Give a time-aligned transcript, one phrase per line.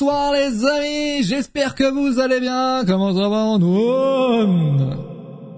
[0.00, 2.84] Bonsoir les amis, j'espère que vous allez bien.
[2.86, 4.96] Comment ça va Antoine?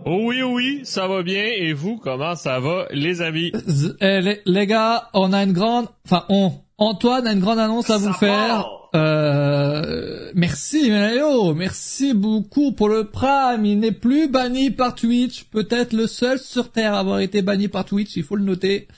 [0.04, 1.44] Oh oui, oh oui, ça va bien.
[1.58, 3.52] Et vous, comment ça va, les amis?
[3.52, 7.60] Z- eh, les, les gars, on a une grande, enfin on, Antoine a une grande
[7.60, 8.66] annonce à vous faire.
[8.96, 13.64] Euh, merci Méléo, merci beaucoup pour le Prime.
[13.64, 17.68] Il n'est plus banni par Twitch, peut-être le seul sur Terre à avoir été banni
[17.68, 18.88] par Twitch, il faut le noter.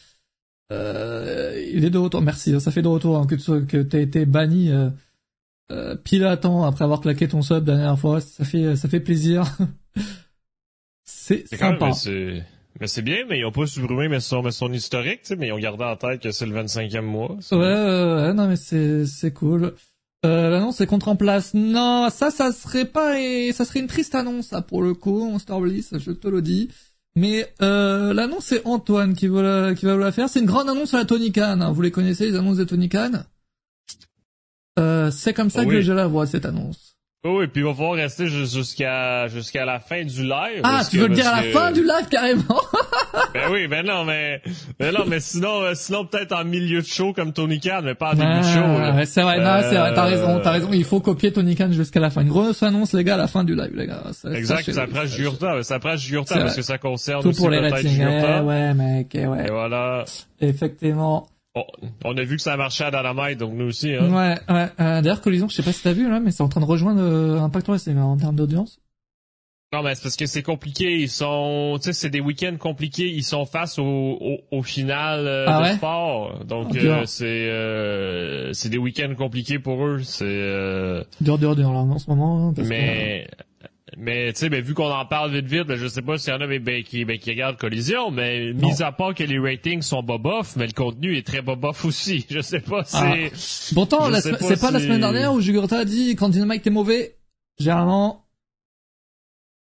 [0.73, 4.05] Euh, il est de retour, merci, ça fait de retour hein, que tu que t'aies
[4.05, 4.89] été banni euh,
[5.71, 9.01] euh, pile à temps après avoir claqué ton sub dernière fois, ça fait ça fait
[9.01, 9.45] plaisir.
[11.05, 11.91] C'est même, sympa.
[12.81, 15.37] mais c'est, bien, mais ils ont pas supprimé mais son, mais son historique, tu sais,
[15.37, 17.37] mais ils ont gardé en tête que c'est le 25e mois.
[17.53, 19.75] Ouais, ouais, ouais, non mais c'est c'est cool.
[20.25, 21.53] Euh, l'annonce est contre en place.
[21.55, 25.29] Non, ça, ça serait pas, et ça serait une triste annonce, ça, pour le coup,
[25.31, 26.71] Monster Bliss, je te le dis.
[27.17, 30.29] Mais euh, l'annonce, c'est Antoine qui va la, qui va vous la faire.
[30.29, 31.61] C'est une grande annonce à la Tony Khan.
[31.61, 31.71] hein.
[31.73, 33.13] Vous les connaissez, les annonces de Tony Khan
[34.79, 35.83] euh, C'est comme ça que oui.
[35.83, 36.93] je la vois, cette annonce.
[37.27, 40.61] Oh oui, puis il va falloir rester jus- jusqu'à, jusqu'à la fin du live.
[40.63, 42.43] Ah, tu que- veux le dire à la que- fin du live, carrément?
[43.33, 44.43] Ben oui, ben non, mais,
[44.79, 47.95] ben non, mais sinon, euh, sinon peut-être en milieu de show comme Tony Khan, mais
[47.95, 48.61] pas en début de show.
[48.63, 51.55] Ah, c'est vrai, non, c'est vrai, t'as Euh, raison, t'as raison, il faut copier Tony
[51.57, 52.23] Khan jusqu'à la fin.
[52.23, 54.03] Une grosse annonce, les gars, à la fin du live, les gars.
[54.13, 55.07] Ça- Exact, ça prend.
[55.07, 56.57] Jurta, ça prend Jurta parce vrai.
[56.57, 58.01] que ça concerne Tout aussi pour les ratings.
[58.01, 59.47] Eh ouais, mec, eh ouais.
[59.47, 60.05] Et voilà.
[60.41, 61.27] Effectivement.
[61.57, 61.65] On,
[62.05, 64.09] on a vu que ça marchait à Dynamite, donc nous aussi, hein.
[64.13, 64.69] Ouais, ouais.
[64.81, 66.67] Euh, D'ailleurs, Collision, je sais pas si t'as vu là, mais c'est en train de
[66.67, 68.81] rejoindre euh, Impact Wrestling en termes d'audience.
[69.73, 70.99] Non, mais c'est parce que c'est compliqué.
[71.01, 73.09] Ils sont, tu sais, c'est des week-ends compliqués.
[73.09, 75.73] Ils sont face au, au, au final euh, Ah de ouais?
[75.75, 76.45] sport.
[76.45, 80.01] Donc, euh, c'est, euh, c'est des week-ends compliqués pour eux.
[80.05, 82.49] C'est, euh, Dur, dur, dur là en ce moment.
[82.49, 83.27] hein, parce mais,
[83.97, 86.33] mais tu sais, ben, vu qu'on en parle vite vite, ben, je sais pas s'il
[86.33, 88.69] y en a ben, ben, qui, ben, qui regardent Collision, mais Non.
[88.69, 92.27] mis à part que les ratings sont bobof, mais le contenu est très bobof aussi.
[92.31, 93.15] Je sais pas, Ah.
[93.15, 96.29] c'est, que- Pourtant, pas c'est pas la si- semaine dernière où Jugurta a dit quand
[96.29, 97.17] Dynamite est mauvais,
[97.59, 98.27] généralement,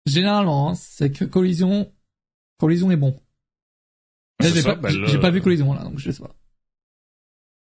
[0.06, 1.90] généralement, hein, c'est que Collision,
[2.58, 3.18] Collision est bon.
[4.40, 6.34] J'ai pas, ben là- pas vu Collision là, donc je sais pas.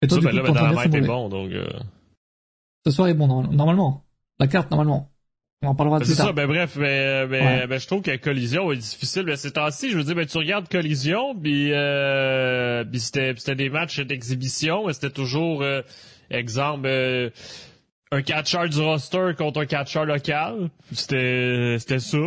[0.02, 1.06] Et toi, ça, du ben, coup, là, t'es ben, Dynamite est mauvais.
[1.06, 1.68] bon, donc, euh,
[2.84, 4.04] Ce soir est bon, normal- normalement.
[4.40, 5.11] La carte, normalement.
[5.64, 7.66] On parlera Ben, c'est ça, ben bref, ben, ben, Ouais.
[7.68, 9.22] ben, je trouve que Collision est difficile.
[9.22, 13.54] Ben, ces temps-ci, je veux dire, ben, tu regardes Collision, puis euh, puis c'était c'était
[13.54, 15.82] des matchs d'exhibition, c'était toujours, euh,
[16.30, 17.30] exemple, euh,
[18.10, 20.68] un catcheur du roster contre un catcheur local.
[20.92, 22.18] C'était c'était ça.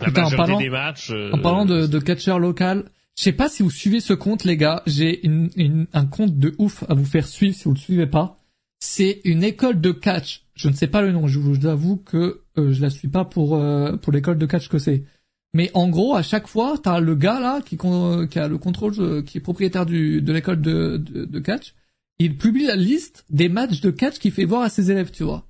[0.00, 1.10] La en parlant- des matchs.
[1.10, 2.84] euh, En parlant de, de catcheur local,
[3.16, 4.82] je sais pas si vous suivez ce compte, les gars.
[4.86, 8.06] J'ai une, une- un compte de ouf à vous faire suivre si vous le suivez
[8.06, 8.36] pas.
[8.80, 10.44] C'est une école de catch.
[10.54, 11.26] Je ne sais pas le nom.
[11.26, 14.68] Je vous avoue que euh, je la suis pas pour euh, pour l'école de catch
[14.68, 15.04] que c'est.
[15.52, 18.94] Mais en gros, à chaque fois, t'as le gars là qui, qui a le contrôle,
[18.98, 21.74] euh, qui est propriétaire du, de l'école de, de, de catch.
[22.18, 25.24] Il publie la liste des matchs de catch qu'il fait voir à ses élèves, tu
[25.24, 25.46] vois.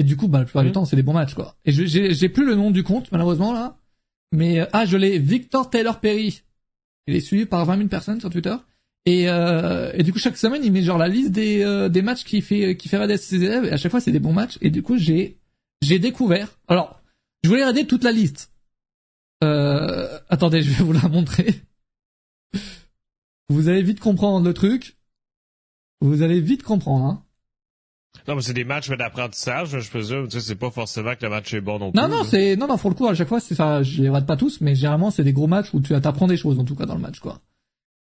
[0.00, 0.74] Et du coup, bah, la plupart du Mhm.
[0.74, 1.54] temps, c'est des bons matchs, quoi.
[1.64, 3.76] Et j'ai plus le nom du compte, malheureusement, là.
[4.32, 6.42] Mais, euh, ah, je l'ai, Victor Taylor Perry.
[7.06, 8.56] Il est suivi par 20 000 personnes sur Twitter.
[9.06, 12.00] Et, euh, et du coup, chaque semaine, il met genre la liste des, euh, des
[12.00, 13.66] matchs qu'il fait, qu'il fait regarder à ses élèves.
[13.66, 14.56] Et à chaque fois, c'est des bons matchs.
[14.62, 15.38] Et du coup, j'ai,
[15.82, 16.58] j'ai découvert.
[16.68, 17.02] Alors,
[17.42, 18.50] je voulais regarder toute la liste.
[19.42, 21.54] Euh, attendez, je vais vous la montrer.
[23.50, 24.96] Vous allez vite comprendre le truc.
[26.00, 27.24] Vous allez vite comprendre, hein.
[28.26, 30.28] Non, mais c'est des matchs d'apprentissage, je présume.
[30.28, 32.00] Tu sais, c'est pas forcément que le match est bon non plus.
[32.00, 34.08] Non, non, c'est, non, non, pour le coup, à chaque fois, c'est ça, je les
[34.08, 36.64] rate pas tous, mais généralement, c'est des gros matchs où tu t'apprends des choses, en
[36.64, 37.40] tout cas, dans le match, quoi.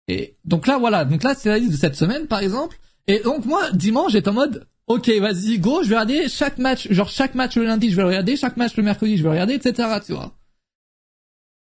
[0.08, 1.06] Et, donc là, voilà.
[1.06, 2.78] Donc là, c'est la liste de cette semaine, par exemple.
[3.08, 6.92] Et donc, moi, dimanche, j'étais en mode, ok, vas-y, go, je vais regarder chaque match,
[6.92, 9.30] genre, chaque match le lundi, je vais le regarder, chaque match le mercredi, je vais
[9.30, 10.34] le regarder, etc., tu vois.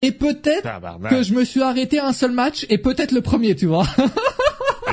[0.03, 0.69] Et peut-être
[1.09, 3.87] que je me suis arrêté à un seul match, et peut-être le premier, tu vois.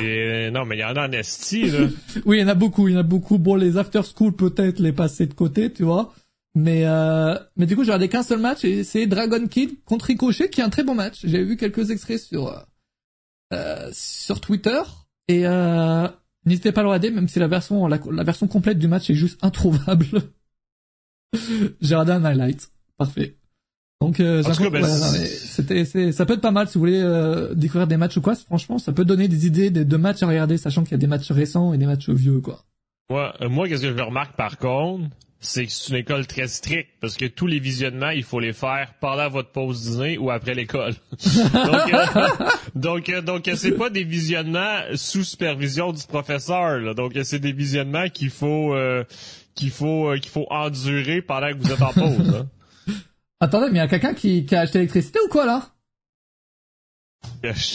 [0.02, 1.80] Et, non, mais il y en a en esti, là.
[2.26, 3.38] Oui, il y en a beaucoup, il y en a beaucoup.
[3.38, 6.14] Bon, les after school peut-être les passer de côté, tu vois.
[6.56, 10.06] Mais euh, mais du coup, j'ai regardé qu'un seul match et c'est Dragon Kid contre
[10.06, 11.20] Ricochet qui est un très bon match.
[11.24, 12.48] J'ai vu quelques extraits sur
[13.54, 14.82] euh, sur Twitter
[15.28, 16.08] et euh,
[16.46, 19.10] n'hésitez pas à le regarder même si la version la, la version complète du match
[19.10, 20.06] est juste introuvable.
[21.82, 23.40] j'ai regardé un highlight, parfait.
[24.02, 27.98] Donc euh, c'était c'est ça peut être pas mal si vous voulez euh, découvrir des
[27.98, 28.34] matchs ou quoi.
[28.34, 31.00] Franchement, ça peut donner des idées de, de matchs à regarder, sachant qu'il y a
[31.00, 32.64] des matchs récents et des matchs vieux quoi.
[33.10, 35.10] Moi, euh, moi qu'est-ce que je remarque par contre,
[35.42, 38.52] c'est que c'est une école très stricte parce que tous les visionnements, il faut les
[38.54, 40.94] faire pendant votre pause dîner ou après l'école.
[41.54, 42.06] donc, euh,
[42.76, 46.80] donc, euh, donc, euh, c'est pas des visionnements sous supervision du professeur.
[46.80, 46.94] là.
[46.94, 49.04] Donc, euh, c'est des visionnements qu'il faut euh,
[49.56, 52.36] qu'il faut euh, qu'il faut endurer pendant que vous êtes en pause.
[52.36, 52.94] hein.
[53.40, 55.70] Attendez, mais il y a quelqu'un qui, qui a acheté l'électricité ou quoi là?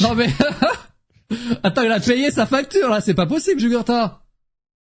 [0.02, 0.28] Non mais
[1.62, 4.23] attends, il a payé sa facture là, c'est pas possible, Jugurta.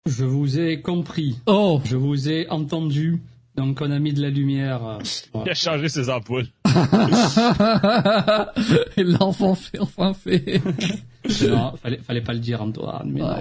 [0.05, 1.37] Je vous ai compris.
[1.47, 3.21] Oh Je vous ai entendu.
[3.55, 4.85] Donc on a mis de la lumière.
[4.85, 4.99] euh,
[5.45, 6.45] Il a changé ses ampoules.
[8.97, 10.61] Et l'enfant fait enfin fait.
[11.45, 13.11] Non, fallait, fallait pas le dire Antoine.
[13.11, 13.35] Mais non.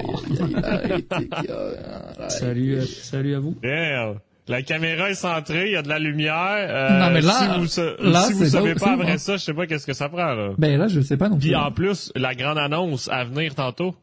[2.29, 3.55] Salut, euh, salut à vous.
[3.63, 4.19] Merde.
[4.49, 6.67] La caméra est centrée, il y a de la lumière.
[6.69, 7.67] Euh, Non, mais là, si vous,
[8.11, 10.51] là, si vous savez pas- après ça, je sais pas qu'est-ce que ça prend, là.
[10.59, 11.47] Ben là, je sais pas non plus.
[11.49, 13.95] Puis en plus, la grande annonce à venir tantôt.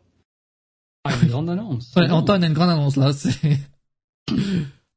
[1.05, 1.91] Ah, une grande annonce.
[1.95, 2.09] Ouais.
[2.09, 3.13] Antoine a une grande annonce là.
[3.13, 3.31] C'est.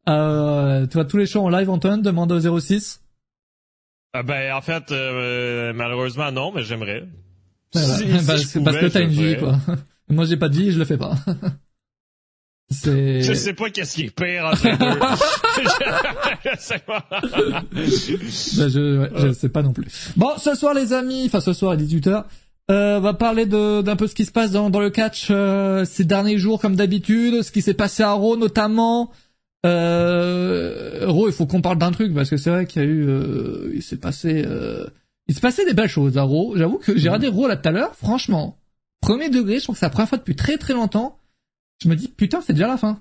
[0.09, 2.01] Euh, tu vois tous les shows en live, Antoine.
[2.01, 3.01] Demande au 06.
[4.15, 7.09] Ah ben, en fait, euh, malheureusement, non, mais j'aimerais.
[7.75, 9.57] Si- si parce, je parce que pouvais, t'as une vie, quoi.
[10.09, 11.17] Moi, j'ai pas de vie, je le fais pas.
[12.71, 13.23] C'est.
[13.23, 14.91] Je sais pas qu'est-ce qui est pire entre les deux.
[15.65, 17.05] je, je sais pas.
[17.11, 19.87] Ben, je, ouais, je sais pas non plus.
[20.17, 22.25] Bon, ce soir, les amis, enfin ce soir à 18h,
[22.71, 25.85] euh, on va parler d'un peu ce qui se passe dans, dans le catch euh,
[25.85, 29.13] ces derniers jours, comme d'habitude, ce qui s'est passé à Raw notamment.
[29.65, 32.89] Euh, Raw, il faut qu'on parle d'un truc parce que c'est vrai qu'il y a
[32.89, 34.87] eu, euh, il s'est passé, euh,
[35.29, 36.57] il s'est passé des belles choses à Raw.
[36.57, 38.59] J'avoue que j'ai regardé Raw là tout à l'heure, franchement,
[39.01, 41.19] premier degré, je trouve que c'est la première fois depuis très très longtemps.
[41.83, 43.01] Je me dis putain, c'est déjà la fin.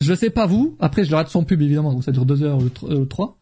[0.00, 0.76] Je sais pas vous.
[0.80, 3.38] Après, je le rate sans pub évidemment, donc ça dure deux heures ou euh, trois.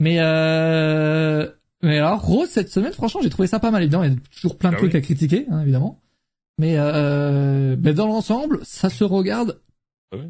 [0.00, 1.48] Mais euh...
[1.82, 3.82] mais alors Rose cette semaine, franchement, j'ai trouvé ça pas mal.
[3.82, 4.98] Évidemment, il y a toujours plein de Ah trucs oui.
[4.98, 6.00] à critiquer, hein, évidemment.
[6.58, 7.76] Mais euh...
[7.80, 9.60] mais dans l'ensemble, ça se regarde
[10.12, 10.26] Ah oui.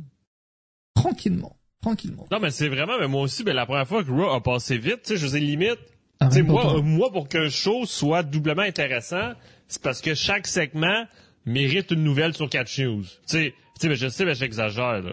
[0.95, 2.27] tranquillement, tranquillement.
[2.31, 4.79] Non, mais c'est vraiment, mais moi aussi, ben, la première fois que Raw a passé
[4.79, 5.79] vite, tu sais, je vous ai limite.
[6.21, 6.77] Ah, Tu sais, moi, toi.
[6.79, 9.33] euh, moi, pour qu'un show soit doublement intéressant,
[9.69, 11.05] c'est parce que chaque segment
[11.47, 13.05] mérite une nouvelle sur Catch News.
[13.05, 15.12] Tu sais, tu sais, ben, je sais, ben, j'exagère, là.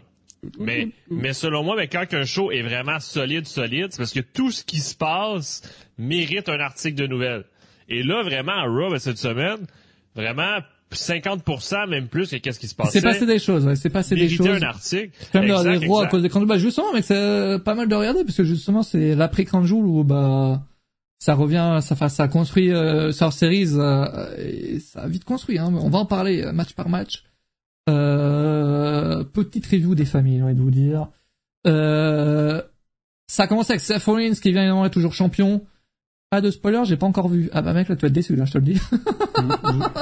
[0.60, 4.20] Mais, mais selon moi, mais quand un show est vraiment solide, solide, c'est parce que
[4.20, 5.62] tout ce qui se passe
[5.98, 7.46] mérite un article de nouvelles.
[7.90, 9.60] Et là, vraiment, à Raw, ben, cette semaine,
[10.16, 10.60] vraiment,
[10.92, 13.00] 50% même plus que qu'est-ce qui se passait.
[13.00, 14.48] C'est passé des choses, ouais, c'est passé des choses.
[14.48, 15.10] un article.
[15.34, 16.48] De Exact, regarder Raw à cause des Cranjoules.
[16.48, 19.86] Bah justement, mec, c'est euh, pas mal de regarder parce que justement, c'est l'après Cranjoul
[19.86, 20.64] où bah
[21.26, 24.06] ça revient, ça, enfin, ça construit euh, Star Series euh,
[24.38, 25.58] et ça a vite construit.
[25.58, 25.74] Hein.
[25.74, 27.24] On va en parler euh, match par match.
[27.90, 28.55] Euh,
[29.34, 31.08] petite review des familles, j'ai envie de vous dire.
[31.68, 32.62] Euh,
[33.28, 35.62] ça commence avec Seth Rollins qui vient évidemment toujours champion.
[36.30, 37.50] Pas de spoiler, j'ai pas encore vu.
[37.54, 38.82] Ah bah mec, là tu vas être déçu, là, je te le dis.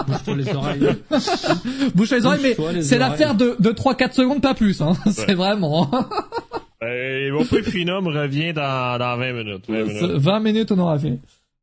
[0.08, 0.88] Bouge-toi les oreilles.
[1.96, 4.82] Bouche les oreilles, mais c'est l'affaire de, de 3-4 secondes, pas plus.
[4.82, 4.94] Hein.
[5.12, 5.90] C'est vraiment...
[6.82, 9.66] Euh, mon prix Finum revient dans, dans 20 minutes.
[9.70, 10.12] 20 minutes.
[10.16, 11.20] 20 minutes, on aura fini.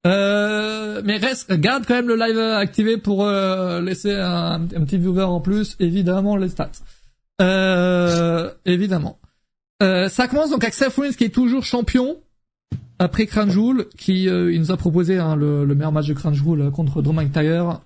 [0.07, 4.97] Euh, mais reste, garde quand même le live activé pour euh, laisser un, un petit
[4.97, 6.71] viewer en plus, évidemment les stats.
[7.41, 9.19] Euh, évidemment.
[9.83, 12.19] Euh, ça commence donc avec Seth Rollins qui est toujours champion
[12.99, 16.71] après Cranjoul, qui euh, il nous a proposé hein, le, le meilleur match de Cranjoul
[16.71, 17.81] contre Drew McIntyre.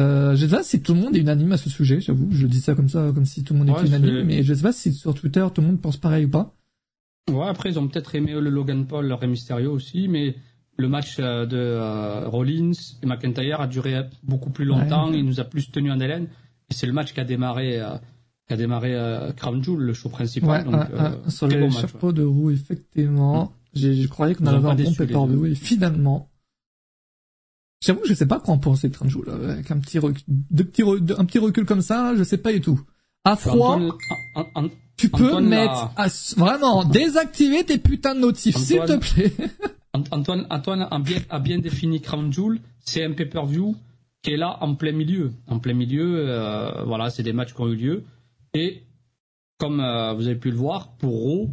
[0.00, 2.28] Euh, je sais pas si tout le monde est unanime à ce sujet, j'avoue.
[2.32, 4.52] Je dis ça comme ça, comme si tout le monde Ouais, était unanime, mais je
[4.54, 6.52] sais pas si sur Twitter tout le monde pense pareil ou pas.
[7.30, 10.34] Ouais, après, ils ont peut-être aimé le Logan Paul, le Rey Mysterio aussi, mais
[10.76, 12.72] le match de euh, Rollins
[13.02, 15.18] et McIntyre a duré beaucoup plus longtemps, Ouais.
[15.18, 16.28] il nous a plus tenu en haleine,
[16.70, 17.80] et c'est le match qui a démarré,
[18.54, 20.50] a démarré euh, Crown Jewel, le show principal.
[20.50, 23.52] Ouais, donc, euh, sur les bon de roue, effectivement.
[23.74, 26.28] J'ai, je croyais qu'on avait pas un bon pépère de roue, et finalement.
[27.84, 30.24] J'avoue que je sais pas quoi en penser de Tranjou, là, avec un petit recul,
[30.28, 32.80] deux petits re- un petit recul comme ça, je sais pas du tout.
[33.24, 33.78] À froid,
[34.34, 39.32] Antoine, tu peux Antoine mettre, à- vraiment, désactiver tes putains de notifs, s'il te plaît.
[39.94, 43.76] An- Antoine, Antoine a bien, a bien défini Crown Jewel, c'est un pay-per-view
[44.22, 45.32] qui est là en plein milieu.
[45.46, 48.04] En plein milieu, euh, voilà, c'est des matchs qui ont eu lieu.
[48.54, 48.82] Et
[49.58, 51.50] comme euh, vous avez pu le voir, pour Raw,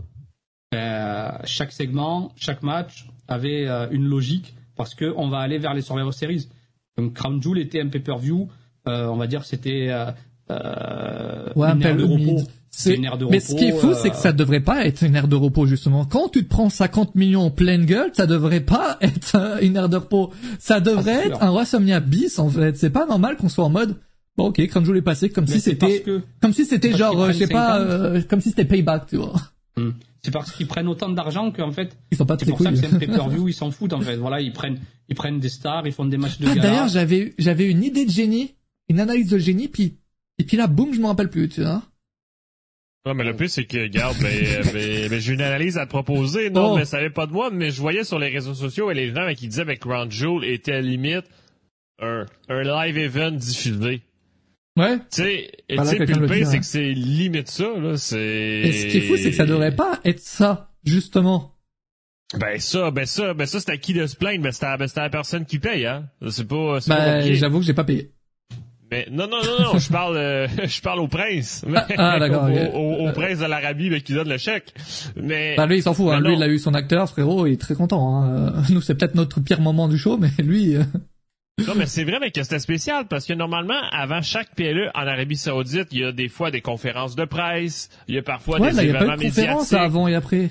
[0.73, 5.73] euh, chaque segment, chaque match avait euh, une logique parce que on va aller vers
[5.73, 6.49] les Survivor Series.
[6.97, 8.47] Donc Crown Jewel était un pay-per-view,
[8.85, 9.89] on va dire c'était
[10.49, 12.15] Ouais, un une peu de repos.
[12.17, 12.47] mid.
[12.77, 15.01] C'est une ère de Mais ce qui est fou, c'est que ça devrait pas être
[15.01, 16.03] une ère de repos, justement.
[16.03, 19.87] Quand tu te prends 50 millions en pleine gueule, ça devrait pas être une ère
[19.87, 20.33] de repos.
[20.59, 22.75] Ça devrait Ah, c'est être un WrestleMania bis, en fait.
[22.77, 23.95] C'est pas normal qu'on soit en mode,
[24.37, 27.19] bon, ok, Crown Jewel est passé, comme mais si c'était, que comme si c'était genre,
[27.21, 27.89] euh, je sais pas, 50.
[27.91, 29.33] euh, comme si c'était payback, tu vois.
[29.77, 29.91] Hmm.
[30.23, 32.79] C'est parce qu'ils prennent autant d'argent qu'en fait, Ils sont pas c'est pour ça cool.
[32.81, 34.15] que c'est un pay-per-view, ils s'en foutent en fait.
[34.15, 36.61] Voilà, ils prennent, ils prennent des stars, ils font des matchs de Ah, gala.
[36.61, 38.55] d'ailleurs, j'avais, j'avais une idée de génie,
[38.89, 39.97] une analyse de génie, puis,
[40.39, 41.83] et puis là, boum, je m'en rappelle plus, tu vois.
[43.05, 46.49] Ouais, mais le plus, c'est que, regarde, ben, j'ai une analyse à te proposer.
[46.49, 46.75] Non, Oh.
[46.75, 49.13] mais ça savait pas de moi, mais je voyais sur les réseaux sociaux et les
[49.13, 51.25] gens qui disaient que Crown Jewel était à la limite
[52.01, 54.01] un, un live event diffusé.
[54.77, 54.97] Ouais.
[54.97, 58.19] Tu sais, et Voilà, puis le pire, c'est que c'est limite ça, là, c'est...
[58.19, 61.53] Et ce qui est fou, c'est que ça devrait pas être ça, justement.
[62.37, 64.75] Ben ça, ben ça, ben ça, c'est à qui de se plaindre, ben c'est à,
[64.77, 66.07] ben, c'est à la personne qui paye, hein.
[66.29, 67.35] C'est pas, c'est pas compliqué.
[67.35, 68.11] j'avoue que j'ai pas payé.
[68.91, 71.63] Mais non, non, non, non, je parle, euh, je parle au prince.
[71.73, 72.73] Ah, ah, d'accord, au, ok.
[72.73, 74.73] au- au prince de l'Arabie mais qui donne le chèque.
[75.15, 76.19] Mais Bah lui il s'en fout, hein.
[76.21, 78.15] Mais lui il a eu son acteur, frérot, il est très content.
[78.23, 78.51] Hein.
[78.57, 80.83] Euh, Nous c'est peut-être notre pire moment du show, mais lui, euh,
[81.65, 85.07] non, mais c'est vrai, mais que c'était spécial parce que normalement, avant chaque PLE en
[85.07, 88.59] Arabie Saoudite, il y a des fois des conférences de presse, il y a parfois
[88.59, 90.49] ouais, des là il y a événements pas eu de avant et après.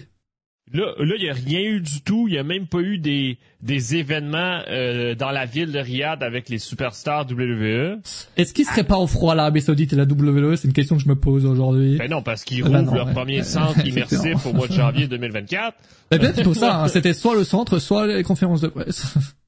[0.72, 2.26] Là, là, il y a rien eu du tout.
[2.26, 6.22] Il y a même pas eu des des événements euh, dans la ville de Riyad
[6.22, 8.00] avec les superstars WWE.
[8.38, 11.02] Est-ce qu'il serait pas au froid l'Arabie Saoudite et la WWE C'est une question que
[11.02, 11.98] je me pose aujourd'hui.
[11.98, 13.12] Ben non, parce qu'ils Ah ben rouvrent leur ouais.
[13.12, 15.76] premier centre immersif au mois de janvier 2024.
[16.10, 19.14] Mais peut-être pour ça, hein, c'était soit le centre, soit les conférences de presse.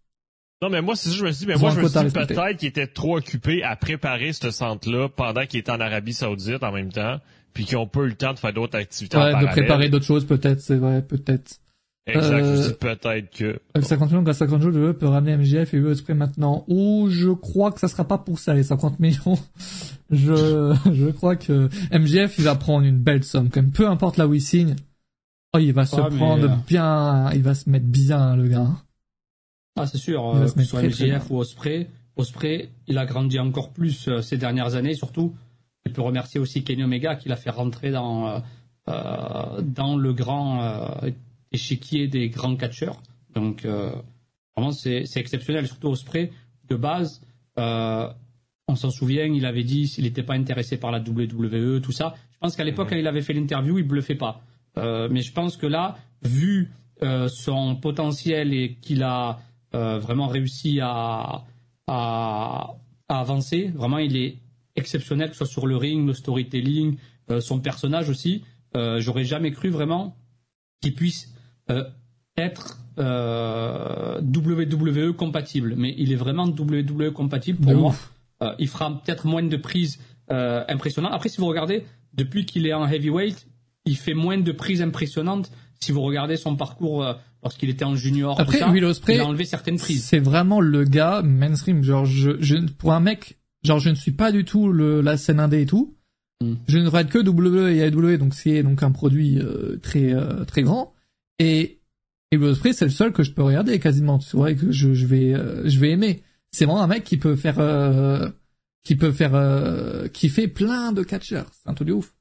[0.62, 2.12] Non, mais moi, c'est ça, je me suis dit, mais moi, je me suis dit
[2.12, 6.62] peut-être qu'il était trop occupé à préparer ce centre-là pendant qu'il était en Arabie Saoudite
[6.62, 7.18] en même temps,
[7.52, 9.52] puis qu'ils ont pas eu le temps de faire d'autres activités en ouais, de parallèle.
[9.52, 11.58] préparer d'autres choses peut-être, c'est vrai, peut-être.
[12.06, 13.60] Exact, je me Euh, suis dit peut-être que...
[13.74, 16.64] Avec 50 millions, grâce à 50 jours, WWE peut ramener MJF et Ospreay maintenant.
[16.68, 19.38] Ou je crois que ça sera pas pour ça, les 50 millions.
[20.10, 23.72] Je, je crois que MJF, il va prendre une belle somme, quand même.
[23.72, 24.76] Peu importe là où il signe.
[25.52, 28.68] Oh, il va se mais, prendre euh, bien, il va se mettre bien, le gars.
[29.76, 31.88] Ah, c'est sûr, euh, que ce soit MJF ou Osprey.
[32.16, 35.34] Osprey, il a grandi encore plus euh, ces dernières années, surtout.
[35.84, 38.38] Il peut remercier aussi Kenny Omega qui l'a fait rentrer dans, euh,
[38.88, 40.90] euh, dans le grand
[41.52, 43.00] échiquier des grands catcheurs.
[43.34, 43.64] Donc,
[44.56, 46.32] vraiment, c'est exceptionnel, surtout Osprey.
[46.68, 47.20] De base,
[47.56, 52.14] on s'en souvient, il avait dit s'il n'était pas intéressé par la WWE, tout ça.
[52.32, 52.90] Je pense qu'à l'époque, Mhm.
[52.94, 54.40] quand il avait fait l'interview, il bluffait pas.
[54.76, 56.72] Mais je pense que là, vu
[57.28, 59.38] son potentiel et qu'il a
[59.72, 61.44] vraiment réussi à,
[61.86, 62.76] à,
[63.08, 64.38] à avancer, vraiment, il est
[64.76, 66.96] exceptionnel, que ce soit sur le ring, le storytelling,
[67.30, 68.44] euh, son personnage aussi.
[68.76, 70.16] Euh, J'aurais jamais cru vraiment
[70.80, 71.32] qu'il puisse
[71.70, 71.84] euh,
[72.36, 75.74] être euh, WWE compatible.
[75.76, 77.94] Mais il est vraiment WWE compatible pour De moi.
[78.42, 79.98] Euh, il fera peut-être moins de prises
[80.30, 81.12] euh, impressionnantes.
[81.14, 83.46] Après, si vous regardez, depuis qu'il est en heavyweight,
[83.86, 85.50] il fait moins de prises impressionnantes.
[85.80, 87.06] Si vous regardez son parcours
[87.46, 90.04] euh, lorsqu'il était en junior, Après, ça, Will Ospreay, il a enlevé certaines prises.
[90.04, 91.82] C'est vraiment le gars mainstream.
[91.82, 95.16] Genre, je, je, pour un mec, genre, je ne suis pas du tout le, la
[95.16, 95.96] scène indé et tout.
[96.42, 96.54] Mm.
[96.68, 100.44] Je ne regarde que WWE et AEW, donc c'est donc un produit euh, très euh,
[100.44, 100.92] très grand.
[101.38, 101.76] Et
[102.32, 104.18] et Will Ospreay, c'est le seul que je peux regarder quasiment.
[104.18, 106.22] Tu vois, et que je, je vais euh, je vais aimer.
[106.50, 108.28] C'est vraiment un mec qui peut faire euh,
[108.82, 111.46] qui peut faire euh, qui fait plein de catcheurs.
[111.52, 112.14] C'est un truc de ouf.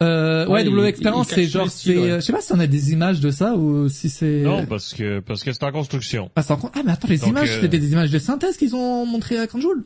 [0.00, 2.10] Euh, ouais, Ouais, il- expérience, c'est genre, c'est, ouais.
[2.12, 4.42] euh, je sais pas si on a des images de ça ou si c'est.
[4.42, 6.30] Non, parce que parce que c'est en construction.
[6.36, 8.56] Ah, c'est en- ah, mais attends, les Donc, images, euh, c'était des images de synthèse
[8.56, 9.84] qu'ils ont montrées à Canjoul.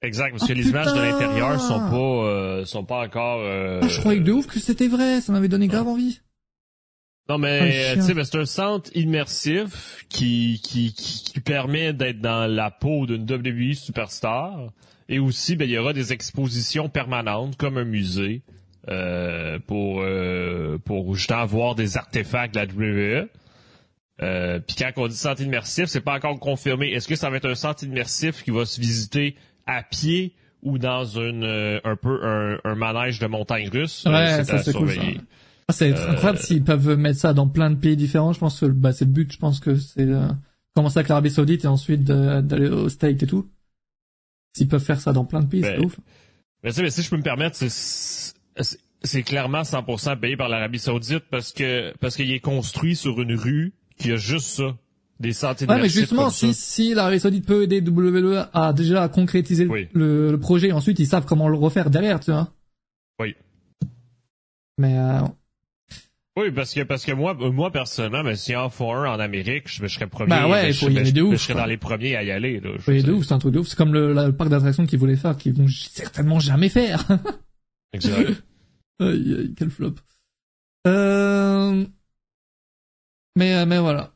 [0.00, 3.40] Exact, parce que Ah, les images de l'intérieur sont pas euh, sont pas encore.
[3.42, 6.20] euh, Ah, je croyais que de ouf que c'était vrai, ça m'avait donné grave envie.
[7.28, 7.94] Non Ah, mais chien.
[8.06, 13.06] tu sais, c'est un centre immersif qui qui qui, qui permet d'être dans la peau
[13.06, 14.70] d'une WWE superstar
[15.10, 18.42] et aussi ben il y aura des expositions permanentes comme un musée
[18.88, 23.28] euh, pour euh, pour justement voir des artefacts de la WWE.
[24.20, 26.90] Euh, Puis quand on dit centre immersif, c'est pas encore confirmé.
[26.92, 29.36] Est-ce que ça va être un centre immersif qui va se visiter
[29.66, 34.04] à pied ou dans une euh, un peu un, un manège de montagne russe?
[34.06, 35.20] Ouais, Euh, ça, c'est cool, surveiller.
[35.68, 38.32] Ah, c'est incroyable s'ils peuvent mettre ça dans plein de pays différents.
[38.32, 39.32] Je pense que bah, c'est le but.
[39.32, 40.28] Je pense que c'est euh,
[40.74, 43.48] commencer avec l'Arabie Saoudite et ensuite d'aller au State et tout.
[44.56, 45.96] S'ils peuvent faire ça dans plein de pays, c'est Ben, ouf.
[46.70, 47.56] Sais, mais si je peux me permettre,
[48.58, 53.34] c'est- clairement 100% payé par l'Arabie Saoudite parce que parce qu'il est construit sur une
[53.34, 54.76] rue qui a juste ça,
[55.20, 59.64] des centaines Ouais, mais justement, si, si l'Arabie Saoudite peut aider WWE à déjà concrétiser
[59.64, 59.88] le- Oui.
[59.92, 62.52] le, le projet, et ensuite ils savent comment le refaire derrière, tu vois.
[63.20, 63.34] Oui.
[64.78, 65.20] Mais euh,
[66.36, 69.64] Oui, parce que parce que moi moi personnellement, mais s'il en faut un en Amérique,
[69.66, 70.30] je, je serais premier.
[70.30, 72.24] Bah ouais, je, faut y aller je- de ouf, Je serais dans les premiers à
[72.24, 72.58] y aller.
[72.60, 73.68] Là, je de ouf, c'est un truc de ouf.
[73.68, 77.06] C'est comme le, le parc d'attractions qu'ils voulaient faire, qu'ils vont certainement jamais faire.
[77.92, 78.42] Exact.
[79.00, 79.94] Aïe, aïe, quel flop.
[80.86, 81.84] Euh...
[83.36, 84.12] Mais, euh, mais voilà.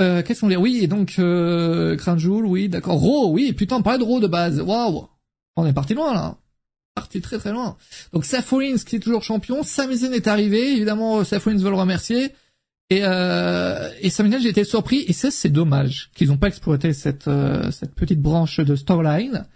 [0.00, 0.56] Euh, qu'est-ce qu'on dit?
[0.56, 1.96] Oui, donc, euh,
[2.44, 2.98] oui, d'accord.
[2.98, 4.60] Raw, oui, putain, on parlait de Raw de base.
[4.60, 5.08] Waouh
[5.56, 6.36] On est parti loin, là.
[6.94, 7.76] Parti très très loin.
[8.12, 9.62] Donc, Seth Rollins, qui est toujours champion.
[9.62, 10.72] Sami Zayn est arrivé.
[10.72, 12.32] Évidemment, Seth Rollins veut le remercier.
[12.90, 15.04] Et, euh, et Sami Zayn, j'ai été surpris.
[15.06, 19.46] Et ça, c'est dommage qu'ils n'ont pas exploité cette, euh, cette petite branche de storyline.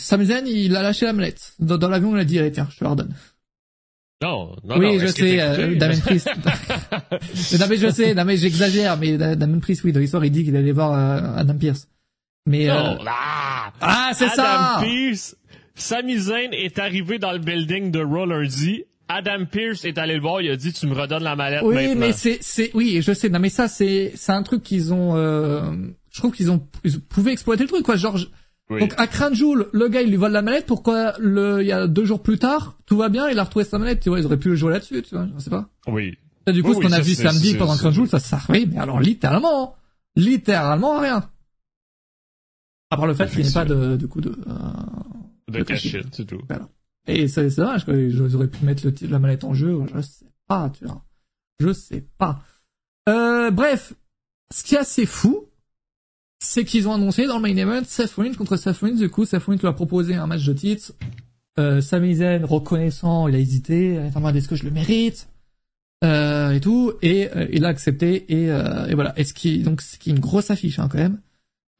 [0.00, 1.54] Sami Zayn, il a lâché la mallette.
[1.58, 3.14] Dans, dans l'avion, il a dit, allez, tiens, je te la redonne.
[4.22, 4.98] Non, non, oui, non.
[5.00, 5.76] je sais, euh?
[5.76, 6.28] Damien Priest.
[7.60, 10.30] non, mais je sais, non, mais j'exagère, mais Da- Damien Priest, oui, dans l'histoire, il
[10.32, 11.88] dit qu'il allait voir euh, Adam Pierce.
[12.46, 14.78] Mais, euh, Non, ah, ah, c'est Adam ça!
[14.80, 15.36] Pearce,
[15.74, 18.84] Sami Zayn est arrivé dans le building de Roller Z.
[19.08, 21.74] Adam Pierce est allé le voir, il a dit tu me redonnes la mallette Oui,
[21.74, 21.94] maintenant.
[22.00, 25.16] mais c'est, c'est, oui, je sais, non, mais ça, c'est, c'est un truc qu'ils ont,
[25.16, 25.62] euh,
[26.10, 28.18] je trouve qu'ils ont, ils pouvaient exploiter le truc, quoi, genre,
[28.70, 28.80] Oui.
[28.80, 31.86] Donc à Cranjoul, le gars il lui vole la manette, pourquoi le, il y a
[31.86, 34.26] deux jours plus tard, tout va bien, il a retrouvé sa manette, tu vois, ils
[34.26, 35.68] auraient pu jouer là-dessus, tu vois, je sais pas.
[35.86, 36.18] Oui.
[36.46, 38.40] Et du coup, Oui, ce qu'on oui, a ça, vu samedi pendant Cranjoul, ça ça
[38.50, 39.76] oui, mais alors littéralement,
[40.16, 41.30] littéralement rien.
[42.90, 45.64] À part le fait qu'il n'y ait pas de, du coup de, euh, De De
[45.64, 46.40] cachette, c'est tout.
[47.06, 47.94] Et c'est dommage, quoi.
[47.94, 49.78] Ils auraient pu mettre le, la manette en jeu.
[49.94, 51.02] Je sais pas, tu vois.
[51.58, 52.40] Je sais pas.
[53.08, 53.94] Euh, bref.
[54.54, 55.47] Ce qui est assez fou,
[56.40, 58.96] c'est qu'ils ont annoncé dans le main event Seth Rollins contre Seth Rollins.
[58.96, 60.92] Du coup, Seth Rollins lui a proposé un match de titre.
[61.58, 63.98] Euh, Sami Zayn, reconnaissant, il a hésité.
[63.98, 65.28] Dit est-ce que je le mérite?
[66.04, 66.92] Euh, et tout.
[67.02, 68.32] Et euh, il a accepté.
[68.32, 69.12] Et, euh, et voilà.
[69.18, 71.20] Et ce qui, donc, ce qui est une grosse affiche, hein, quand même.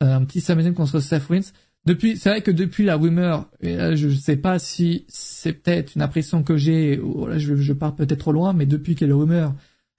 [0.03, 1.43] Euh, un petit Sami Zayn contre Seth Rollins.
[1.87, 6.43] Depuis, c'est vrai que depuis la rumeur, je sais pas si c'est peut-être une impression
[6.43, 9.55] que j'ai, ou je, je pars peut-être trop loin, mais depuis qu'il rumeur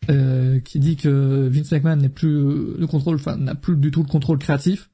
[0.10, 4.02] euh, qui dit que Vince McMahon n'est plus le contrôle, enfin n'a plus du tout
[4.04, 4.90] le contrôle créatif,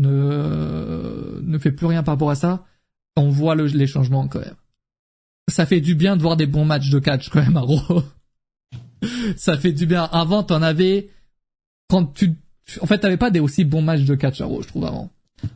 [0.00, 2.64] ne ne fait plus rien par rapport à ça,
[3.16, 4.54] on voit le- les changements quand même.
[5.48, 7.64] Ça fait du bien de voir des bons matchs de catch quand même à
[9.36, 10.04] ça fait du bien.
[10.04, 11.10] Avant, t'en avais
[11.88, 12.34] quand tu,
[12.80, 15.10] en fait, t'avais pas des aussi bons matchs de catch à je trouve avant.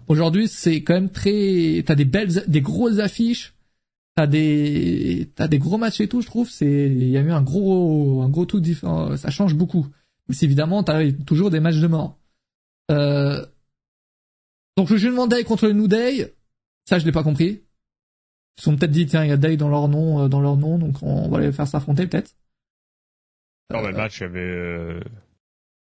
[0.08, 3.52] Aujourd'hui, c'est quand même très, t'as des belles, des grosses affiches,
[4.14, 7.30] t'as des, t'as des gros matchs et tout, je trouve, c'est, il y a eu
[7.30, 9.86] un gros, un gros tout différent, ça change beaucoup.
[10.28, 12.18] Mais c'est évidemment, t'as toujours des matchs de mort.
[12.90, 13.44] Euh,
[14.76, 16.34] donc le Jugement Day contre le New Day,
[16.84, 17.62] ça je l'ai pas compris.
[18.58, 20.40] Ils se sont peut-être dit, tiens, il y a Day dans leur nom, euh, dans
[20.40, 22.36] leur nom, donc on va les faire s'affronter peut-être.
[23.70, 25.00] Non, mais le match, il y avait, euh,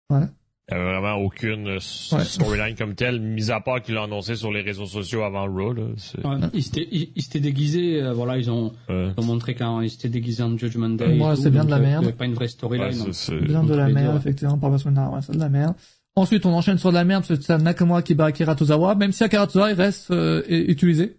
[0.10, 0.25] Ouais.
[0.70, 1.80] Il y avait vraiment aucune euh,
[2.12, 2.24] Ouais.
[2.26, 5.74] storyline comme telle, mis à part qu'ils l'ont annoncé sur les réseaux sociaux avant Raw,
[5.74, 5.84] là.
[5.84, 9.12] Ouais, ils s'étaient ils- ils s'étaient déguisés, euh, voilà, ils ont, ouais.
[9.18, 11.20] ils ont montré quand ils s'étaient déguisés en Judgment Day.
[11.22, 12.02] Ouais, tout, c'est bien de la merde.
[12.04, 13.02] Il n'y avait pas une vraie storyline.
[13.02, 15.76] Ouais, c'est- Bien de la merde, effectivement, par rapport à ouais, c'est de la merde.
[16.16, 19.24] Ensuite, on enchaîne sur de la merde, c'est Nakamura qui bat Akira Tozawa, même si
[19.24, 21.18] Akira Tozawa, il reste euh, utilisé.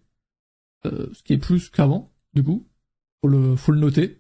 [0.86, 2.66] Euh, ce qui est plus qu'avant, du coup.
[3.22, 4.18] Faut le, faut le noter.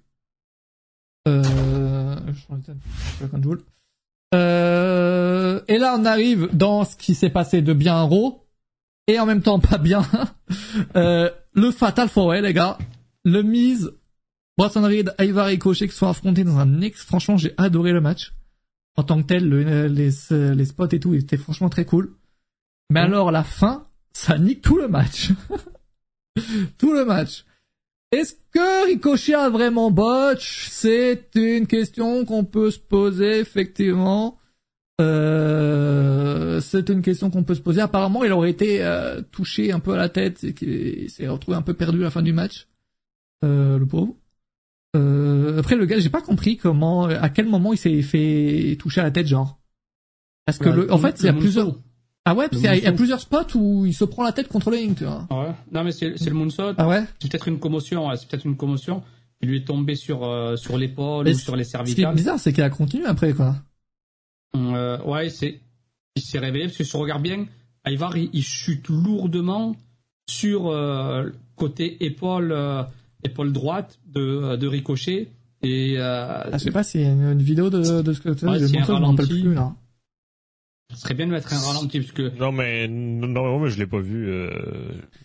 [1.28, 1.42] Euh,
[2.32, 2.78] je prends le thème,
[3.20, 3.26] je.
[4.34, 8.44] Euh, et là, on arrive dans ce qui s'est passé de bien Raw,
[9.06, 10.06] et en même temps pas bien.
[10.96, 12.78] euh, le Fatal Four Way, les gars.
[13.24, 13.90] Le Miz,
[14.56, 18.00] Bronson Reed, Ivar et Ricochet qui sont affrontés dans un ex, franchement, j'ai adoré le
[18.00, 18.32] match.
[18.96, 20.10] En tant que tel, le- les,
[20.54, 22.16] les spots et tout étaient franchement très cool.
[22.90, 25.30] Mais alors, la fin, ça nique tout le match.
[26.78, 27.44] tout le match.
[28.10, 30.68] Est-ce que Ricochet a vraiment botch?
[30.70, 34.38] C'est une question qu'on peut se poser, effectivement.
[35.00, 37.80] Euh, c'est une question qu'on peut se poser.
[37.80, 41.56] Apparemment, il aurait été euh, touché un peu à la tête et qu'il s'est retrouvé
[41.56, 42.66] un peu perdu à la fin du match.
[43.44, 44.16] Euh, le pauvre.
[44.96, 49.02] Euh, après, le gars, j'ai pas compris comment, à quel moment il s'est fait toucher
[49.02, 49.60] à la tête, genre.
[50.46, 51.78] Parce que, Ouais, le, en fait, il y a plusieurs.
[52.30, 54.48] Ah ouais, parce qu'il y a- y plusieurs spots où il se prend la tête
[54.48, 55.26] contre le ring, tu vois.
[55.30, 55.52] Ah ouais.
[55.72, 56.74] Non, mais c'est c'est le moonsault.
[56.76, 57.04] Ah ouais.
[57.20, 58.08] C'est peut-être une commotion.
[58.08, 59.02] ouais, C'est peut-être une commotion.
[59.40, 62.14] Il lui est tombé sur, euh, sur l'épaule ou sur les Ce qui est cervicales.
[62.16, 63.54] bizarre, c'est qu'il a continué après, quoi.
[64.56, 65.60] Euh, ouais, c'est,
[66.16, 67.46] il s'est réveillé parce que si on regarde bien,
[67.86, 69.76] Ivar, il, il chute lourdement
[70.28, 72.82] sur euh, côté épaule, euh,
[73.24, 75.28] épaule droite de, de Ricochet.
[75.62, 78.58] Et Ah, je sais pas a une, une vidéo de, de ce que tu Ouais,
[78.58, 79.72] je me rappelle plus, là.
[80.94, 83.86] Ce serait bien de mettre un ralenti parce que Non, mais, non, mais je l'ai
[83.86, 84.48] pas vu, euh,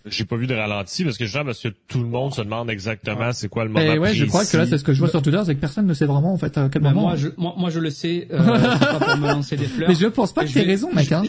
[0.06, 2.69] j'ai pas vu de ralenti parce que genre, parce que tout le monde se demande
[2.69, 4.99] exactement c'est quoi le moment Et ouais, je crois que là, c'est ce que je
[4.99, 7.08] vois sur Twitter, c'est que personne ne sait vraiment, en fait, à quel ben, moment.
[7.08, 8.43] moi, je, moi, moi je le sais, euh,
[8.80, 9.88] pas pour me lancer des fleurs.
[9.88, 11.23] Mais je pense pas Et que t'aies raison, mec, je- hein.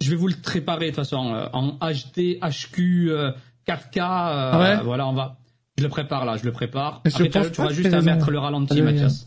[0.00, 3.32] Je vais vous le préparer de toute façon euh, en HD, HQ, euh,
[3.66, 3.98] 4K.
[3.98, 5.36] euh, Ah ouais Voilà, on va.
[5.78, 7.02] Je le prépare là, je le prépare.
[7.04, 9.26] Mais je Après, pense tu, vas juste à mettre le ralenti, Allez, Mathias.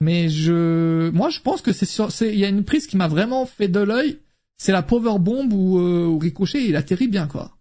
[0.00, 2.96] Mais je, moi, je pense que c'est sur, c'est, il y a une prise qui
[2.96, 4.18] m'a vraiment fait de l'œil.
[4.58, 7.52] C'est la power bomb où, euh, où Ricochet, il atterrit bien, quoi.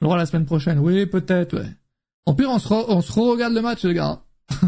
[0.00, 0.78] On l'aura la semaine prochaine.
[0.78, 1.66] Oui, peut-être, ouais.
[2.26, 4.20] En pire, on se, re- on se re-regarde le match, les gars.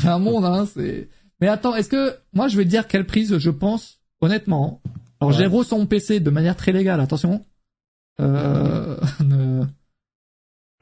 [0.00, 1.08] c'est un monde, hein, c'est...
[1.40, 4.82] Mais attends, est-ce que, moi, je vais dire quelle prise je pense, honnêtement.
[5.20, 5.38] Alors, Ouais.
[5.38, 7.44] j'ai re mon PC de manière très légale, attention.
[8.20, 8.96] Euh,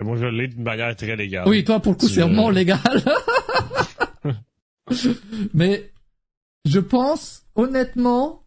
[0.03, 1.49] Moi, je l'ai d'une manière très légale.
[1.49, 2.79] oui, toi, pour le coup, Tu, c'est vraiment légal.
[5.55, 5.93] Mais
[6.65, 8.45] je pense, honnêtement,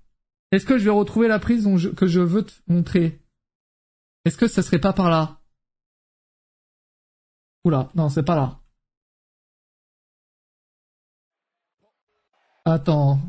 [0.52, 3.20] est-ce que je vais retrouver la prise je- que je veux te montrer?
[4.26, 5.40] Est-ce que ça serait pas par là?
[7.66, 8.60] Oula, non, c'est pas là.
[12.66, 13.20] Attends.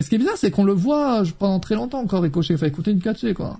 [0.00, 2.56] Ce qui est bizarre, c'est qu'on le voit pendant très longtemps encore Ricochet.
[2.56, 3.58] Faut écouter une catchée, quoi.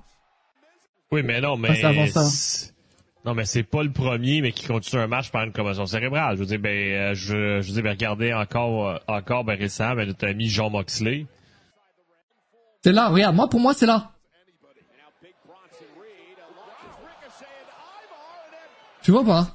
[1.12, 1.74] Oui, mais non, mais.
[1.76, 2.73] C'est avant ça.
[3.24, 6.36] Non, mais c'est pas le premier, mais qui continue un match par une commotion cérébrale.
[6.36, 9.58] Je veux dire, ben, euh, je, je veux dire, ben, regardez encore, euh, encore, ben,
[9.58, 11.26] récemment, ben, notre ami Jean Moxley.
[12.82, 14.10] C'est là, regarde, moi, pour moi, c'est là.
[19.02, 19.38] Tu vois pas?
[19.40, 19.48] Hein?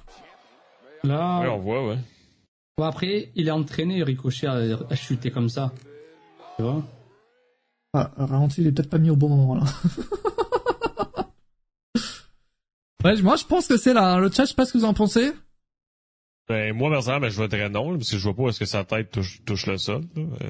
[1.04, 1.40] Là.
[1.42, 1.98] Oui, on voit, ouais.
[2.78, 4.56] Bon, après, il est entraîné, Ricochet, à,
[4.90, 5.72] à chuter comme ça.
[6.58, 6.82] Tu vois?
[7.94, 9.64] Ah, ralenti, il est peut-être pas mis au bon moment, là.
[13.04, 14.14] ouais, moi, je pense que c'est là.
[14.14, 14.20] hein.
[14.20, 15.32] Le chat, je sais pas ce que vous en pensez.
[16.48, 18.60] Ben, moi, personnellement, ben, je voterais non, là, parce que je vois pas où est-ce
[18.60, 20.04] que sa tête touche, touche le sol.
[20.16, 20.24] là.
[20.42, 20.50] Euh,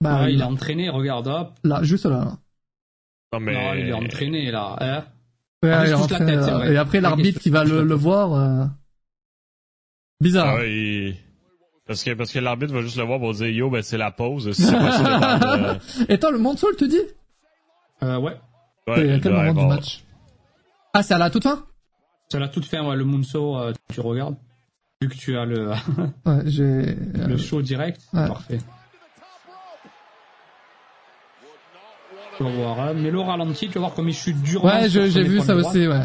[0.00, 1.52] Bah, Ouais, Il est là, entraîné, regarde, hop.
[1.64, 2.18] là, juste là.
[2.18, 2.38] là.
[3.32, 3.52] Non, mais...
[3.54, 4.76] Non, il est entraîné, là.
[4.80, 5.04] Hein
[5.62, 6.72] Ouais, Ah, il la tête, c'est euh, vrai.
[6.72, 8.34] Et après, l'arbitre qui va le, le voir.
[8.34, 8.66] euh,
[10.20, 10.48] Bizarre.
[10.48, 11.16] Ah ouais, il-
[11.86, 14.10] Parce que, parce que l'arbitre va juste le voir pour dire, yo, ben, c'est la
[14.10, 14.52] pause.
[14.52, 15.78] Si c'est pas
[16.08, 17.00] Et attends, le Mansol te dit
[18.02, 18.36] Euh, ouais.
[18.88, 20.04] ouais, C'est à quel moment du match?
[20.92, 21.64] Ah, c'est à la toute fin?
[22.28, 24.36] C'est la toute fin, ouais, le Moonsault, euh, tu regardes.
[25.00, 25.70] Vu que tu as le,
[26.26, 26.94] Ouais, j'ai...
[26.94, 28.26] le show direct, Ouais.
[28.26, 28.58] parfait.
[32.36, 32.94] Tu vas voir, hein.
[32.94, 34.66] mais le ralenti, tu vas voir comme il chute durement.
[34.68, 35.66] Ouais, je- j'ai vu ça droite.
[35.74, 36.04] aussi, ouais.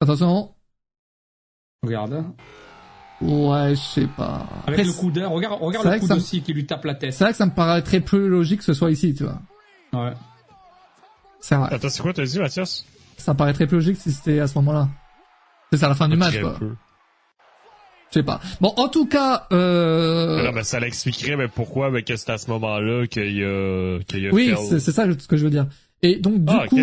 [0.00, 0.54] Attention.
[1.82, 2.24] Regarde.
[3.20, 4.46] Ouais, je sais pas.
[4.66, 5.28] Avec Après, le coude, hein.
[5.28, 7.12] regarde, c'est regarde vrai le ça me- aussi qui lui tape la tête.
[7.12, 9.40] C'est vrai que ça me paraîtrait plus logique que ce soit ici, tu vois.
[9.92, 10.12] Ouais.
[11.40, 11.72] C'est vrai.
[11.74, 12.84] Attends, c'est quoi t'as dit, Mathias?
[13.16, 14.88] Ça me paraîtrait plus logique si c'était à ce moment-là.
[15.72, 16.58] C'est à la fin du match, quoi.
[16.60, 18.40] Je sais pas.
[18.60, 20.44] Bon, en tout cas, euh...
[20.44, 23.98] Non, mais ça l'expliquerait, mais pourquoi, mais que c'est à ce moment-là qu'il y a,
[24.06, 25.66] qu'il y a oui, c'est c'est ça ce que je veux dire.
[26.02, 26.78] Et donc, du Ah, coup,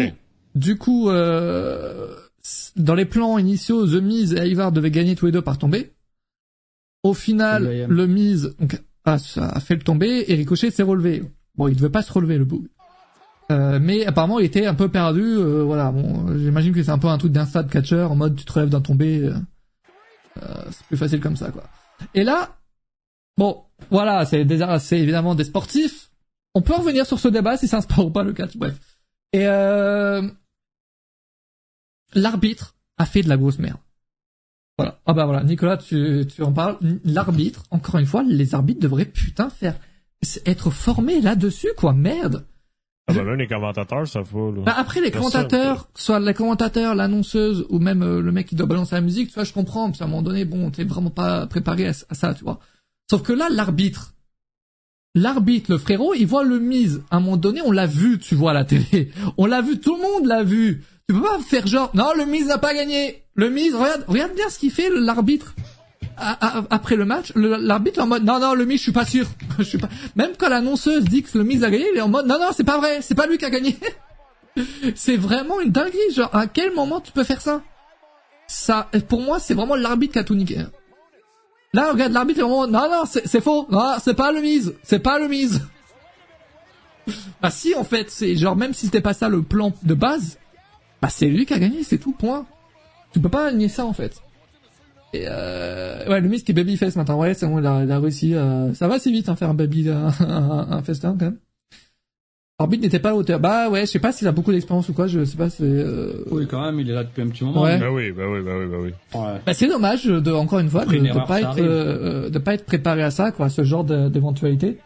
[0.55, 2.13] du coup, euh...
[2.75, 5.93] dans les plans initiaux, The Miz et Ivar devaient gagner tous les deux par tombée.
[7.03, 11.23] Au final, Le le Miz donc, a, a fait le tomber et Ricochet s'est relevé.
[11.55, 12.67] Bon, il devait pas se relever, le bout.
[13.51, 15.21] Euh, mais apparemment, il était un peu perdu.
[15.21, 18.35] euh, voilà, bon, j'imagine que c'est un peu un truc d'insta de catcher en mode
[18.35, 19.29] tu te relèves d'un tombé.
[20.41, 21.63] euh, c'est plus facile comme ça, quoi.
[22.13, 22.57] Et là,
[23.37, 24.41] bon, voilà, c'est
[24.99, 26.09] évidemment des sportifs.
[26.55, 28.57] On peut revenir sur ce débat si c'est un sport ou pas le catch.
[28.57, 28.79] Bref.
[29.33, 29.45] Et
[32.13, 33.77] l'arbitre a fait de la grosse merde.
[34.77, 34.99] Voilà.
[35.05, 36.77] Ah bah voilà, Nicolas, tu, tu en parles.
[37.03, 39.75] L'arbitre, encore une fois, les arbitres devraient putain faire
[40.45, 41.93] être formés là-dessus, quoi.
[41.93, 42.45] Merde.
[43.11, 44.61] Ah, ben, même les commentateurs, ça faut, là.
[44.65, 48.67] Bah après les commentateurs, soit les commentateurs, l'annonceuse ou même euh, le mec qui doit
[48.67, 51.09] balancer la musique, tu vois, je comprends, parce qu'à un moment donné, bon, t'es vraiment
[51.09, 52.59] pas préparé à, à ça, tu vois.
[53.09, 54.13] Sauf que là, l'arbitre,
[55.15, 57.03] l'arbitre, le frérot, il voit le mise.
[57.11, 59.11] À un moment donné, on l'a vu, tu vois, à la télé.
[59.37, 60.83] On l'a vu, tout le monde l'a vu.
[61.07, 63.23] Tu peux pas faire genre, non, le mise n'a pas gagné.
[63.35, 65.55] Le mise, regarde, regarde bien ce qu'il fait, l'arbitre.
[66.69, 69.25] Après le match, l'arbitre est en mode non non le mise je suis pas sûr,
[69.57, 69.89] je suis pas.
[70.15, 72.49] Même quand l'annonceuse dit que le mise a gagné, il est en mode non non
[72.55, 73.77] c'est pas vrai, c'est pas lui qui a gagné.
[74.95, 77.61] c'est vraiment une dinguerie, genre à quel moment tu peux faire ça?
[78.47, 80.63] Ça, pour moi c'est vraiment l'arbitre qui a tout niqué.
[81.73, 84.75] Là regarde l'arbitre est vraiment non non c'est c'est faux, non c'est pas le mise,
[84.83, 85.61] c'est pas le mise.
[87.41, 90.37] bah si en fait c'est genre même si c'était pas ça le plan de base,
[91.01, 92.45] bah c'est lui qui a gagné c'est tout point.
[93.11, 94.21] Tu peux pas nier ça en fait.
[95.13, 97.19] Et euh, ouais, le Miz qui est babyface maintenant.
[97.19, 98.33] Ouais, c'est bon, il a, il a réussi.
[98.35, 101.37] euh, ça va assez vite, hein, faire un baby, un, un, un festin quand même.
[102.59, 103.39] Arbitre n'était pas à la hauteur.
[103.39, 105.07] Bah ouais, je sais pas s'il a beaucoup d'expérience ou quoi.
[105.07, 105.49] Je sais pas.
[105.49, 105.63] C'est.
[105.63, 106.23] Euh...
[106.29, 107.63] Oui, quand même, il est là depuis un petit moment.
[107.63, 107.79] Ouais.
[107.79, 108.91] Ben oui, ben oui, ben oui, ben oui.
[109.19, 109.39] Ouais.
[109.45, 112.37] Bah, c'est dommage de encore une fois de, une de erreur, pas être euh, de
[112.39, 114.77] pas être préparé à ça, quoi, à ce genre d'éventualité.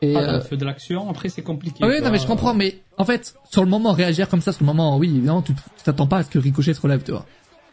[0.00, 1.80] Et Ah, euh, feu de l'action, après c'est compliqué.
[1.82, 2.54] ah oui, non mais je comprends.
[2.54, 5.52] Mais en fait, sur le moment, réagir comme ça, sur le moment, oui, évidemment, tu
[5.54, 7.26] tu t'attends pas à ce que Ricochet se relève, tu vois.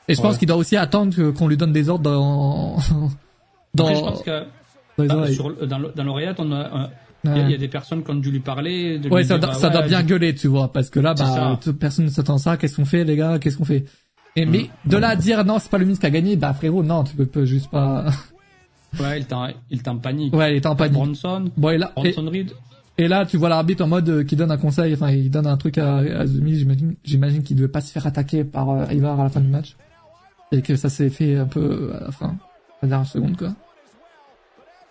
[0.08, 0.28] Et je Ouais.
[0.28, 2.78] pense qu'il doit aussi attendre qu'on lui donne des ordres dans
[3.74, 4.44] dans, Après, je pense que
[4.98, 5.36] dans les oreilles.
[5.36, 6.90] sur, le- dans le- dans l'oreillette, on a, un-
[7.24, 7.44] il y, a- Ouais.
[7.46, 9.00] il y a des personnes qui ont dû lui parler.
[9.00, 10.90] De Ouais, lui ça, dire, doit- ah, ça ouais, doit bien gueuler, tu vois, parce
[10.90, 12.58] que là, bah, personne ne s'attend à ça.
[12.58, 13.40] Qu'est-ce qu'on fait, les gars?
[13.40, 13.86] Qu'est-ce qu'on fait?
[14.36, 14.90] Et mais Mm.
[14.90, 17.04] de là à dire non, c'est pas le ministre qui a gagné, bah frérot, non,
[17.04, 18.06] tu peux, peux juste pas.
[19.00, 20.36] Ouais, il t'en, il t'en panique.
[20.36, 20.94] ouais, il est en panique.
[20.96, 22.52] Bronson, Bon, et là, Bronson Reed.
[22.98, 25.48] et là, tu vois l'arbitre en mode euh, qui donne un conseil, enfin, il donne
[25.48, 28.86] un truc à, à Miz, j'imagine, j'imagine qu'il devait pas se faire attaquer par euh,
[28.92, 29.78] Ivar à la fin du match,
[30.52, 33.56] et que ça s'est fait un peu à la fin, à la dernière seconde, quoi.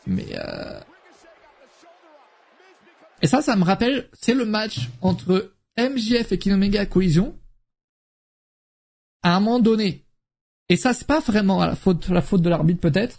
[0.06, 0.80] Mais euh...
[3.22, 7.36] et ça, ça me rappelle, c'est le match entre MJF et King Omega Collision.
[9.22, 10.06] À un moment donné,
[10.70, 13.18] et ça, c'est pas vraiment à la faute, la faute de l'arbitre peut-être,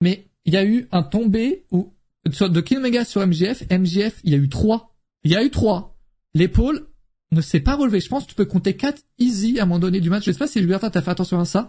[0.00, 1.92] mais il y a eu un tombé où
[2.24, 4.94] de King Omega sur MJF, MJF, il y a eu trois.
[5.24, 5.96] Il y a eu trois.
[6.34, 6.86] L'épaule
[7.32, 8.00] ne s'est pas relevée.
[8.00, 10.24] Je pense que tu peux compter quatre easy à un moment donné du match.
[10.24, 11.68] Je sais pas si Libertin t'as fait attention à ça.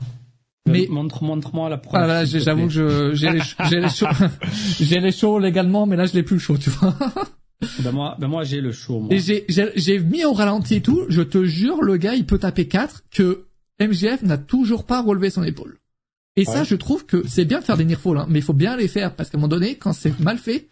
[0.68, 2.02] Mais montre, montre-moi la preuve.
[2.04, 4.08] ah, là, j'avoue que j'ai les, j'ai les chauds,
[4.80, 6.96] j'ai les chauds légalement, mais là je l'ai plus chaud, tu vois.
[7.80, 9.00] Ben moi, ben moi j'ai le show.
[9.00, 9.14] Moi.
[9.14, 11.06] Et j'ai, mis au ralenti et tout.
[11.08, 13.46] Je te jure, le gars, il peut taper 4 que
[13.80, 15.80] MJF n'a toujours pas relevé son épaule.
[16.36, 18.54] Et ça, je trouve que c'est bien de faire des near hein, mais il faut
[18.54, 20.68] bien les faire parce qu'à un moment donné, quand c'est mal fait,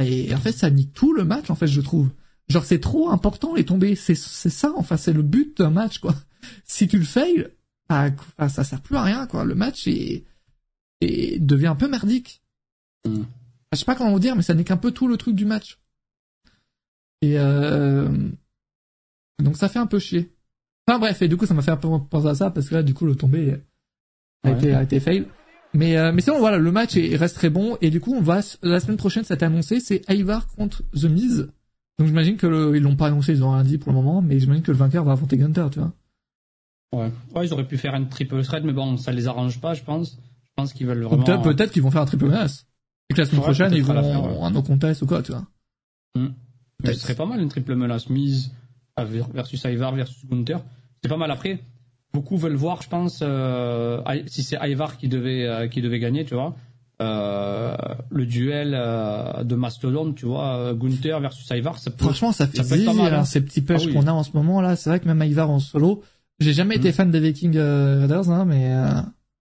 [0.00, 2.08] et en fait, ça nique tout le match, en fait, je trouve.
[2.52, 3.96] Genre, c'est trop important les tombées.
[3.96, 6.14] C'est, c'est ça, enfin, c'est le but d'un match, quoi.
[6.64, 7.48] si tu le fails,
[7.88, 9.44] bah, bah, ça sert plus à rien, quoi.
[9.44, 10.24] Le match est,
[11.00, 12.42] est devient un peu merdique.
[13.06, 13.22] Mm.
[13.72, 15.46] Je sais pas comment vous dire, mais ça n'est qu'un peu tout le truc du
[15.46, 15.78] match.
[17.22, 18.08] Et euh...
[19.38, 20.30] donc ça fait un peu chier.
[20.86, 22.74] Enfin bref, et du coup ça m'a fait un peu penser à ça parce que
[22.74, 23.56] là du coup le tombé
[24.44, 24.58] a Ouais.
[24.58, 25.26] été a été fail.
[25.72, 28.20] Mais euh, mais sinon voilà, le match est, reste très bon et du coup on
[28.20, 31.48] va la semaine prochaine ça a été annoncé, c'est Ivar contre The Miz.
[32.02, 34.22] Donc j'imagine que le, ils l'ont pas annoncé, ils ont rien dit pour le moment,
[34.22, 35.92] mais j'imagine que le vainqueur va affronter Gunter, tu vois.
[36.92, 37.12] Ouais.
[37.32, 39.84] ouais, ils auraient pu faire un triple threat, mais bon, ça les arrange pas, je
[39.84, 40.18] pense.
[40.42, 41.22] Je pense qu'ils veulent vraiment.
[41.22, 42.66] peut-être peut-être qu'ils vont faire un triple menace.
[43.08, 44.42] Et que la semaine Ouais, prochaine ils vont ouais.
[44.42, 45.46] un no contest ou quoi, tu vois.
[46.14, 46.96] Peut-être.
[46.96, 48.50] Ce serait pas mal une triple menace mise
[48.98, 50.60] versus Ivar versus Gunther.
[51.04, 51.60] C'est pas mal après.
[52.12, 56.24] Beaucoup veulent voir, je pense, euh, si c'est Ivar qui devait euh, qui devait gagner,
[56.24, 56.56] tu vois,
[57.02, 57.76] euh,
[58.10, 62.04] le duel euh, de Mastodon, tu vois, euh, Gunther versus Ivar, ça peut.
[62.04, 63.24] Franchement, ça fait Ça peut être pas zizir, mal, hein, hein.
[63.24, 63.92] ces petits pushs Ah oui.
[63.92, 64.76] qu'on a en ce moment là.
[64.76, 66.02] C'est vrai que même Ivar en solo,
[66.40, 66.92] j'ai jamais été Mm.
[66.92, 69.00] fan des Viking Raiders, hein, mais euh,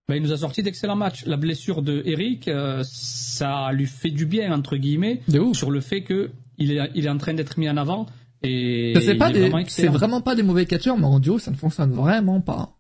[0.10, 1.26] Ben, il nous a sorti d'excellents matchs.
[1.26, 2.50] La blessure de Eric,
[2.84, 5.22] ça lui fait du bien entre guillemets
[5.54, 8.06] sur le fait que il est il est en train d'être mis en avant
[8.44, 12.42] et C'est vraiment vraiment pas des mauvais catcheurs, mais en duo, ça ne fonctionne vraiment
[12.42, 12.78] pas.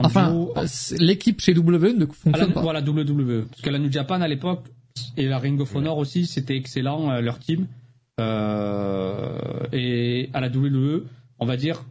[0.00, 2.60] En Enfin, duo, euh, c'est- l'équipe chez WWE ne À la, fonctionne pas.
[2.62, 3.46] voilà, WWE.
[3.50, 4.64] Parce que la New Japan à l'époque,
[5.16, 7.66] et la Ring of Honor aussi, c'était excellent, euh, leur team.
[8.20, 9.38] Euh,
[9.72, 11.04] et à la WWE,
[11.38, 11.84] on va dire,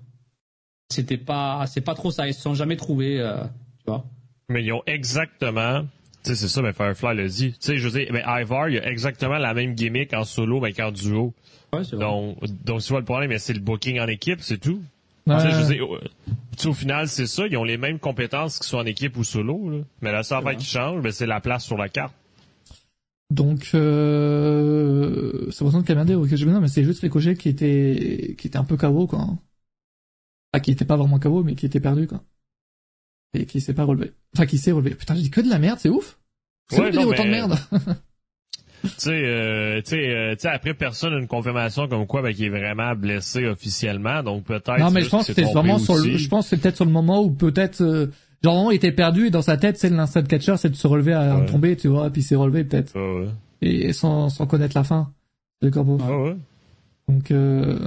[0.89, 2.27] c'était pas, c'est pas trop ça.
[2.27, 3.43] Ils se sont jamais trouvés, euh,
[3.79, 4.05] tu vois.
[4.49, 5.83] Mais ils ont exactement.
[6.23, 7.51] Tu sais, c'est ça, mais Firefly l'a dit.
[7.51, 10.59] Tu sais, je veux dire, mais Ivar, il a exactement la même gimmick en solo,
[10.59, 11.33] mais qu'en duo.
[11.73, 12.05] Ouais, c'est vrai.
[12.05, 14.81] Donc, donc c'est pas le problème, mais c'est le booking en équipe, c'est tout.
[15.27, 15.35] Ouais.
[15.35, 15.73] Tu sais, je
[16.57, 17.45] tu sais, au final, c'est ça.
[17.45, 19.69] Ils ont les mêmes compétences qu'ils soient en équipe ou solo.
[19.69, 19.77] Là.
[20.01, 22.15] Mais la seule affaire qui change, ben, c'est la place sur la carte.
[23.29, 28.35] Donc, euh, c'est pour ça que Kamade je non, mais c'est juste Ricochet qui était,
[28.37, 29.27] qui était un peu KO, quoi.
[30.53, 32.23] Ah, qui était pas vraiment KO, mais qui était perdu, quoi.
[33.33, 34.13] Et qui s'est pas relevé.
[34.33, 34.95] Enfin, qui s'est relevé.
[34.95, 36.17] Putain, je dis que de la merde, c'est ouf.
[36.69, 37.57] C'est Ouais, ouf de dire autant de merde.
[38.83, 42.45] Tu sais, euh, tu sais, euh, après personne a une confirmation comme quoi ben, qu'il
[42.45, 44.77] est vraiment blessé officiellement, donc peut-être.
[44.79, 46.85] non, mais je pense que trompé vraiment sur le, je pense que c'est peut-être sur
[46.85, 48.07] le moment où peut-être, euh,
[48.43, 51.13] genre, il était perdu et dans sa tête, c'est l'instant catcher, c'est de se relever
[51.13, 51.45] à Ouais.
[51.47, 52.91] tomber, tu vois, puis il s'est relevé peut-être.
[52.95, 53.27] Ah ouais.
[53.61, 55.11] Et sans, sans connaître la fin.
[55.61, 56.35] D'accord pour Ah ouais.
[57.09, 57.79] Donc, euh,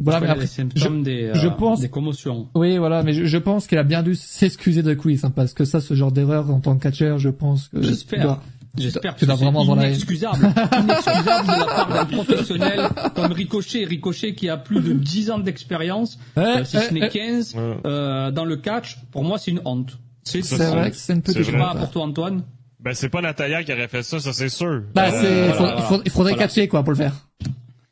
[0.00, 2.46] voilà, Je mais après, les symptômes des, je euh, pense- des commotions.
[2.54, 5.54] Oui, voilà, mais je, je pense qu'il a bien dû s'excuser de Chris, hein, parce
[5.54, 7.82] que ça, ce genre d'erreur en tant que catcheur, je pense que.
[7.82, 8.38] J'espère.
[8.80, 9.88] J'espère tu que dois c'est vraiment la haine.
[9.90, 10.52] inexcusable.
[10.82, 12.80] inexcusable de la part d'un professionnel
[13.14, 13.84] comme Ricochet.
[13.84, 17.08] Ricochet qui a plus de 10 ans d'expérience, Ouais, euh, si ouais, ce n'est ouais.
[17.08, 17.76] 15, Ouais.
[17.86, 18.98] euh, dans le catch.
[19.10, 19.98] Pour moi, c'est une honte.
[20.22, 21.58] C'est Ça, C'est une vrai c'est une c'est petite vrai.
[21.58, 22.42] Pas pour toi, Antoine.
[22.80, 24.82] Ben c'est pas Natalia qui aurait fait ça, ça c'est sûr.
[24.94, 25.74] Bah, Euh, voilà, il, faudrait, voilà.
[25.78, 26.46] il faudrait- il faudrait Voilà.
[26.46, 27.12] catcher, quoi, pour le faire.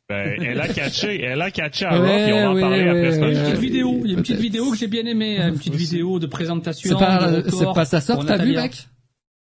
[0.09, 2.83] Ben, elle a catché, elle a catché à Ouais, Raw, puis on va en parler
[2.83, 3.31] ouais, après ce ouais.
[3.31, 3.45] Une match.
[3.49, 6.19] petite vidéo, il y a une petite vidéo que j'ai bien aimée, une petite vidéo
[6.19, 6.89] de présentation.
[6.97, 7.41] C'est pas, pas
[8.05, 8.87] pour que t'as vu, mec?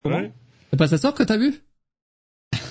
[0.04, 0.34] Ouais.
[0.70, 1.54] C'est pas sa sœur que t'as vu?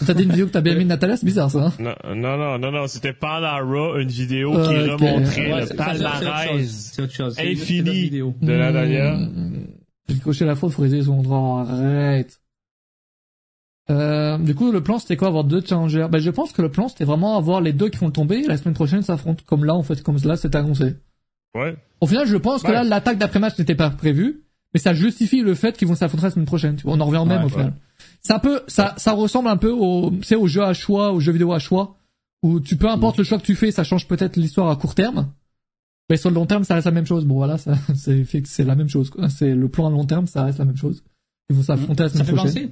[0.07, 1.73] T'as dit une vidéo que t'as bien aimé de Natalia, c'est bizarre, ça, hein?
[1.81, 4.67] Non, non, non, non, non, c'était pendant Raw, une vidéo qui Ok.
[5.01, 7.35] remontrait Ouais, le c'est- c'est- c'est autre chose.
[7.37, 9.15] palmarès infini de Natalia.
[9.17, 9.67] Mmh,
[10.09, 12.41] J'ai coché la faute, faut réaliser son droit, arrête.
[13.91, 16.07] Euh, du coup, le plan, c'était quoi, avoir deux challengers?
[16.11, 18.47] Ben, je pense que le plan, c'était vraiment avoir les deux qui font tomber, et
[18.47, 19.43] la semaine prochaine, s'affrontent.
[19.47, 20.95] Comme là, en fait, comme là, c'est annoncé.
[21.55, 21.77] Ouais.
[22.01, 24.45] Au final, je pense que là, l'attaque d'après-match n'était pas prévue,
[24.79, 26.77] mais ça justifie le fait qu'ils vont s'affronter la semaine prochaine.
[26.77, 27.73] Tu vois, on en revient au même Ouais, au final.
[28.23, 31.19] C'est un peu, ça, ça ressemble un peu au, sais, au jeu à choix, au
[31.21, 31.97] jeu vidéo à choix,
[32.45, 34.95] où tu peu importe le choix que tu fais, ça change peut-être l'histoire à court
[34.95, 35.29] terme,
[36.09, 37.25] mais sur le long terme, ça reste la même chose.
[37.25, 39.11] Bon, voilà, ça, c'est fait que c'est la même chose.
[39.11, 39.29] quoi.
[39.29, 41.03] C'est le plan à long terme, ça reste la même chose.
[41.51, 42.53] Ils vont s'affronter la Ça semaine fait prochaine.
[42.55, 42.71] penser.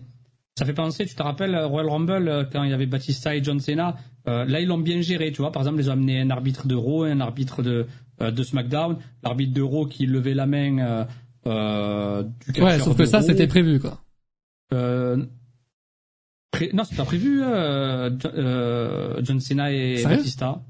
[0.58, 3.34] Ça fait penser, tu te rappelles euh, Royal Rumble euh, quand il y avait Batista
[3.36, 3.96] et John Cena.
[4.26, 5.52] euh, là, ils l'ont bien géré, tu vois.
[5.52, 7.86] Par exemple, ils ont amené un arbitre de Raw, un arbitre de
[8.22, 11.04] euh, de SmackDown, l'arbitre de Raw qui levait la main euh,
[11.46, 14.02] euh, du catcheur Ouais, sauf que ça, c'était prévu, quoi.
[14.74, 15.24] Euh,
[16.50, 17.42] pré- Non, c'est pas prévu.
[17.42, 20.60] Euh, Jo- euh, John Cena et Sérieux Batista.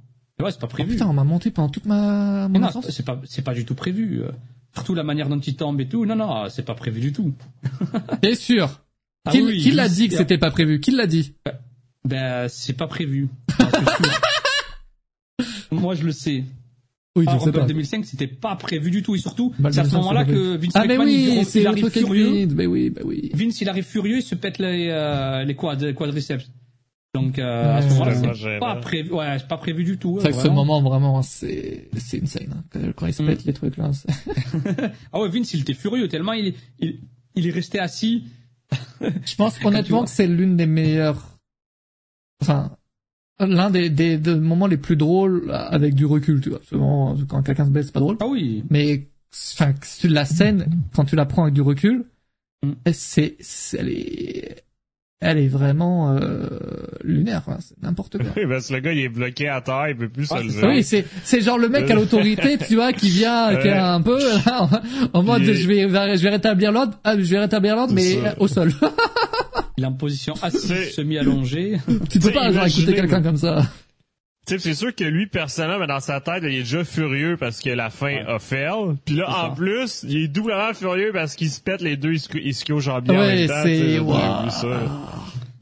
[0.41, 0.93] Ouais, c'est pas Oh, prévu.
[0.93, 3.75] putain, on m'a monté pendant toute ma, mon non, c'est pas c'est pas du tout
[3.75, 4.23] prévu.
[4.23, 4.31] euh.
[4.75, 6.05] Surtout la manière dont il tombe et tout.
[6.05, 7.33] Non, non, c'est pas prévu du tout.
[8.21, 8.83] T'es sûr?
[9.25, 10.81] Ah qui oui, qui l'a dit que c'était pas prévu?
[10.81, 11.35] Qui l'a dit?
[12.05, 13.29] Ben, c'est pas prévu.
[15.73, 16.45] Moi, je le sais.
[17.17, 17.65] Oui, Ah, je sais pas.
[17.67, 19.15] 2005, c'était pas prévu du tout.
[19.15, 21.37] Et surtout, Bah, c'est à ce 2005, moment-là que Vince Ah, mais McMahon, il, oui,
[21.39, 22.45] il c'est le arrive furieux.
[22.47, 22.53] Vince.
[22.55, 23.31] Mais oui, bah oui.
[23.35, 26.47] Vince, il arrive furieux, il se pète les, euh, les quad, quadriceps.
[27.15, 29.11] Donc, euh, à ce Ouais, moment-là, c'est pas prévu.
[29.13, 30.19] Ouais, c'est pas prévu du tout.
[30.21, 32.65] C'est vrai que ce moment, vraiment, c'est, c'est insane, hein.
[32.71, 33.27] Quand, quand ils se Mm.
[33.27, 33.91] pètent les trucs, là.
[35.15, 37.01] Ah ouais, Vince, il était furieux tellement il, il,
[37.35, 38.25] il est resté assis.
[39.01, 41.39] Je pense honnêtement que c'est l'une des meilleures,
[42.43, 42.77] enfin,
[43.41, 46.61] l'un des, des, des moments les plus drôles avec du recul, tu vois.
[46.69, 48.17] Souvent, quand quelqu'un se blesse, c'est pas drôle.
[48.21, 48.65] Ah oui.
[48.71, 49.07] Mais,
[49.55, 49.73] enfin,
[50.05, 52.05] la scène, quand tu la prends avec du recul,
[52.65, 52.73] Mm.
[52.93, 54.63] c'est, c'est- elle est,
[55.21, 56.49] elle est vraiment euh,
[57.05, 57.59] lunaire, quoi.
[57.61, 58.29] c'est n'importe quoi.
[58.35, 60.45] Oui, parce que le gars, il est bloqué à terre, il peut plus Ah, se
[60.45, 60.67] lever.
[60.67, 63.79] Oui, c'est c'est genre le mec à l'autorité, tu vois, qui vient, qui est Ouais.
[63.79, 64.63] un peu là,
[65.13, 67.93] en, en mode est- je vais je vais rétablir l'ordre, ah, je vais rétablir l'ordre,
[67.93, 68.35] mais ça.
[68.41, 68.73] au sol.
[69.77, 71.79] Il est en position assise, semi-allongée.
[72.11, 73.63] tu peux pas imaginez, quelqu'un comme ça.
[74.47, 77.37] Tu sais, c'est sûr que lui, personnellement, mais dans sa tête, il est déjà furieux
[77.37, 78.95] parce que la fin a fail.
[79.05, 79.55] Puis là, en ça.
[79.57, 83.47] plus, il est doublement furieux parce qu'il se pète les deux ischio- ischio-jambiers en Ouais,
[83.47, 84.51] même temps.
[84.51, 84.67] ça.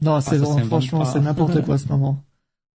[0.01, 2.23] Non, c'est s'invente franchement, c'est n'importe quoi ce moment.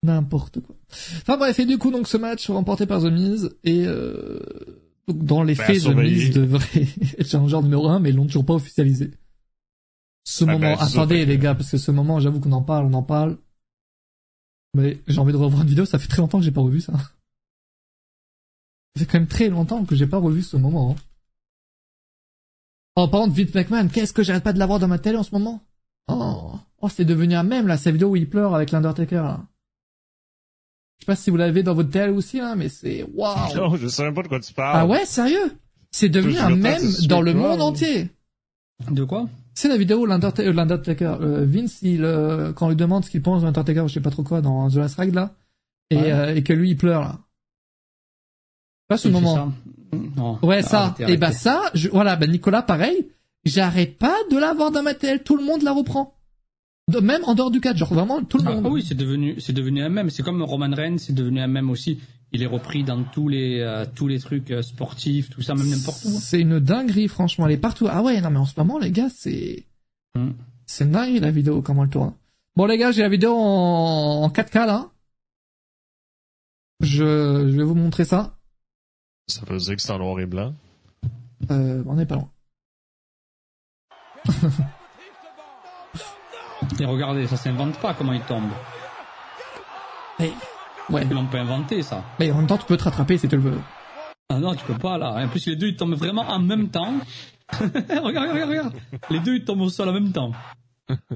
[0.03, 0.75] N'importe quoi.
[1.23, 4.39] Enfin bref, et du coup, donc ce match remporté par The Miz, et euh,
[5.09, 5.87] donc dans les Ben, faits, The.
[5.95, 6.87] Miz devrait
[7.19, 9.11] être challenger numéro 1, mais ils l'ont toujours pas officialisé.
[10.29, 12.61] Ce Ah moment, ben, ça, attendez les gars, parce que ce moment, j'avoue qu'on en
[12.61, 13.37] parle, on en parle.
[14.73, 16.81] Mais j'ai envie de revoir une vidéo, ça fait très longtemps que j'ai pas revu
[16.81, 16.91] ça.
[16.91, 16.99] Ça
[18.99, 20.91] fait quand même très longtemps que j'ai pas revu ce moment.
[20.91, 20.95] hein.
[22.97, 25.23] Oh, par contre, Vince McMahon, qu'est-ce que j'arrête pas de l'avoir dans ma télé en
[25.23, 25.61] ce moment?
[26.09, 29.39] Oh, oh c'est devenu un mème, là, cette vidéo où il pleure avec l'Undertaker, là.
[30.99, 33.77] Je sais pas si vous l'avez dans votre télé aussi, là, mais c'est waouh Non,
[33.77, 34.77] je sais même pas de quoi tu parles.
[34.77, 35.57] Ah ouais, sérieux?
[35.89, 38.09] C'est devenu un c'est dans le monde entier.
[38.91, 39.29] De quoi?
[39.59, 43.09] C'est la vidéo où euh, l'Undertaker, euh, Vince, il, euh, quand on lui demande ce
[43.09, 45.33] qu'il pense de l'Undertaker, je sais pas trop quoi, dans The Last Ride, là,
[45.89, 46.11] et, Ouais.
[46.11, 47.17] euh, et que lui, il pleure, là.
[48.87, 49.33] Pas ce moment.
[49.35, 49.51] ça
[50.15, 50.37] Non.
[50.43, 50.93] Ouais, ça.
[50.99, 51.39] Et bah arrêtez.
[51.39, 53.07] ça, je, voilà, bah Nicolas, pareil,
[53.45, 56.13] j'arrête pas de l'avoir dans ma télé, tout le monde la reprend.
[56.91, 58.63] De- même en dehors du cadre, genre vraiment tout le Ah, monde.
[58.67, 60.11] ah oui, c'est devenu, c'est devenu un même.
[60.11, 61.99] C'est comme Roman Reigns, c'est devenu un même aussi.
[62.33, 65.69] Il est repris dans tous les, euh, tous les trucs euh, sportifs, tout ça, même
[65.69, 66.09] n'importe où.
[66.09, 66.19] hein.
[66.21, 67.87] C'est une dinguerie, franchement, elle est partout.
[67.89, 69.65] Ah ouais, non mais en ce moment, les gars, c'est...
[70.15, 70.31] Hmm.
[70.65, 72.13] C'est une dinguerie la vidéo, comment elle tourne.
[72.57, 74.89] Bon les gars, j'ai la vidéo en, en 4K là.
[76.81, 78.37] Je, je vais vous montrer ça.
[79.27, 80.53] Ça veut dire que c'est en noir et blanc?
[81.49, 82.29] Euh, on n'est pas loin.
[86.79, 88.49] Et regardez, ça s'invente pas comment il tombe.
[90.19, 90.31] Mais,
[90.89, 91.03] ouais.
[91.09, 92.03] Ils l'ont pas inventé, ça.
[92.19, 93.57] Mais en même temps, tu peux te rattraper si tu le veux.
[94.29, 95.13] Ah non, tu peux pas, là.
[95.23, 96.93] En plus, les deux, ils tombent vraiment en même temps.
[97.59, 98.73] regarde, regarde, regarde, regarde.
[99.09, 100.31] Les deux, ils tombent au sol en même temps.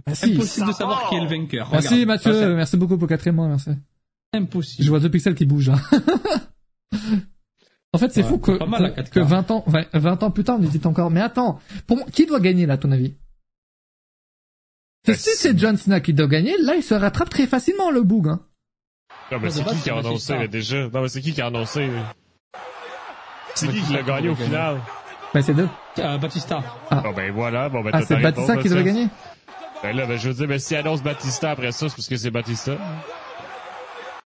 [0.07, 0.33] Merci.
[0.33, 1.69] Impossible de savoir qui est le vainqueur.
[1.71, 2.07] Merci Regarde.
[2.07, 3.71] Mathieu, Ça, merci beaucoup pour le quatrième mois, merci.
[4.33, 4.83] Impossible.
[4.83, 5.69] Je vois deux pixels qui bougent.
[5.71, 5.77] là.
[7.93, 9.09] en fait, c'est Ouais, fou que, pas mal, que, 4K.
[9.09, 11.11] que 20 ans, 20, 20 ans plus tard, on hésite encore.
[11.11, 13.13] Mais attends, pour moi, qui doit gagner là, à ton avis?
[15.05, 18.03] Ben, Si c'est John Cena qui doit gagner, là, il se rattrape très facilement, le
[18.03, 18.27] boug.
[18.29, 18.39] Hein.
[19.31, 20.87] Non, mais c'est qui qui a annoncé, là, déjà?
[20.89, 21.89] Non, mais c'est qui qui a annoncé?
[23.55, 24.77] C'est qui qui l'a gagné au final?
[25.33, 25.69] Ben, c'est deux.
[25.99, 26.59] Euh, Batista.
[26.91, 28.91] Bon, ben voilà, bon, ben Ah, c'est ta Batista qui doit Mathieu.
[28.93, 29.07] gagner?
[29.83, 32.17] Ben là, ben je veux dire, ben s'il annonce Batista après ça, c'est parce que
[32.17, 32.73] c'est Batista.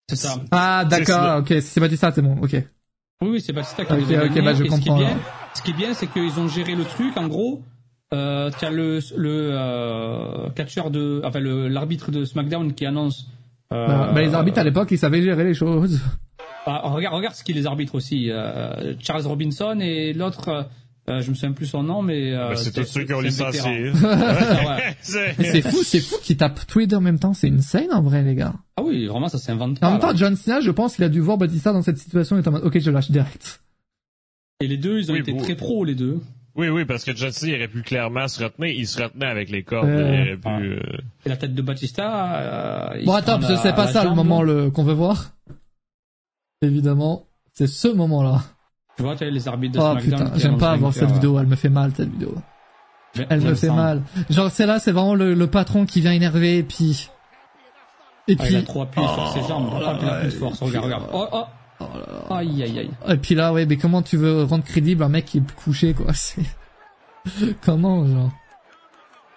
[0.09, 0.37] C'est ça.
[0.51, 2.53] Ah, d'accord, ok, si c'est Batista, c'est bon, ok.
[3.23, 5.17] Oui, oui, c'est Batista qui Ok, devait ok, bah, je Et ce qui est comprends,
[5.55, 7.17] ce qui est bien, c'est qu'ils ont géré le truc.
[7.17, 7.63] En gros,
[8.13, 13.27] euh, t'as le le euh, catcheur de, enfin le l'arbitre de SmackDown qui annonce.
[13.72, 16.00] Euh, Bah, bah, les arbitres à l'époque, ils savaient gérer les choses.
[16.66, 18.31] ah, regarde, regarde ce qu'il les arbitres aussi.
[18.31, 20.68] Euh, Charles Robinson et l'autre,
[21.09, 23.20] euh, je me souviens plus son nom, mais euh, Ben, c'est tous ceux qui ont
[23.20, 23.92] licencié.
[25.00, 28.35] C'est- fou, c'est fou qu'ils tapent deux en même temps, c'est insane en vrai, les
[28.35, 28.55] gars.
[28.77, 29.90] Ah oui, vraiment, ça s'invente En pas.
[29.90, 30.14] même temps, là.
[30.16, 32.64] John Cena, je pense qu'il a dû voir Batista dans cette situation et en mode,
[32.64, 33.61] ok, je lâche direct.
[34.61, 36.20] Et les deux, ils ont Oui, été très pros, les deux.
[36.57, 38.71] Oui, oui, parce que il aurait pu clairement se retenir.
[38.71, 39.88] Il se retenait avec les cordes.
[39.88, 40.79] Euh, il aurait pu, ouais.
[40.81, 42.37] euh, Et la tête de Batista.
[42.95, 45.33] Euh, Bon, attends, parce que c'est pas ça le moment le, qu'on veut voir.
[46.62, 48.43] Évidemment, c'est ce moment-là.
[48.97, 50.25] Tu vois, t'as les arbitres de Oh SmackDown.
[50.27, 52.35] putain, j'aime pas avoir cette vidéo, elle me fait mal cette vidéo.
[53.19, 54.03] euh, Elle me fait mal.
[54.31, 57.11] Genre celle-là, c'est vraiment le, le patron qui vient énervé et puis...
[58.29, 58.64] Et Ah, il a puis...
[58.69, 59.69] trop appuyé sur ses jambes.
[59.75, 60.59] Oh, il a plus de force.
[60.59, 61.05] puis, Regarde, regarde.
[61.12, 61.45] Oh, oh.
[61.81, 62.37] Oh là là.
[62.37, 62.91] Aïe, aïe, aïe.
[63.09, 65.95] Et puis là, ouais, mais comment tu veux rendre crédible un mec qui est couché,
[65.95, 66.43] quoi C'est...
[67.63, 68.31] comment, genre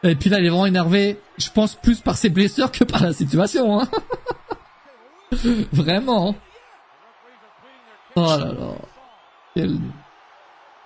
[0.03, 3.03] Et puis là, il est vraiment énervé, je pense plus par ses blessures que par
[3.03, 3.87] la situation, hein
[5.71, 6.35] Vraiment.
[8.15, 8.75] Oh là là.
[9.53, 9.77] Quel...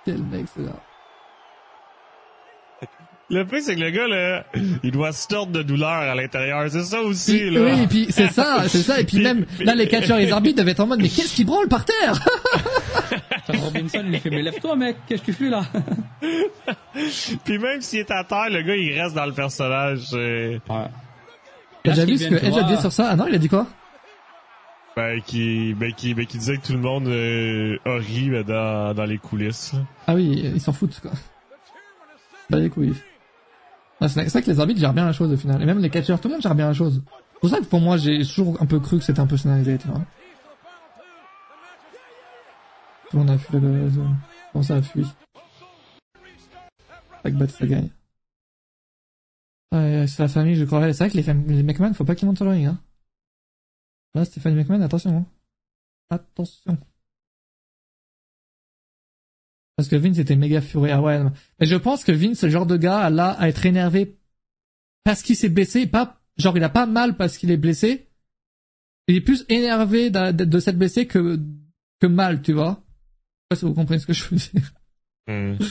[0.04, 0.72] Quel mec, c'est là.
[3.32, 4.44] Le pire, c'est que le gars, là,
[4.82, 6.64] il doit se tordre de douleur à l'intérieur.
[6.70, 7.60] C'est ça aussi, Puis- là.
[7.62, 10.26] oui, et puis c'est ça, c'est ça, et puis Puis- même, là, les catcheurs et
[10.26, 12.18] les arbitres devaient être en mode, mais qu'est-ce qui branle par terre?
[13.48, 14.96] Robinson, il lui fait, mais lève-toi, mec.
[15.06, 15.62] Qu'est-ce que tu fais là?
[17.44, 20.08] Puis même s'il est à terre, le gars, il reste dans le personnage.
[20.12, 20.84] euh, Ouais.
[21.84, 23.08] T'as déjà vu ce que Edge a dit sur ça?
[23.10, 23.66] Ah non, il a dit quoi?
[24.94, 28.42] Ben, qui, ben, qui, ben, qui disait que tout le monde euh, a ri ben,
[28.44, 29.72] dans, dans les coulisses.
[30.06, 31.10] Ah oui, ils s'en foutent, quoi.
[32.50, 32.94] Bah les couilles.
[34.08, 35.60] C'est c'est vrai que les arbitres gèrent bien la chose au final.
[35.62, 37.02] Et même les catcheurs, tout le monde gère bien la chose.
[37.40, 39.78] pour ça que pour moi, j'ai toujours un peu cru que c'était un peu scénarisé,
[39.78, 40.00] tu vois.
[43.10, 44.16] Tout le monde a fui la zone.
[44.52, 45.04] Comment ça a fui
[47.24, 47.90] Backbat, ça gagne.
[49.72, 50.80] C'est la famille, je crois.
[50.92, 52.78] C'est vrai que les, fam- les McMahon, faut pas qu'ils montent sur le ring, hein.
[54.14, 55.26] Là, Stéphanie McMahon, attention, hein.
[56.10, 56.76] Attention.
[59.76, 60.92] Parce que Vince était méga furieux.
[60.92, 61.20] Ah ouais.
[61.60, 64.18] Mais je pense que Vince, c'est le genre de gars, là, à être énervé
[65.04, 68.08] parce qu'il s'est blessé, pas, genre, il a pas mal parce qu'il est blessé.
[69.08, 71.40] Il est plus énervé de, de s'être blessé que,
[72.00, 72.84] que mal, tu vois.
[72.84, 74.72] Je sais pas si vous comprenez ce que je veux dire.
[75.26, 75.56] Hmm.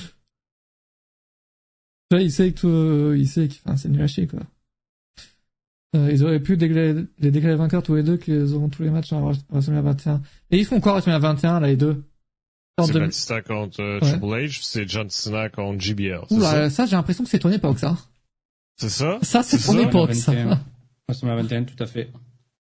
[2.19, 4.41] Il sait que tout, euh, il sait que, enfin, c'est nul à chier, quoi.
[5.95, 8.89] Euh, ils auraient pu déclarer, les déclarer vainqueurs tous les deux, qu'ils auront tous les
[8.89, 10.21] matchs en WrestleMania 21.
[10.51, 12.03] Et ils font quoi WrestleMania 21, là, les deux?
[12.81, 14.11] En C'est deux- Batista contre euh, Ouais.
[14.11, 16.21] Triple H, c'est John Cena contre JBL.
[16.29, 16.69] C'est Oula, ça?
[16.69, 17.97] ça, j'ai l'impression que c'est ton époque, ça.
[18.77, 19.19] C'est ça?
[19.21, 20.31] Ça, c'est C'est ton ça, époque, ça.
[20.33, 20.59] 21.
[21.07, 22.11] WrestleMania 21, tout à fait.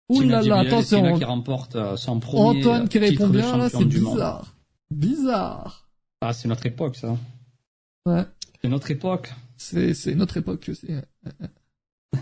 [0.08, 1.18] Ouh là là, et Cena attention.
[1.18, 4.00] qui remporte euh, son premier Antoine qui répond titre de bien, là, champion c'est du
[4.00, 4.14] monde.
[4.14, 4.54] bizarre.
[4.90, 5.88] Bizarre.
[6.20, 7.16] Ah, c'est notre époque, ça.
[8.06, 8.22] Ouais.
[8.62, 9.32] C'est notre époque.
[9.56, 10.86] C'est, c'est notre époque aussi.
[10.86, 11.02] Ouais,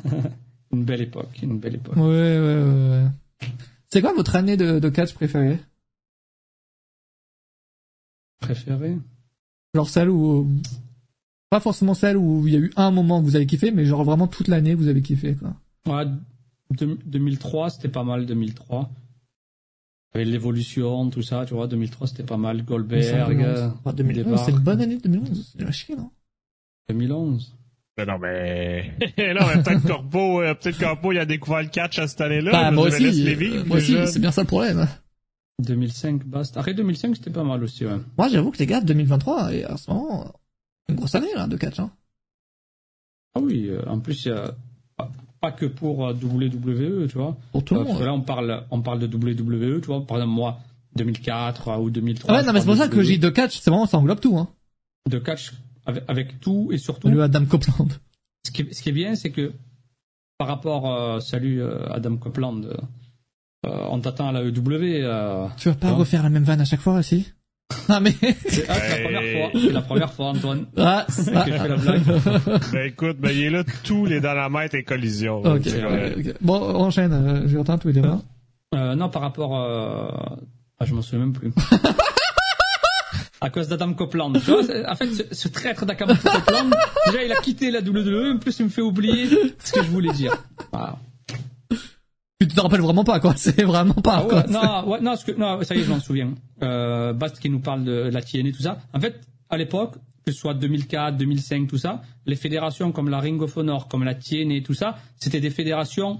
[0.72, 1.96] Une belle époque, une belle époque.
[1.96, 3.02] ouais, ouais, ouais.
[3.42, 3.48] ouais.
[3.92, 5.58] C'est quoi votre année de, de catch préférée?
[8.44, 8.96] Préféré
[9.74, 10.48] Genre celle où,
[11.50, 13.84] pas forcément celle où il y a eu un moment que vous avez kiffé, mais
[13.84, 15.54] genre vraiment toute l'année vous avez kiffé, quoi.
[15.86, 16.06] Ouais,
[16.70, 18.90] deux- 2003, c'était pas mal, 2003.
[20.14, 22.64] Avec l'évolution, tout ça, tu vois, 2003, c'était pas mal.
[22.64, 24.44] Goldberg, euh, Ah, 2011, départ.
[24.44, 25.52] c'est une bonne année 2011.
[25.58, 26.10] C'est la chier, non?
[26.88, 27.56] 2011.
[27.98, 28.92] Mais non, mais...
[29.18, 32.52] non, mais peut-être Corpo, euh, peut-être Corpo, il a découvert le catch à cette année-là.
[32.52, 34.86] Bah, moi aussi, euh, moi aussi, c'est bien ça le problème.
[35.62, 36.56] 2005, Bast.
[36.56, 37.96] Après 2005, c'était pas mal aussi, ouais.
[38.18, 40.32] Moi, j'avoue que les gars, 2023, et en ce moment,
[40.88, 41.90] une grosse année, là, de catch, hein.
[43.36, 44.54] Ah oui, euh, en plus, il y a-
[45.40, 47.36] pas, que pour euh, WWE, tu vois.
[47.52, 48.06] Pour tout le Euh, parce que monde.
[48.06, 50.06] là, on parle, on parle de WWE, tu vois.
[50.06, 50.58] Par exemple, moi,
[50.96, 52.30] 2004 euh, ou 2003.
[52.32, 53.98] Ah ouais, non, mais c'est pour ça que j'ai WWE, de catch, c'est vraiment, ça
[53.98, 54.48] englobe tout, hein.
[55.10, 55.52] De catch
[55.84, 57.08] avec, avec tout et surtout.
[57.08, 57.88] Le Adam Copeland.
[58.46, 59.52] Ce qui, est- ce qui est bien, c'est que
[60.38, 62.62] par rapport, euh, salut euh, Adam Copeland,
[63.90, 65.02] on t'attend à la EW.
[65.04, 65.96] Euh, Tu vas pas Non.
[65.96, 67.32] refaire la même vanne à chaque fois, aussi?
[67.88, 68.14] Non, mais,
[68.48, 70.66] c'est ah, c'est la première fois, c'est la première fois, Antoine.
[70.76, 71.22] ah, que je
[71.58, 72.02] fais la blague.
[72.72, 75.42] Ben écoute, ben il est là tous les dynamètres et collisions.
[75.44, 76.14] Ok, C'est vrai.
[76.16, 76.34] ok, ok.
[76.40, 78.20] Bon, on enchaîne, euh, je vais entendre tous les débats.
[78.74, 80.08] Euh, non, par rapport, euh...
[80.78, 81.52] ah, je m'en souviens même plus.
[83.40, 84.32] à cause d'Adam Copeland.
[84.32, 86.70] Tu vois, en fait, ce, ce traître d'Adam Copeland,
[87.06, 89.28] déjà, il a quitté la WWE, en plus, il me fait oublier
[89.62, 90.34] ce que je voulais dire.
[90.72, 90.96] Voilà.
[92.40, 93.34] Tu te rappelles vraiment pas, quoi.
[93.36, 94.44] C'est vraiment pas, Ah quoi.
[94.48, 96.34] non, ouais, non, que, non, ça y est, je m'en souviens.
[96.62, 98.78] Euh, Bast qui nous parle de la TNA, tout ça.
[98.92, 99.20] En fait,
[99.50, 99.94] à l'époque,
[100.26, 104.04] que ce soit 2004, 2005, tout ça, les fédérations comme la Ring of Honor, comme
[104.04, 106.16] la TNA, tout ça, c'était des fédérations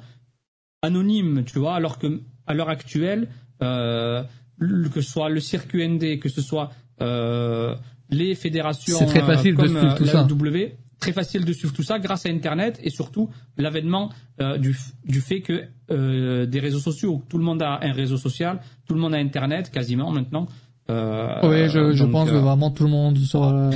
[0.83, 3.29] anonymes, tu vois, alors que à l'heure actuelle,
[3.63, 4.23] euh,
[4.61, 7.75] que ce soit le circuit ND, que ce soit euh,
[8.11, 10.27] les fédérations C'est très facile de comme suivre euh, tout la ça.
[10.31, 14.77] EW, très facile de suivre tout ça grâce à Internet et surtout l'avènement euh, du,
[15.05, 18.95] du fait que euh, des réseaux sociaux, tout le monde a un réseau social, tout
[18.95, 20.47] le monde a Internet quasiment maintenant.
[20.91, 23.71] Euh, Oui, je, je donc, pense que euh, vraiment tout le monde sur, euh,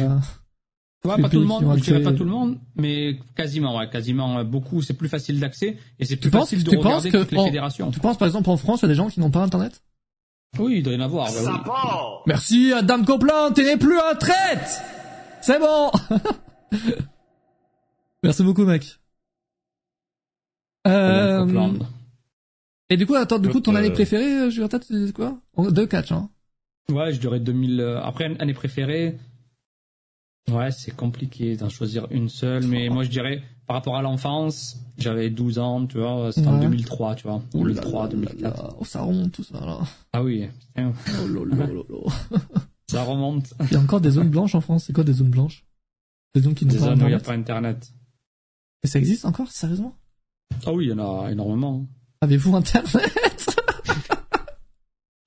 [1.04, 4.38] Ouais, pas tout le monde, je dirais pas tout le monde, mais quasiment, ouais, quasiment
[4.38, 4.82] euh, beaucoup.
[4.82, 7.18] C'est plus facile d'accès et c'est plus Tu penses- facile de tu penses regarder que
[7.18, 7.90] toutes les en- fédérations.
[7.92, 9.80] tu penses par exemple en France, il y a des gens qui n'ont pas internet?
[10.58, 11.26] Oui, il doit y en avoir.
[11.32, 12.22] bah oui.
[12.26, 14.80] Merci, Adam Copeland, tu n'es plus un traite!
[15.40, 15.90] C'est bon!
[18.22, 18.98] Merci beaucoup, mec.
[20.86, 21.72] Euh,
[22.90, 25.38] et du coup, attends, du coup, ton Euh, année préférée, euh, vais tête, c'est quoi?
[25.56, 26.30] En- Deux catch, hein.
[26.90, 27.80] Ouais, je dirais 2000.
[27.80, 29.18] euh, Après, année préférée.
[30.50, 34.78] Ouais, c'est compliqué d'en choisir une seule, mais moi je dirais par rapport à l'enfance,
[34.96, 36.60] j'avais 12 ans, tu vois, c'était en Ouais.
[36.60, 38.62] 2003, tu vois, là 2003, là 2004.
[38.62, 39.80] là, Oh, ça remonte tout ça, là.
[40.14, 42.08] Ah oui, putain, Oh
[42.90, 43.52] ça remonte.
[43.60, 44.84] Il y a encore des zones blanches en France?
[44.86, 45.66] C'est quoi des zones blanches?
[46.38, 47.92] Des zones qui n'ont Des pas années où il n'y a pas internet.
[48.84, 49.98] Et ça existe encore, sérieusement?
[50.64, 51.84] Ah oui, il y en a énormément.
[52.20, 53.56] Avez-vous internet?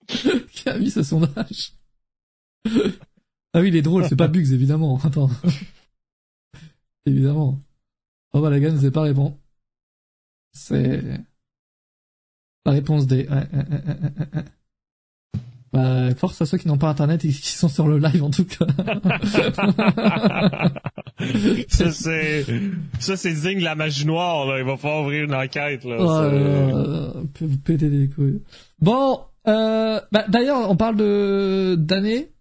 [0.07, 1.73] Qui a mis ce sondage?
[2.65, 5.01] Ah oui, il est drôle, c'est pas Bugs, évidemment.
[5.03, 5.29] Attends.
[7.05, 7.59] évidemment.
[8.31, 9.37] Oh bah la gamme, c'est pas répondre.
[10.53, 11.19] C'est...
[12.65, 13.27] La réponse D.
[13.27, 13.65] Ouais, ouais,
[14.33, 14.45] ouais.
[15.73, 18.29] Bah, force à ceux qui n'ont pas internet et qui sont sur le live en
[18.29, 18.65] tout cas.
[21.69, 22.45] ça, c'est,
[22.99, 24.59] ça, c'est de la magie noire, là.
[24.59, 25.95] Il va falloir ouvrir une enquête, là.
[25.99, 28.41] Oh là, peut vous péter les couilles.
[28.81, 32.33] Bon, euh, bah, d'ailleurs, on parle de d'années.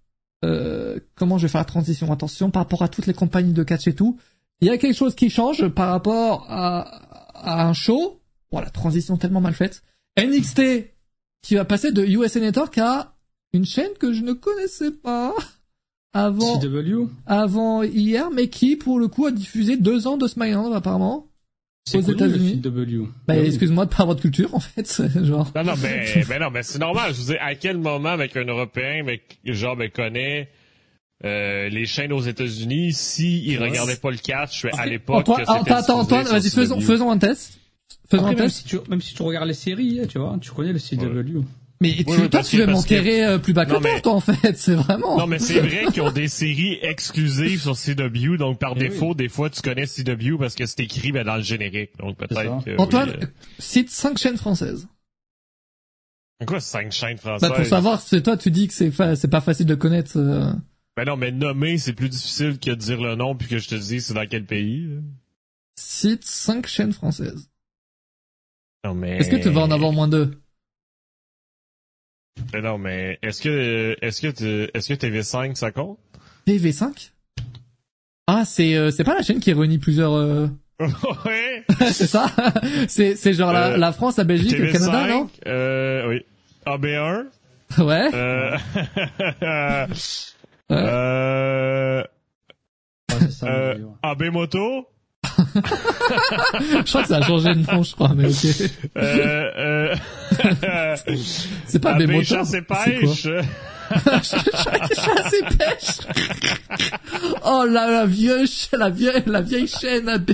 [0.45, 2.11] Euh, comment je vais faire la transition?
[2.11, 4.19] Attention, par rapport à toutes les compagnies de catch et tout,
[4.61, 6.81] il y a quelque chose qui change par rapport à,
[7.35, 8.21] à un show
[8.59, 9.85] la transition tellement mal faite.
[10.19, 10.91] NXT,
[11.43, 13.15] qui va passer de USA Network à
[13.53, 15.35] une chaîne que je ne connaissais pas
[16.13, 20.73] avant, CW avant hier, mais qui, pour le coup, a diffusé deux ans de SmackDown,
[20.73, 21.27] apparemment.
[21.89, 22.61] C'est Aux États-Unis.
[22.63, 23.07] le CW.
[23.27, 23.47] Bah, Ah oui.
[23.47, 25.51] excuse-moi de pas avoir de culture, en fait, genre.
[25.57, 27.15] Non, non, mais, mais non, mais c'est normal.
[27.15, 30.51] Je veux dire, à quel moment, avec un Européen, mais, genre, me connaît,
[31.25, 36.01] euh, les chaînes aux États-Unis, si il regardait pas le catch à l'époque, c'était attends,
[36.01, 37.59] Antoine, vas-y, faisons, un test.
[38.11, 38.57] Faisons Après, un même test.
[38.59, 41.41] si, tu, même si tu regardes les séries, hein, tu vois, tu connais le CW.
[41.83, 43.91] Mais tu, oui, toi, tu veux parce que- m'enterrer euh, plus bas que Non, toi,
[43.95, 45.17] mais- toi, en fait, c'est vraiment.
[45.17, 49.11] Non, mais c'est vrai qu'ils ont des séries exclusives sur CW, donc par Eh défaut,
[49.11, 49.15] oui.
[49.17, 51.97] des fois, tu connais CW parce que c'est écrit ben, dans le générique.
[51.99, 52.77] Donc peut-être que.
[52.79, 53.27] Antoine, oui,
[53.59, 54.87] cite cinq chaînes françaises.
[56.43, 57.49] euh, Quoi, cinq chaînes françaises?
[57.49, 60.19] Bah, pour savoir, c'est toi, tu dis que c'est fa- c'est pas facile de connaître.
[60.19, 60.53] euh,
[60.99, 63.69] Ben non, mais nommer, c'est plus difficile que de dire le nom puis que je
[63.69, 64.87] te dis c'est dans quel pays.
[65.77, 67.49] Cite cinq chaînes françaises.
[68.85, 69.17] Non, mais.
[69.17, 70.39] Est-ce que tu vas en avoir moins deux?
[72.53, 75.99] Ben non, mais est-ce que, est-ce que, est-ce que TV5, ça compte?
[76.47, 77.11] TV5
[78.27, 80.15] Ah, c'est euh, c'est pas la chaîne qui réunit plusieurs.
[80.15, 80.47] euh,
[81.27, 81.65] ouais.
[81.93, 82.33] c'est ça
[82.89, 85.31] C'est c'est genre la, Euh, la France, la Belgique, le TV5, Canada, non?
[85.47, 86.25] euh, oui.
[86.67, 87.27] AB1,
[87.79, 88.11] Ouais.
[88.15, 88.57] euh,
[90.71, 90.77] Ouais.
[90.77, 92.03] euh,
[93.13, 93.93] Ouais, c'est ça, euh, ouais.
[94.03, 94.87] AB Moto,
[95.55, 98.47] Je crois que ça a changé de nom, je crois, mais ok.
[98.97, 99.95] euh,
[100.37, 100.97] euh,
[101.67, 102.25] C'est pas motos.
[102.27, 103.27] chasse et c'est pêche,
[104.23, 106.01] Chasse et pêche.
[107.45, 110.09] Oh la, la vieille, la vieille, la vieille chaîne.
[110.09, 110.19] à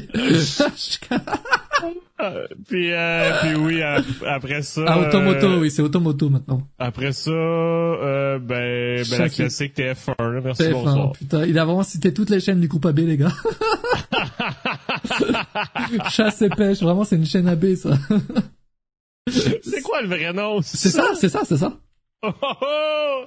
[2.18, 4.82] Euh, puis, euh, puis oui, ap- après ça.
[4.86, 6.62] ah, automoto, euh, oui, c'est automoto maintenant.
[6.78, 11.12] Après ça, euh, ben, ben la classique TF1, là, merci, TF1, bonsoir.
[11.12, 13.30] putain, il a vraiment cité toutes les chaînes du groupe AB, les gars.
[16.10, 17.90] Chasse et pêche, vraiment, c'est une chaîne AB, ça.
[19.28, 20.62] C'est quoi le vrai nom?
[20.62, 21.76] C'est ça, c'est ça, c'est ça.
[22.22, 23.24] Oh, oh, oh!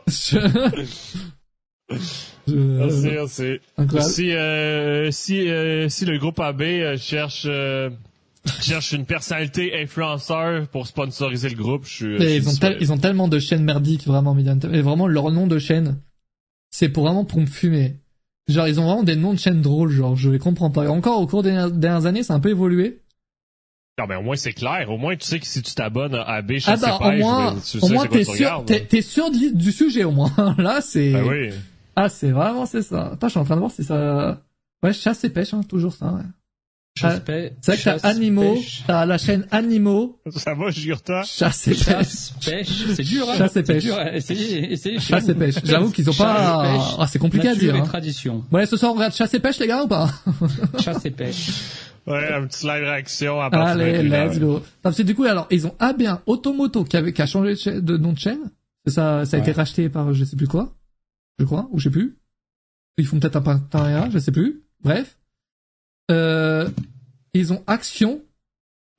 [2.48, 3.60] Merci, merci.
[3.78, 4.12] Incroyable.
[4.12, 7.90] Si, euh, si, euh, si le groupe AB euh, cherche, euh,
[8.62, 12.18] cherche une personnalité influenceur pour sponsoriser le groupe, je suis.
[12.18, 14.36] Mais ils ont, tel- ils ont tellement de chaînes merdiques, vraiment.
[14.38, 16.00] Et vraiment, leur nom de chaîne,
[16.72, 17.98] c'est pour vraiment pour me fumer.
[18.48, 20.86] Genre, ils ont vraiment des noms de chaînes drôles, genre, je les comprends pas.
[20.86, 23.02] Et encore, au cours des dernières- dernières années, c'est un peu évolué.
[24.00, 24.90] Non, mais au moins c'est clair.
[24.90, 27.18] Au moins tu sais que si tu t'abonnes à AB, Ah chasse bah, et au
[27.24, 28.66] moins, ben, tu au sais moins, c'est quoi t'es tu sûr, regardes.
[28.66, 30.32] t'es, t'es sûr du, du sujet, au moins.
[30.58, 31.50] Là, c'est, Ben oui.
[31.96, 33.12] ah, c'est vraiment, c'est ça.
[33.14, 34.42] Attends, je suis en train de voir si ça,
[34.84, 36.22] ouais, chasse et pêche, hein, toujours ça, ouais.
[36.98, 38.84] Chasse, Ah, pêche, C'est vrai que t'as Animaux, pêche.
[38.88, 41.22] t'as la chaîne Animaux, Ça va, Jurta?
[41.24, 41.84] chasse et pêche.
[41.86, 43.36] Chasse, pêche, c'est dur, hein.
[43.38, 43.84] Chasse et C'est pêche.
[43.84, 44.10] dur, hein.
[44.14, 45.56] essayez, essayez chez Chasse et pêche.
[45.64, 46.64] J'avoue qu'ils ont Chasse pas,
[47.00, 47.84] ah, c'est compliqué à dire, et hein.
[47.84, 48.44] tradition.
[48.52, 50.10] Bon, allez, ce soir, on regarde chasse et pêche, les gars, ou pas?
[50.84, 51.50] Chasse et pêche.
[52.10, 54.62] Ouais, un petit live réaction à partir Allez, de let's go.
[54.82, 57.56] Parce que du coup, alors, ils ont AB1 Automoto qui, avait, qui a changé de,
[57.56, 58.50] chaîne- de nom de chaîne.
[58.88, 60.76] Ça, ça a été racheté par je sais plus quoi.
[61.38, 62.18] Je crois, ou je sais plus.
[62.98, 64.62] Ils font peut-être un partenariat, je sais plus.
[64.84, 65.18] Bref.
[66.12, 66.70] Euh,
[67.34, 68.22] ils ont Action.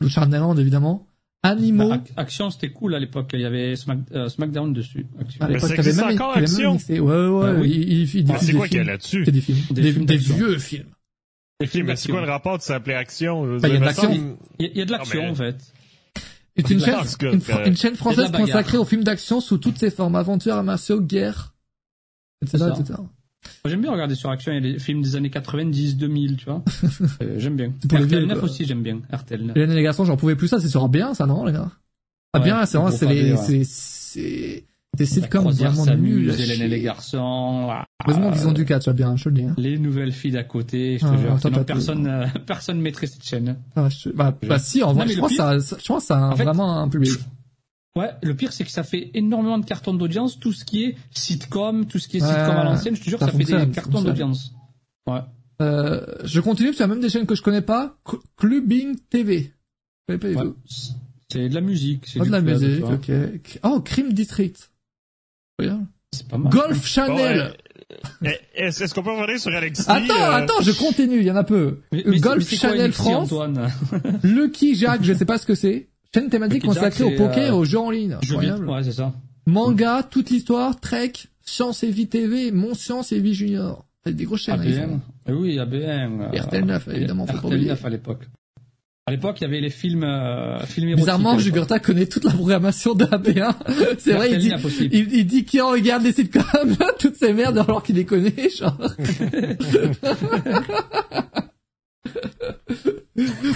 [0.00, 1.06] Le Charneland, évidemment.
[1.42, 1.88] Animaux.
[1.88, 3.30] Bah, Ac- Action, c'était cool à l'époque.
[3.34, 5.06] Il y avait Smack- euh, SmackDown dessus.
[5.20, 5.44] Action.
[5.44, 7.00] à l'époque, il y avait même, encore, même Action mixé.
[7.00, 7.48] Ouais, ouais, ouais.
[7.56, 7.70] Ah oui.
[7.70, 9.24] il, il, il Ah, c'est des quoi qu'il y a là-dessus?
[9.24, 9.58] C'est des films.
[9.70, 10.86] Des Des, films des vieux films.
[11.66, 13.58] Films Mais c'est quoi le rapport de s'appeler Action?
[13.58, 15.56] Bah, il y semble- Il y a- il y a de l'action, mais- en fait.
[16.56, 19.56] C'est une chaîne, tout cas, une, euh, une chaîne française consacrée aux films d'action sous
[19.58, 21.54] toutes ses formes, aventures, martiaux, guerre,
[22.42, 22.98] etc., etc.
[23.64, 24.52] J'aime bien regarder sur Action.
[24.52, 26.62] Il y a des films des années 90, 2000, tu vois.
[27.22, 27.70] Euh, j'aime bien.
[27.88, 28.48] pour les RTL vieux, 9 quoi.
[28.48, 29.00] aussi, j'aime bien.
[29.10, 29.56] RTL 9.
[29.56, 31.70] Et les garçons, j'en pouvais plus ça, c'est sur bien ça, non, les gars?
[32.34, 33.64] Ah, Ouais, bien, c'est vraiment, c'est les, ouais.
[33.64, 34.64] c'est,
[34.96, 36.34] des sitcoms vraiment nuls.
[36.38, 37.68] Hélène et les garçons.
[37.70, 39.44] ah, Heureusement qu'ils ont du catch, bien, je te le dis.
[39.44, 39.54] hein.
[39.56, 41.38] Les nouvelles filles d'à côté, je te Ah, jure.
[41.40, 43.56] Sinon, personne, euh, personne mettrait cette chaîne.
[43.76, 46.16] Ah, je- bah, bah, si, en vrai, je pense que pire- ça, je pense a
[46.18, 47.12] un- En fait- vraiment un public.
[47.96, 50.38] Ouais, le pire, c'est que ça fait énormément de cartons d'audience.
[50.38, 53.10] Tout ce qui est sitcom, tout ce qui est Ouais, sitcom à l'ancienne, je te
[53.10, 54.54] jure, ça ça, fait des cartons d'audience.
[55.08, 55.20] Ouais.
[55.62, 57.96] Euh, je continue, parce qu'il y a même des chaînes que je connais pas.
[58.06, 59.52] Cl- Clubbing TV.
[60.08, 60.42] Je connais pas du ouais.
[60.52, 60.56] tout.
[61.28, 62.04] C'est de la musique.
[62.06, 62.94] C'est du de la tu musique, vois.
[62.94, 63.60] ok.
[63.64, 64.70] Oh, Crime District.
[65.60, 65.84] Regarde.
[66.12, 66.52] C'est pas mal.
[66.52, 67.48] Golf Bon, euh,
[68.24, 69.88] eh, Est-ce est-ce qu'on peut revenir sur NXT?
[69.88, 71.78] Attends, euh, attends, je continue, il y en a peu.
[71.92, 73.32] Mais- mais c'est- Golf c'est quoi France,
[74.24, 75.88] Lucky Jack, je sais pas ce que c'est.
[76.14, 78.16] Chaîne thématique Lucky Jack, consacrée au poker et euh, aux jeux en ligne.
[78.66, 79.12] Ouais, c'est ça.
[79.46, 83.84] Manga, toute l'histoire, Trek, Science et Vie TV, Mon Science et Vie Junior.
[84.04, 84.60] C'est des grosses chaînes.
[84.60, 85.00] hein, font.
[85.28, 86.20] Eh oui, ABN.
[86.22, 87.68] euh, Et RTL 9, évidemment, faut pas RTL oublier.
[87.70, 88.28] 9 à l'époque.
[89.06, 90.94] À l'époque, il y avait les films, euh, films.
[90.94, 91.38] Bizarrement.
[91.38, 93.54] Jugurta connaît toute la programmation de AB1.
[93.98, 94.88] C'est vrai, il dit, 9 aussi.
[94.92, 98.76] il, il dit qu'il regarde les sitcoms, toutes ces merdes alors qu'il les connaît, genre.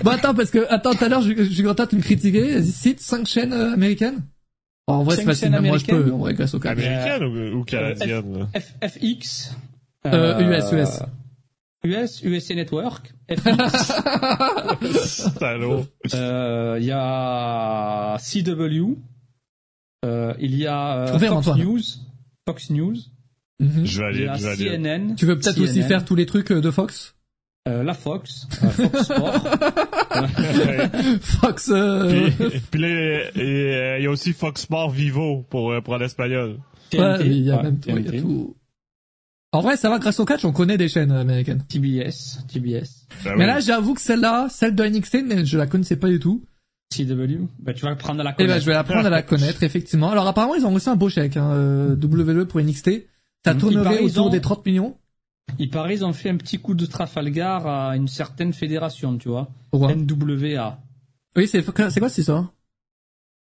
[0.02, 2.54] Bon, attends, parce que, attends, tout à l'heure, content de me critiquer.
[2.54, 4.20] Vas-y, cite 5 chaînes euh, américaines.
[4.86, 6.82] Oh, en vrai, c'est facile, moi je peux, en vrai, grâce au câble.
[6.82, 8.48] Américaine ou, ou canadienne?
[8.82, 9.54] FX.
[10.06, 11.00] Euh, US, US.
[11.84, 13.12] US, USA Network.
[13.30, 13.92] FX.
[15.38, 15.86] Salaud.
[16.14, 18.96] Euh, Il y a CW.
[20.04, 21.60] Euh, il y a euh, Fox Antoine.
[21.60, 21.80] News.
[22.48, 22.96] Fox News.
[23.60, 23.84] Mhm.
[23.86, 24.76] Je vais Il y aller, a je vais aller.
[24.76, 25.14] CNN.
[25.16, 27.14] Tu veux peut-être aussi faire tous les trucs de Fox
[27.66, 28.46] euh, la Fox.
[28.62, 29.42] euh, Fox Sport.
[31.22, 32.28] Fox, euh...
[32.38, 32.88] Puis, puis là,
[33.36, 36.58] et, il y a aussi Fox Sport Vivo pour, pour l'espagnol.
[36.92, 38.20] ouais, il y a ouais, même tout, il y a TNT.
[38.20, 38.54] tout.
[39.54, 41.62] En vrai, ça va, grâce au catch, on connaît des chaînes américaines.
[41.68, 42.44] TBS.
[42.48, 43.06] TBS.
[43.24, 43.46] Ben Mais oui.
[43.46, 46.44] là, j'avoue que celle-là, celle de NXT, je la connaissais pas du tout.
[46.92, 47.46] CW.
[47.60, 48.60] Bah, tu vas prendre à la Et ben, connaître.
[48.62, 50.10] je vais apprendre à la connaître, effectivement.
[50.10, 53.06] Alors, apparemment, ils ont reçu un beau chèque, hein, euh, WWE pour NXT.
[53.44, 54.96] Ça Il tournerait autour ont- des 30 millions.
[55.58, 59.28] Il paraît, ils ont fait un petit coup de Trafalgar à une certaine fédération, tu
[59.28, 59.48] vois.
[59.70, 60.78] Pourquoi NWA.
[61.36, 62.52] Oui, c'est, c'est quoi cette histoire?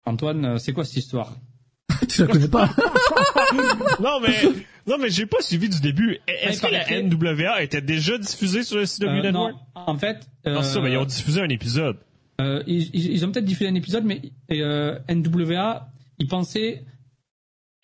[0.04, 1.36] Antoine, euh, c'est quoi cette histoire?
[2.08, 2.70] Tu la connais pas?
[4.00, 4.34] Non, mais,
[4.86, 6.18] non, mais j'ai pas suivi du début.
[6.28, 9.52] Est-ce que la NWA était déjà diffusée sur le CW Euh, Network?
[9.54, 11.96] Non, en fait, euh, Non, ça, mais ils ont diffusé un épisode.
[12.40, 14.20] euh, ils, ils- ont peut-être diffusé un épisode, mais
[14.52, 15.88] euh, NWA,
[16.18, 16.84] ils pensaient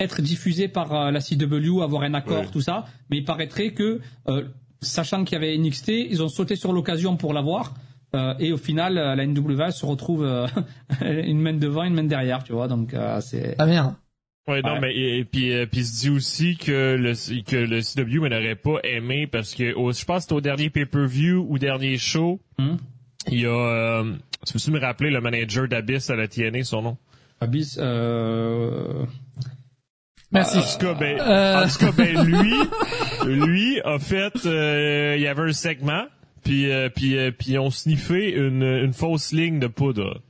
[0.00, 2.48] être diffusés par euh, la CW, avoir un accord, Ouais.
[2.52, 2.84] tout ça.
[3.10, 4.44] Mais il paraîtrait que, euh,
[4.82, 7.74] sachant qu'il y avait NXT, ils ont sauté sur l'occasion pour l'avoir.
[8.14, 10.46] Euh, et au final, euh, la NWA se retrouve euh,
[11.00, 12.68] une main devant, une main derrière, tu vois.
[12.68, 13.56] Donc, euh, c'est.
[13.58, 13.94] Ah merde.
[14.46, 14.80] Ouais, non, Ouais.
[14.80, 17.12] mais et, et puis euh, puis il se dit aussi que le
[17.44, 21.46] que le CW n'aurait pas aimé parce que je pense que c'était au dernier pay-per-view
[21.48, 22.76] ou dernier show, Hum
[23.30, 24.12] il y a euh,
[24.46, 26.96] tu peux-tu me rappeler le manager d'Abyss à la TNA son nom?
[27.40, 29.06] Abyss, euh...
[30.30, 30.58] Merci.
[30.58, 31.64] En tout cas, ben, Euh.
[31.64, 32.52] en tout cas, ben lui,
[33.24, 36.04] lui a fait, euh, il y avait un segment,
[36.42, 40.20] puis euh, puis euh, puis on sniffé une une fausse ligne de poudre.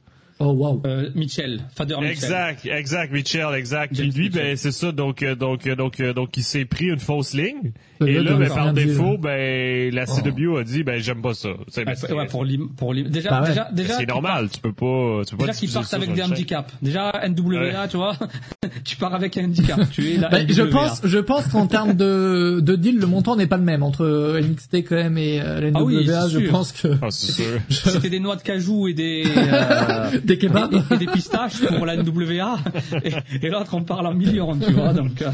[0.46, 0.82] Oh wow.
[0.86, 2.10] euh, Mitchell, Fader Mitchell.
[2.12, 3.94] Exact, exact, Mitchell, exact.
[3.94, 4.42] James lui, Mitchell.
[4.42, 7.34] ben c'est ça, donc euh, donc euh, donc euh, donc il s'est pris une fausse
[7.34, 7.72] ligne.
[8.04, 11.50] Et là, ben, par défaut, ben la CW a dit, ben j'aime pas ça.
[11.68, 13.48] C'est Ouais, ouais, pour lim- pour lim- déjà Bah ouais.
[13.48, 16.22] déjà déjà c'est normal, tu peux pas, tu peux pas Déjà qu'ils partent avec des
[16.22, 16.72] handicaps.
[16.82, 18.16] Déjà NWA, tu vois,
[18.84, 19.80] tu pars avec un handicap.
[19.92, 20.70] Tu es la Bah, je NWA.
[20.70, 24.38] pense, je pense qu'en termes de, de deal, le montant n'est pas le même entre
[24.40, 25.78] NXT quand même et la NWA.
[25.80, 26.50] Ah oui, c'est je sûr.
[26.50, 27.08] pense que Ah.
[27.10, 30.72] C'était des noix de cajou et des euh, des kebabs.
[30.72, 32.58] et, et des pistaches pour la NWA.
[33.04, 33.12] Et,
[33.46, 34.92] et l'autre, on parle en millions, tu vois.
[34.92, 35.30] Donc, euh,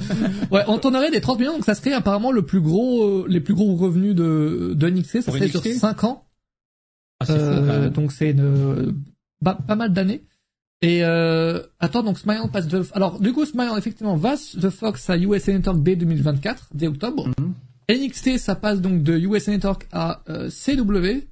[0.50, 3.40] Ouais, on tournerait des 30 millions, donc ça serait apparemment le plus gros, euh, les
[3.40, 5.62] plus gros revenus de, de NXT, ça serait NXT?
[5.62, 6.24] sur 5 ans.
[7.20, 8.34] ah, c'est fou, Euh, donc c'est
[9.44, 10.22] pas, mal d'années.
[10.82, 12.82] Et euh, attends, donc SmackDown passe de...
[12.92, 17.28] Alors du coup, SmackDown effectivement va de Fox à USA Network dès 2024, dès octobre.
[17.38, 17.54] Mhm.
[17.90, 21.26] NXT, ça passe donc de USA Network à euh, CW.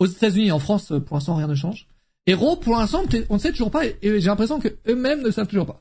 [0.00, 1.88] Aux États-Unis et en France, pour l'instant, rien ne change.
[2.28, 5.22] Et Raw, pour l'instant, on ne sait toujours pas, et et j'ai l'impression que eux-mêmes
[5.22, 5.80] ne savent toujours pas.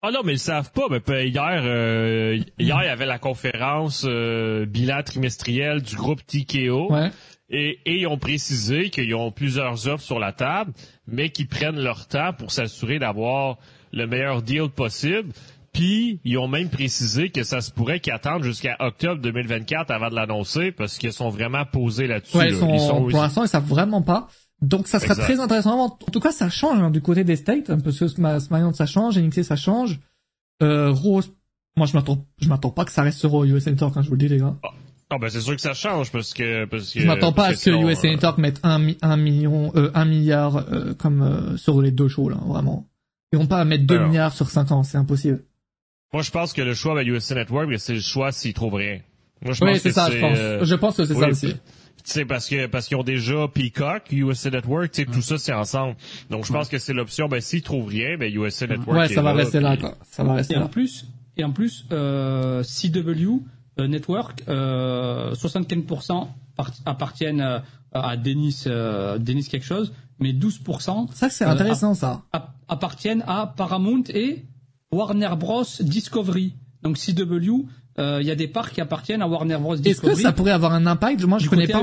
[0.00, 0.86] Ah non, mais ils savent pas.
[0.90, 6.24] Mais puis hier, euh, hier, il y avait la conférence euh, bilan trimestriel du groupe
[6.26, 6.90] TKO.
[6.90, 7.10] Ouais.
[7.50, 10.72] Et, et ils ont précisé qu'ils ont plusieurs offres sur la table,
[11.06, 13.58] mais qu'ils prennent leur temps pour s'assurer d'avoir
[13.92, 15.30] le meilleur deal possible.
[15.74, 20.08] Puis, ils ont même précisé que ça se pourrait qu'ils attendent jusqu'à octobre 2024 avant
[20.08, 22.38] de l'annoncer, parce qu'ils sont vraiment posés là-dessus.
[22.38, 22.66] Ouais, là.
[22.72, 24.28] ils sont, pour l'instant, ils savent vraiment pas.
[24.62, 25.24] Donc, ça sera Exact.
[25.24, 25.78] très intéressant.
[25.84, 28.74] En tout cas, ça change hein, du côté des States, hein, parce que Sma- SmackDown,
[28.74, 29.98] ça change, NXT, ça change.
[30.62, 31.22] Euh, Raw,
[31.76, 34.08] moi, je m'attends, je m'attends pas que ça reste sur Raw USA Network, hein, je
[34.08, 34.54] vous le dis, les gars.
[35.12, 37.48] Ah ben c'est sûr que ça change parce que parce que Je m'attends pas à
[37.48, 41.56] ce que sinon, USA euh, Network mette un, un million, euh, un milliard euh, comme
[41.56, 42.86] sur les deux shows là, vraiment.
[43.32, 44.08] Ils vont pas mettre 2 Alors.
[44.08, 45.42] milliards sur 5 ans, c'est impossible.
[46.12, 49.00] Moi je pense que le choix avec USA Network, c'est le choix s'ils trouvent rien.
[49.44, 50.68] Moi je Oui, pense c'est que ça, je pense.
[50.68, 51.56] Je pense que c'est ça oui, aussi.
[52.04, 55.52] Sais, parce que parce qu'ils ont déjà Peacock, USA Network, tu sais, tout ça c'est
[55.52, 55.96] ensemble.
[56.30, 57.28] Donc je pense que c'est l'option.
[57.28, 58.98] Ben s'ils trouvent rien, ben USA Network.
[58.98, 59.86] Ouais, est ça va rester là, puis-.
[60.10, 63.40] Ça va rester Et en plus, et en plus, euh, CW
[63.78, 67.58] euh, Network, euh, 75% part- appartiennent euh,
[67.92, 72.22] à Denis, euh, Denis quelque chose, mais 12% Ça, c'est Euh, intéressant, ça.
[72.32, 74.44] app- appartiennent à Paramount et
[74.92, 76.54] Warner Bros Discovery.
[76.82, 77.66] Donc CW,
[77.98, 80.16] euh, il y a des parts qui appartiennent à Warner Bros Est-ce Discovery.
[80.16, 81.22] que ça pourrait avoir un impact?
[81.24, 81.82] Moi, je connais pas,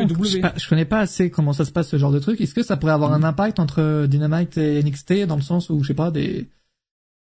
[0.55, 2.39] je, connais pas assez comment ça se passe ce genre de truc.
[2.41, 5.83] Est-ce que ça pourrait avoir un impact entre Dynamite et NXT dans le sens où
[5.83, 6.47] je sais pas des,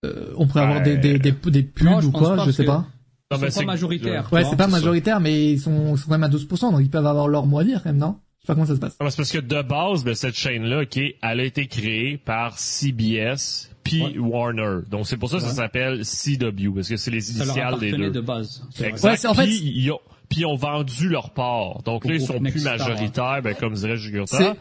[0.04, 2.44] euh, on pourrait avoir des des des, des pubs Non, ou quoi?
[2.44, 2.84] Je sais pas.
[3.32, 4.28] Ils ben, sont c'est- pas majoritaires.
[4.32, 6.90] Ouais, c'est pas majoritaire, mais ils sont, ils sont quand même à 12%, donc ils
[6.90, 8.16] peuvent avoir leur mot à dire quand même, non?
[8.40, 8.92] Je sais pas comment ça se passe.
[8.92, 13.70] C'est parce que de base, ben, cette chaîne-là, ok, elle a été créée par CBS
[13.84, 14.18] puis Ouais.
[14.18, 14.78] Warner.
[14.90, 17.78] Donc c'est pour ça que ça s'appelle CW parce que c'est les Ça leur initiales
[17.78, 18.10] des deux.
[18.10, 18.62] de base.
[18.82, 19.24] Exact.
[19.26, 21.82] En fait, puis, ils ont, puis ils ont vendu leur part.
[21.84, 24.54] Donc là, ils sont plus majoritaires, ben, comme dirait Jugurta.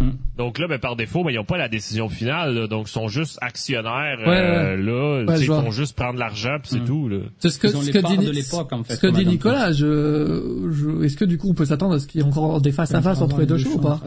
[0.00, 0.10] Hmm.
[0.36, 2.54] Donc là, ben, par défaut, ben, ils n'ont pas la décision finale.
[2.54, 2.66] là.
[2.68, 4.18] donc ils sont juste actionnaires.
[4.20, 5.60] Ouais, euh, là, Ouais, ils vois.
[5.60, 6.86] font juste prendre l'argent, puis c'est Hmm.
[6.86, 7.08] tout.
[7.08, 7.18] Là.
[7.40, 9.72] C'est ce que, ce les que dit, de l'époque, en fait, ce que dit Nicolas,
[9.72, 12.60] je, je, est-ce que du coup on peut s'attendre à ce qu'il y ait encore
[12.60, 14.00] des face à face entre les deux shows ou pas?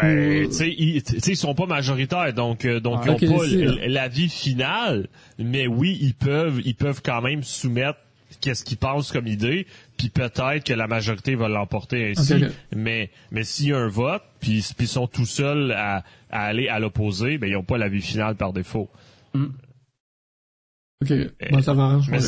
[0.00, 3.44] Ben, tu sais, ils, sont pas majoritaires, donc euh, donc Ah, ils ont pas
[3.86, 7.98] l'avis final, mais oui, ils peuvent ils peuvent quand même soumettre
[8.40, 9.66] qu'est-ce qu'ils pensent comme idée,
[9.98, 12.42] puis peut-être que la majorité va l'emporter ainsi.
[12.74, 16.68] Mais mais s'il y a un vote, puis ils sont tout seuls à, à aller
[16.68, 18.88] à l'opposé, ben ils ont pas l'avis final par défaut.
[19.34, 21.12] Ok,
[21.50, 22.20] bah, ça va rien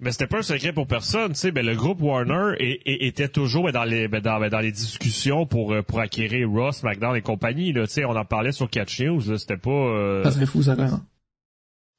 [0.00, 1.50] mais c'était pas un secret pour personne, tu sais.
[1.50, 4.60] Ben le groupe Warner est- est- était toujours ben, dans les ben, dans, ben, dans
[4.60, 7.72] les discussions pour euh, pour acquérir Ross, McDonald et compagnie.
[7.72, 9.20] Là, tu sais, on en parlait sur Catch News.
[9.28, 10.76] Là, c'était pas euh, Ça serait fou ça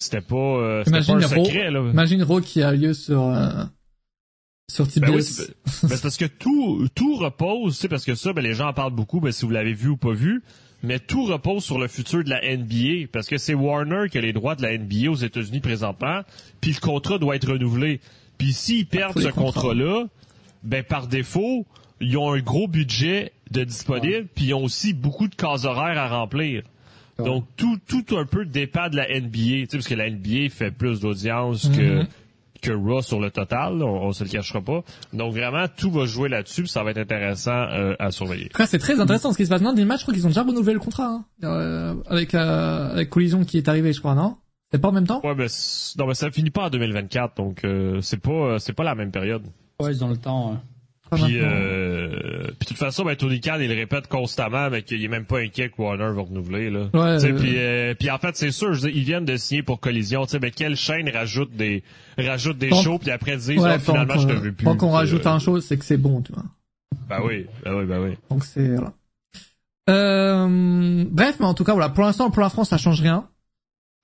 [0.02, 1.80] c'était pas euh, c'était pas Imagine un Raw, secret là.
[1.91, 3.64] imagine Raw qui a lieu sur, euh,
[4.72, 5.02] sur TBS.
[5.10, 5.47] Ben oui, c'est
[5.88, 8.70] ben, c'est parce que tout tout repose, tu sais, parce que ça, ben les gens
[8.70, 10.41] en parlent beaucoup, ben si vous l'avez vu ou pas vu.
[10.82, 14.21] Mais tout repose sur le futur de la NBA, parce que c'est Warner qui a
[14.21, 16.21] les droits de la NBA aux États-Unis présentement,
[16.61, 17.99] puis le contrat doit être renouvelé.
[18.38, 20.05] Puis s'ils perdent ce contrat-là,
[20.63, 21.65] ben par défaut,
[21.99, 25.97] ils ont un gros budget de disponible, puis ils ont aussi beaucoup de cases horaires
[25.97, 26.63] à remplir.
[27.17, 27.25] Ouais.
[27.25, 30.49] Donc tout tout un peu dépend de la NBA, tu sais, parce que la NBA
[30.49, 32.05] fait plus d'audience que Mhm.
[32.05, 32.07] que
[32.68, 34.84] Raw sur le total, on, on se le cachera pas.
[35.14, 38.49] Donc vraiment tout va jouer là-dessus, ça va être intéressant euh, à surveiller.
[38.49, 39.62] Cas, c'est très intéressant ce qui se passe.
[39.62, 41.26] Non, des matchs, je crois qu'ils ont déjà renouvelé le contrat, hein.
[41.43, 44.38] Euh, avec la, avec Collision qui est arrivé, je crois, non?
[44.72, 45.22] C'est pas en même temps?
[45.24, 48.57] Ouais, mais c- non, mais ça finit pas en 2024, donc euh, c'est pas euh,
[48.60, 49.43] c'est pas la même période.
[49.82, 50.53] Ouais, ils ont le temps.
[50.53, 50.62] hein.
[51.12, 55.03] Puis, euh, puis de toute façon, ben, Tony Khan, il le répète constamment, mais qu'il
[55.03, 56.70] est même pas inquiet que Warner va renouveler.
[56.70, 56.89] Là.
[56.93, 59.36] Ouais, Tu sais, euh, puis, euh, puis en fait, c'est sûr, je ils viennent de
[59.38, 60.26] signer pour Collision.
[60.26, 61.84] Tu sais, ben, quelle chaîne rajoute des
[62.18, 64.66] rajoute des shows, puis après disent, ouais, oh, finalement, je te qu'on- veux plus.
[64.66, 66.43] tant qu'on rajoute euh, un chose, c'est que c'est bon, tu vois.
[67.07, 68.18] Ben oui, ben oui, ben oui.
[68.30, 68.93] Donc c'est, voilà.
[69.89, 71.89] Euh, bref, mais en tout cas, voilà.
[71.89, 73.28] Pour l'instant, pour la France, ça change rien.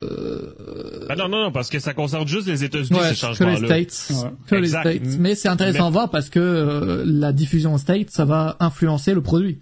[0.05, 3.27] Euh, Ben non, non, non, parce que ça concerne juste les États-Unis, ouais, ces que
[3.27, 3.65] les changements-là.
[3.83, 4.11] States.
[4.23, 4.31] Ouais.
[4.61, 4.65] Que.
[4.65, 5.01] States.
[5.19, 8.57] Mais c'est intéressant Mais- à voir parce que euh, la diffusion aux States, ça va
[8.59, 9.61] influencer le produit.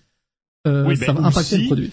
[0.68, 1.91] Euh, Oui, ben ça va impacter aussi- le produit.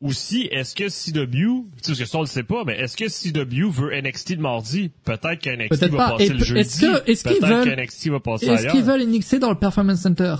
[0.00, 1.34] Aussi, est-ce que CW, tu
[1.80, 4.40] sais, parce que ça on le sait pas, mais est-ce que CW veut NXT de
[4.40, 4.90] mardi?
[5.04, 6.10] Peut-être que NXT Peut-être va pas.
[6.12, 6.60] passer Et le jeudi.
[6.60, 8.72] est-ce que- est-ce qu'ils Peut-être veulent- que NXT va passer Est-ce ailleurs.
[8.72, 10.34] qu'ils veulent indexer dans le Performance Center?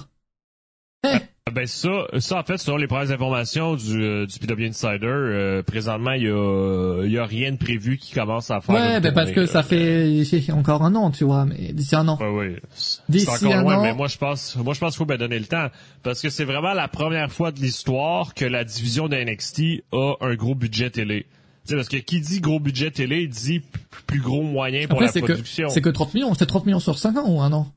[1.05, 1.21] Eh, Ah
[1.53, 5.63] Ben ça, ça en fait, selon les premières informations du, euh, du PW Insider, euh,
[5.63, 8.75] présentement il y a, il y a rien de prévu qui commence à faire.
[8.75, 10.11] Ouais, ben parce que ça fait
[10.53, 12.19] encore un an, tu vois, mais d'ici un an.
[12.21, 12.61] Ouais.
[12.75, 15.05] C'est D'ici encore un loin, an- mais moi je pense, moi je pense qu'il faut
[15.07, 15.69] ben donner le temps
[16.03, 20.15] parce que c'est vraiment la première fois de l'histoire que la division de NXT a
[20.21, 21.27] un gros budget télé.
[21.65, 23.63] Tu sais, parce que qui dit gros budget télé dit
[24.09, 25.69] plus gros moyen pour Après, la production.
[25.69, 27.69] c'est que 30 millions, c'est 30 millions sur 5 ans ou un an?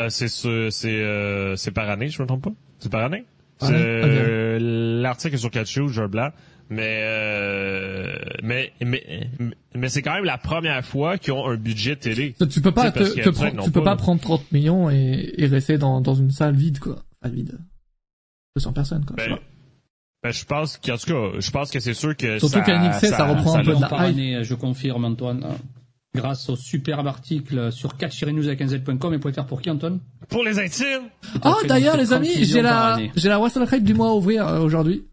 [0.00, 2.52] Euh, c'est ce- c'est euh, c'est par année, je me trompe pas?
[2.78, 3.24] C'est par année?
[3.62, 4.58] Euh,
[5.02, 6.30] L'article est sur Catch un blanc.
[6.70, 9.28] Mais, mais mais
[9.74, 12.34] mais c'est quand même la première fois qu'ils ont un budget télé.
[12.50, 16.00] Tu peux pas te, ça, tu peux pas, prendre 30 millions et, et rester dans,
[16.00, 17.02] dans une salle vide quoi.
[17.22, 17.58] Salle vide.
[18.56, 19.16] 200 personnes quoi.
[19.16, 19.36] Ben,
[20.22, 22.78] ben, je pense qu'en tout cas, je pense que c'est sûr que Surtout ça, qu'à
[22.78, 23.92] NXT, ça reprend un peu de la hype.
[23.92, 25.44] année, je confirme, Antoine.
[26.14, 29.98] Grâce au superbe article sur 4 news avec nz.com et pour faire pour qui, Antoine
[30.28, 31.08] Pour les intimes.
[31.44, 34.46] Oh fait, d'ailleurs les amis, 30 j'ai la j'ai la Wrestle du mois à ouvrir
[34.46, 35.06] euh, aujourd'hui.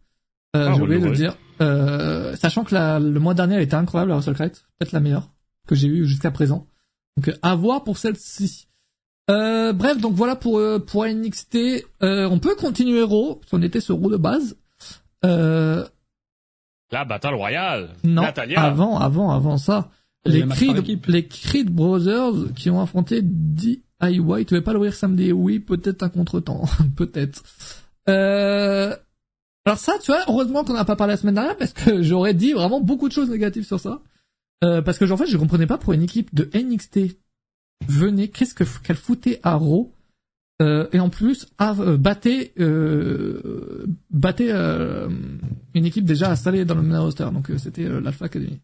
[0.58, 1.38] Euh, Ah, j'ai on oublié de le dire.
[1.62, 5.30] Euh, sachant que la, le mois dernier elle était incroyable la Wrestle peut-être la meilleure
[5.68, 6.68] que j'ai eue jusqu'à présent.
[7.16, 8.68] Donc euh, à voir pour celle-ci.
[9.30, 11.56] Euh, bref, donc voilà pour euh, pour NXT.
[12.04, 14.58] Euh, on peut continuer Raw, parce qu'on était sur Raw de base.
[15.24, 15.86] Euh,
[16.92, 17.92] La Battle Royale.
[18.04, 18.62] non, Natalia.
[18.64, 19.90] avant, avant, avant ça,
[20.26, 23.82] les Creed, les Creed Brothers qui ont affronté DIY.
[24.46, 25.32] Tu veux pas l'ouvrir samedi?
[25.32, 26.66] Oui, peut-être un contretemps,
[26.96, 27.44] peut-être.
[28.10, 28.96] Euh...
[29.66, 32.34] Alors ça, tu vois, heureusement qu'on n'a pas parlé la semaine dernière parce que j'aurais
[32.34, 34.02] dit vraiment beaucoup de choses négatives sur ça.
[34.64, 37.18] Euh, parce que en fait, je comprenais pas pour une équipe de NXT
[37.88, 39.94] venait, qu'est-ce que qu'elle foutait à Raw.
[40.62, 45.10] Euh, et en plus, euh, battait, euh, battait euh,
[45.74, 47.30] une équipe déjà installée dans le main roster.
[47.32, 48.60] Donc euh, c'était euh, l'Alpha Academy.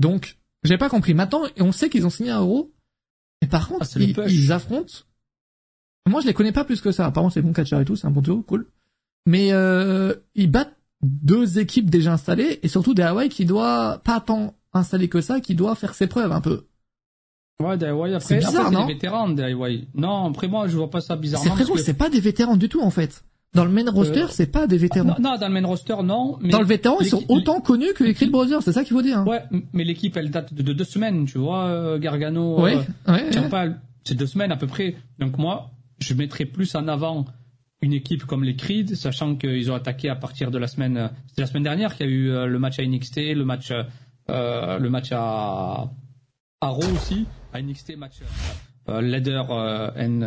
[0.00, 1.14] Donc, j'ai pas compris.
[1.14, 2.72] Maintenant, et on sait qu'ils ont signé un euro.
[3.42, 4.92] Mais par contre, Ah, c'est ils, affrontent.
[6.08, 7.06] Moi, je les connais pas plus que ça.
[7.06, 8.66] Apparemment, c'est bon catcher et tout, c'est un bon duo, cool.
[9.26, 14.20] Mais euh, ils battent deux équipes déjà installées et surtout des Hawaii qui doit pas
[14.20, 16.66] tant installer que ça, qui doit faire ses preuves un peu.
[17.62, 18.86] Ouais, DIY, après, C'est bizarre, après, c'est non?
[18.86, 19.88] des vétérans, DIY.
[19.94, 21.54] Non, après moi, je vois pas ça C'est bizarrement.
[21.54, 23.24] frérot, parce que- c'est pas des vétérans du tout en fait.
[23.56, 25.16] Dans le main roster, Euh, c'est pas des vétérans.
[25.18, 26.38] Non, non, dans le main roster, non.
[26.40, 28.94] Mais Dans le vétéran, ils sont autant connus que les Creed Brothers, c'est ça qu'il
[28.94, 29.18] faut dire.
[29.18, 29.24] hein.
[29.26, 29.42] Ouais,
[29.72, 32.60] mais l'équipe, elle date de, de deux semaines, tu vois, euh, Gargano.
[32.60, 32.76] Ouais,
[33.08, 33.48] euh, ouais, tiens ouais.
[33.48, 33.66] pas,
[34.04, 34.94] c'est deux semaines à peu près.
[35.18, 37.24] Donc moi, je mettrais plus en avant
[37.82, 41.10] une équipe comme les Creed, sachant qu'ils ont attaqué à partir de la semaine.
[41.28, 43.70] C'était la semaine dernière qu'il y a eu euh, le match à NXT, le match,
[44.30, 45.90] euh, le match à,
[46.60, 48.16] à Raw aussi, à NXT match
[48.88, 50.20] euh, leader and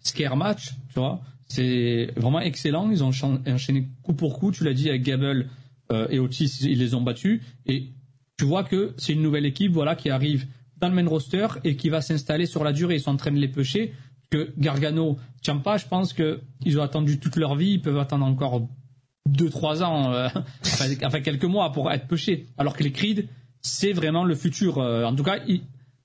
[0.00, 1.20] scare match, tu vois.
[1.54, 2.90] C'est vraiment excellent.
[2.90, 3.10] Ils ont
[3.46, 4.50] enchaîné coup pour coup.
[4.50, 5.46] Tu l'as dit avec Gable
[5.92, 7.42] euh, et Otis, ils les ont battus.
[7.66, 7.90] Et
[8.36, 10.46] tu vois que c'est une nouvelle équipe, voilà, qui arrive
[10.78, 12.96] dans le main roster et qui va s'installer sur la durée.
[12.96, 13.92] Ils sont en train de les pêcher.
[14.30, 17.74] Que Gargano, Ciampa, je pense que ils ont attendu toute leur vie.
[17.74, 18.66] Ils peuvent attendre encore
[19.28, 20.28] deux, trois ans, euh,
[20.64, 22.46] enfin, enfin, quelques mois pour être pêchés.
[22.58, 23.28] Alors que les Creed,
[23.60, 24.78] c'est vraiment le futur.
[24.78, 25.62] Euh, en tout cas, ils,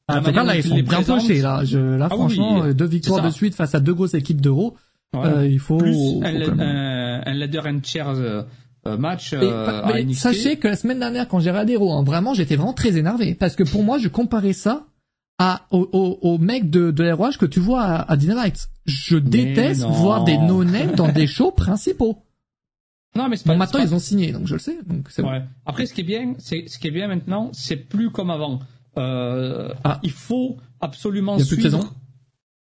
[0.07, 1.65] Ah, la en tout cas, manière là, dont ils sont bien pochés, là.
[1.65, 4.77] Je, là, Ah franchement, oui, deux victoires de suite face à deux grosses équipes d'euros.
[5.15, 5.25] Ouais.
[5.25, 8.43] Euh, il faut, plus un, ladder and chairs euh,
[8.97, 10.19] match euh, à mais NXT.
[10.19, 13.33] sachez que la semaine dernière, quand j'ai regardé Raw, hein, vraiment, j'étais vraiment très énervé.
[13.35, 14.85] Parce que pour moi, je comparais ça
[15.39, 18.69] à, au, au, au mec de, de l'ROH que tu vois à, à Dynamite.
[18.85, 19.89] Je déteste non.
[19.91, 22.17] voir des no-names dans des shows principaux.
[23.15, 24.77] Non, mais c'est Bon, pas, maintenant, pas- ils ont signé, donc je le sais.
[24.85, 25.31] Donc c'est bon.
[25.31, 25.41] Ouais.
[25.65, 28.59] Après, ce qui est bien, c'est ce qui est bien maintenant, c'est plus comme avant.
[28.99, 29.99] Euh, Ah.
[30.03, 31.77] Il faut absolument Il y a plus de suivre.
[31.79, 31.89] saison?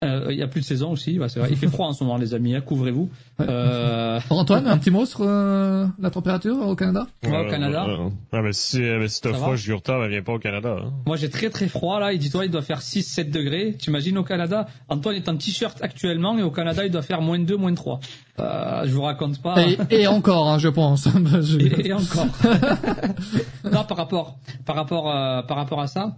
[0.02, 1.48] Euh, il y a plus de saison aussi, ouais, c'est vrai.
[1.50, 2.54] Il fait froid en ce moment, les amis.
[2.54, 3.10] hein, Couvrez-vous.
[3.38, 3.44] Ouais.
[3.46, 7.06] Euh, Antoine, un petit mot sur euh, la température au Canada?
[7.22, 7.86] Ouais, au Canada.
[8.32, 10.76] ouais, mais si, euh, mais si t'as froid, Jurta, elle vient pas au Canada.
[10.82, 10.90] Hein.
[11.04, 12.14] moi, j'ai très très froid là.
[12.14, 13.74] Et dis-toi, il doit faire 6-7 degrés.
[13.78, 14.64] T'imagines au Canada?
[14.88, 18.00] Antoine est en t-shirt actuellement et au Canada, il doit faire moins 2, moins 3.
[18.40, 19.56] Euh, je vous raconte pas.
[19.60, 21.08] et, et encore, hein, je pense.
[21.42, 22.26] Je- et, et encore.
[23.70, 26.16] non, par rapport, par rapport, euh, par rapport à ça,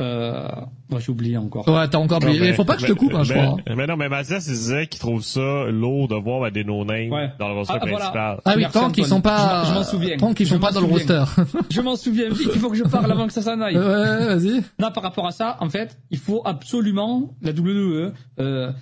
[0.00, 0.48] euh,
[0.90, 1.68] moi j'ai oublié encore.
[1.68, 2.40] Ouais, t'as encore oublié.
[2.40, 3.56] Mais- Il faut pas que je te mais- coupe, hein, je mais- crois.
[3.66, 3.74] hein.
[3.76, 7.30] Mais non, mais Mathias, il disait qu'il trouve ça lourd de voir des no-names Ouais.
[7.38, 7.96] dans le roster Ah, voilà.
[7.98, 8.40] principal.
[8.44, 10.16] Ah oui, tant qu'ils sont pas, Je m'en- je m'en souviens.
[10.16, 11.22] tant qu'ils sont pas dans le roster.
[11.70, 13.76] Je m'en souviens vite, il faut que je parle avant que ça s'en aille.
[13.76, 13.82] ouais,
[14.36, 14.62] vas-y.
[14.80, 18.72] Non, par rapport à ça, en fait, il faut absolument, la WWE, euh,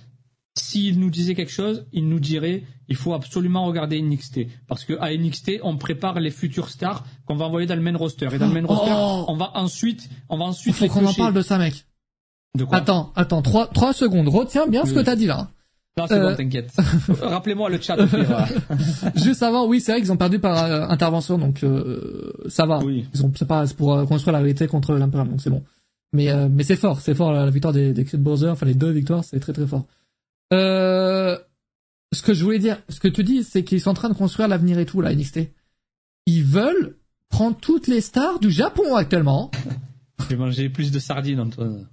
[0.55, 4.41] s'il nous disait quelque chose, il nous dirait, il faut absolument regarder NXT.
[4.67, 7.97] Parce que à NXT, on prépare les futurs stars qu'on va envoyer dans le main
[7.97, 8.27] roster.
[8.33, 8.73] Et dans le main Oh.
[8.73, 8.91] roster,
[9.31, 11.85] on va ensuite, on va Il ensuite faut qu'on en parle de ça, mec.
[12.55, 12.77] De quoi?
[12.77, 14.27] Attends, attends, trois, trois secondes.
[14.29, 15.49] Retiens bien ce que t'as dit là.
[15.97, 16.29] Non, c'est Euh.
[16.31, 16.71] bon, t'inquiète.
[17.21, 17.97] Rappelez-moi le chat.
[19.15, 22.79] Juste avant, oui, c'est vrai qu'ils ont perdu par euh, intervention, donc euh, ça va.
[22.79, 23.05] Oui.
[23.13, 25.63] Ils ont, c'est pas pour euh, construire la vérité contre l'Imperium, donc c'est bon.
[26.13, 28.75] Mais mais c'est fort, c'est fort la, la victoire des, des Creed Brothers, enfin les
[28.75, 29.85] deux victoires, c'est très très fort.
[30.51, 31.37] Euh,
[32.11, 34.13] ce que je voulais dire, ce que tu dis, c'est qu'ils sont en train de
[34.13, 35.51] construire l'avenir et tout là, NXT.
[36.25, 36.97] Ils veulent
[37.29, 39.51] prendre toutes les stars du Japon actuellement.
[40.29, 41.87] J'ai mangé plus de sardines, Antoine.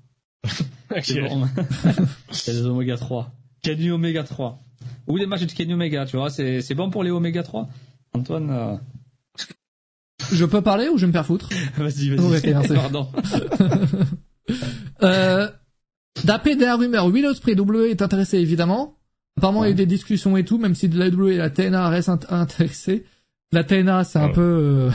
[1.03, 1.47] C'est bon.
[2.47, 3.33] Il y a des oméga 3.
[3.63, 4.63] Kenny Oméga 3.
[5.07, 7.69] Ou les matchs de Kenny Omega, tu vois, c'est, c'est bon pour les Oméga 3.
[8.13, 8.77] Antoine, euh,
[10.33, 11.49] Je peux parler ou je vais me faire foutre?
[11.77, 12.55] Vas-y, vas-y.
[12.55, 12.75] Oh.
[12.75, 13.09] Pardon.
[15.03, 15.49] Euh,
[16.25, 18.97] D'après des rumeurs, Will Ospreay W est intéressé évidemment.
[19.39, 21.39] Apparemment, il y a eu des discussions et tout, même si de la W et
[21.39, 23.05] la TNA restent int- intéressés.
[23.53, 24.41] La TNA, c'est un peu...
[24.41, 24.91] euh,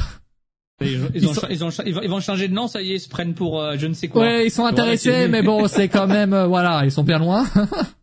[0.81, 2.67] Ils, ont- Ils ils, ont sont- cha- ils, ont cha- ils vont, changer de nom,
[2.67, 4.23] ça y est, ils se prennent pour euh, je ne sais quoi.
[4.23, 6.33] Ouais, ils sont intéressés, mais bon, c'est quand même...
[6.33, 7.45] euh, voilà, ils sont bien loin.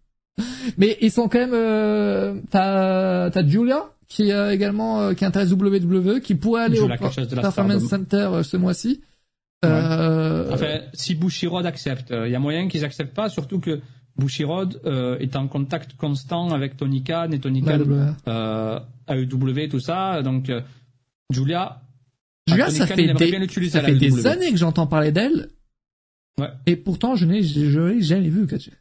[0.79, 1.55] mais ils sont quand même...
[1.55, 6.95] Euh, T'as t'as Julia, qui euh, également euh, qui intéresse WWE, qui pourrait aller Julia,
[6.97, 6.99] au
[7.41, 7.85] Performance.
[7.89, 9.03] Center ce mois-ci.
[9.63, 9.69] Ouais.
[9.71, 13.81] Euh, Enfin, si Bushirod accepte, il y a moyen qu'ils acceptent pas, surtout que
[14.17, 17.81] Bushirod euh, est en contact constant avec Tony Khan et Tony Khan
[18.29, 20.21] euh, AEW, tout ça.
[20.23, 20.61] Donc, euh,
[21.31, 21.81] Julia,
[22.47, 24.27] Julia, ça Khan, fait des, ça fait WWE.
[24.27, 25.49] années que j'entends parler d'elle.
[26.39, 26.49] Ouais.
[26.67, 28.73] Et pourtant, je n'ai, jamais vu catcher.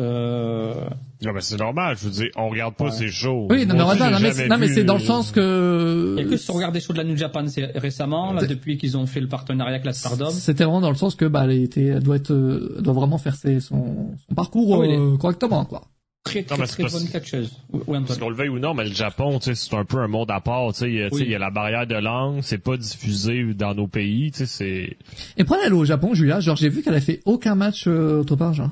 [0.00, 0.88] euh,
[1.22, 2.90] Non, mais c'est normal, je veux dire, on regarde pas Ouais.
[2.92, 3.46] ces shows.
[3.50, 5.30] Oui, non, mais, Moi aussi, non, mais, jamais non, mais c'est dans le euh, sens
[5.32, 6.14] que...
[6.18, 8.32] Il y a que si on regarde des shows de la New Japan c'est récemment,
[8.32, 10.30] là, depuis qu'ils ont fait le partenariat avec la Stardom.
[10.30, 12.94] C'était vraiment dans le sens que, bah, elle était, elle doit être, euh, elle doit
[12.94, 15.82] vraiment faire ses, son, son parcours, Ah euh, correctement, quoi.
[16.22, 17.50] Très, très, mais très, parce- bonne catcheuse.
[17.72, 18.18] Oui, Parce Antoine.
[18.18, 20.30] qu'on le veuille ou non, mais le Japon, tu sais, c'est un peu un monde
[20.30, 21.28] à part, tu sais, il y a- tu sais, Oui.
[21.28, 24.46] il y a la barrière de langue, c'est pas diffusé dans nos pays, tu sais,
[24.46, 24.96] c'est...
[25.38, 28.20] Et pour aller au Japon, Julia, genre, j'ai vu qu'elle a fait aucun match, euh,
[28.20, 28.68] autre part, genre.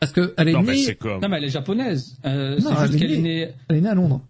[0.00, 1.20] Parce que elle est Non, mais née, c'est comme...
[1.22, 2.16] Non, mais elle est japonaise.
[2.26, 3.48] Euh, Non, c'est elle juste est qu'elle est née.
[3.68, 4.20] elle est née à Londres.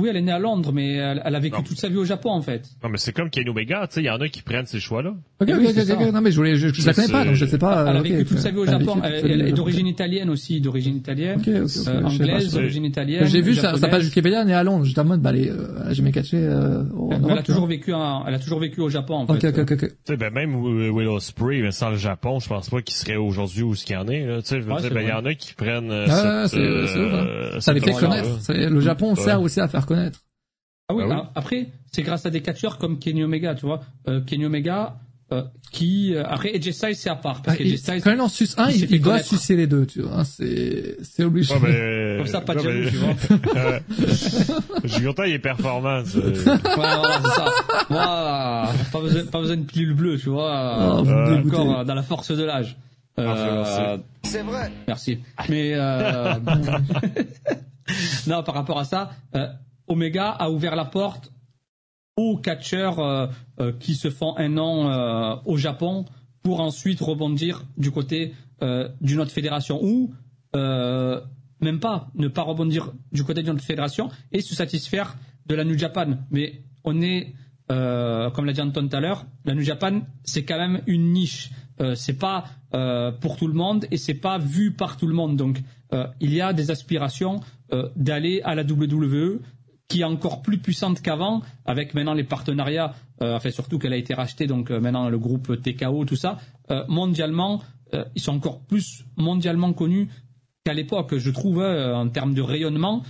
[0.00, 1.62] Oui, elle est née à Londres, mais elle, elle a vécu Non.
[1.64, 2.62] toute sa vie au Japon, en fait.
[2.84, 4.78] Non, mais c'est comme Kenny Omega, tu sais, il y en a qui prennent ces
[4.78, 5.10] choix-là.
[5.40, 6.12] Ok, Eh ok, oui, ok, c'est ok, ça.
[6.12, 7.84] non mais je voulais, je, je la connais pas, donc je sais pas.
[7.88, 9.00] elle a vécu toute sa vie au Japon.
[9.02, 11.42] Elle, est d'origine italienne aussi, d'origine italienne.
[11.48, 11.66] Euh,
[12.04, 13.26] anglaise, d'origine italienne.
[13.26, 14.84] J'ai vu sa, page Wikipédia, elle est à Londres.
[14.84, 17.92] J'étais en mode, bah, elle euh, a jamais catché, euh, en Elle a toujours vécu,
[17.92, 19.48] en- elle a toujours vécu au Japon, en fait.
[19.48, 19.80] ok, ok, ok.
[19.80, 22.94] Tu sais, ben, même Wi- Willow Spray, mais sans le Japon, je pense pas qu'il
[22.94, 24.42] serait aujourd'hui où ce qu'il y en est, là.
[24.42, 26.44] Tu sais, je veux Ouais, dire, c'est ben, il y en a qui prennent, Ah,
[26.46, 27.60] c'est- euh, hein.
[27.60, 28.28] Ça les fait connaître.
[28.48, 30.20] Le Japon sert aussi à faire connaître.
[30.88, 31.20] Ah oui, Bah oui.
[31.20, 33.80] a- après, c'est grâce à des catcheurs comme Kenny Omega, tu vois.
[34.08, 34.96] Euh, Kenny Omega,
[35.32, 37.42] euh, qui, euh, après, AJ Styles, c'est à part.
[37.42, 40.00] Parce Ah, que Styles, quand il en suce un, il doit sucer les deux, tu
[40.00, 40.24] vois.
[40.24, 41.52] C'est, c'est obligé.
[41.56, 43.14] Ouais, comme ça, pas de jaloux, tu vois.
[44.84, 47.44] Je suis content, il est Voilà, c'est ça.
[47.90, 50.96] Moi, pas besoin, pas besoin de pilule bleue, tu vois.
[51.00, 52.76] Oh, me Euh, encore dans la force de l'âge.
[53.18, 54.02] Euh, merci.
[54.24, 54.70] C'est vrai.
[54.86, 55.18] Merci.
[55.50, 56.34] Mais euh,
[58.26, 59.46] non, par rapport à ça, euh,
[59.88, 61.32] Omega a ouvert la porte
[62.18, 63.28] aux catcheurs euh,
[63.60, 66.04] euh, qui se font un nom euh, au Japon
[66.42, 68.34] pour ensuite rebondir du côté
[69.00, 70.12] d'une autre fédération ou
[70.52, 75.16] même pas ne pas rebondir du côté d'une autre fédération et se satisfaire
[75.46, 76.18] de la New Japan.
[76.32, 77.34] Mais on est
[77.68, 81.50] comme l'a dit Anton tout à l'heure, la New Japan c'est quand même une niche.
[81.80, 82.46] Euh, c'est pas
[83.20, 85.36] pour tout le monde et c'est pas vu par tout le monde.
[85.36, 85.60] Donc
[86.20, 87.40] il y a des aspirations
[87.94, 89.40] d'aller à la WWE
[89.88, 93.96] qui est encore plus puissante qu'avant, avec maintenant les partenariats, euh, enfin surtout qu'elle a
[93.96, 96.38] été rachetée, donc euh, maintenant le groupe TKO, tout ça,
[96.70, 97.62] euh, mondialement,
[97.94, 100.08] euh, ils sont encore plus mondialement connus
[100.64, 103.02] qu'à l'époque, je trouve, euh, en termes de rayonnement.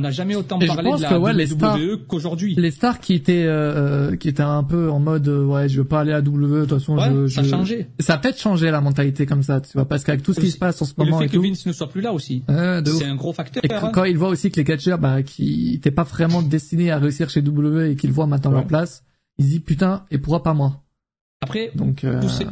[0.00, 1.46] On n'a jamais autant parlé de la que, ouais,
[1.92, 2.54] WWE qu'aujourd'hui.
[2.56, 5.82] Les stars qui étaient, euh, euh, qui étaient un peu en mode, euh, ouais, je
[5.82, 7.86] veux pas aller à W, de toute façon, Ouais, je, ça a changé.
[7.98, 10.50] Ça a peut-être changé la mentalité comme ça, tu vois, parce qu'avec tout ce qui
[10.50, 11.42] se passe en ce Et le moment fait et que tout.
[11.42, 13.62] Vince ne soit plus là aussi, c'est un gros facteur.
[13.62, 13.90] Et que hein.
[13.92, 17.28] quand il voit aussi que les catcheurs, bah, qui n'étaient pas vraiment destinés à réussir
[17.28, 18.56] chez W et qu'ils voient maintenant Ouais.
[18.56, 19.04] leur place,
[19.38, 20.82] il se dit putain, et pourquoi pas moi?
[21.42, 22.50] Après, Donc, euh, tous ces, tous-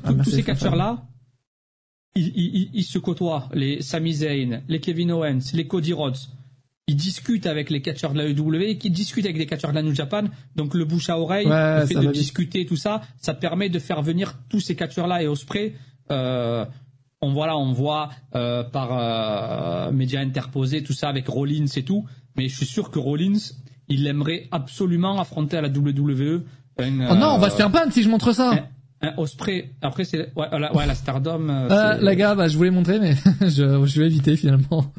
[2.16, 3.48] ils, ils- ils- ils se côtoient.
[3.52, 6.16] Les Sami Zayn, les Kevin Owens, les Cody Rhodes.
[6.88, 9.76] Ils discutent avec les catcheurs de la WWE et qui discutent avec des catcheurs de
[9.76, 10.24] la New Japan.
[10.56, 13.78] Donc le bouche à oreille, Ouais, le fait de discuter tout ça, ça permet de
[13.78, 15.74] faire venir tous ces catcheurs-là et Osprey.
[16.10, 16.64] Euh,
[17.20, 21.82] on voit là, on voit euh, par euh, médias interposés tout ça avec Rollins et
[21.82, 22.06] tout.
[22.36, 23.38] Mais je suis sûr que Rollins,
[23.88, 26.42] il aimerait absolument affronter à la WWE.
[26.80, 28.66] Oh non, on va euh, se faire ban si je montre ça.
[29.02, 31.48] un Osprey, après c'est ouais, la, ouais, la Stardom.
[31.48, 34.92] euh, Euh, c'est- la gars, bah, je voulais montrer, mais je, je vais éviter finalement.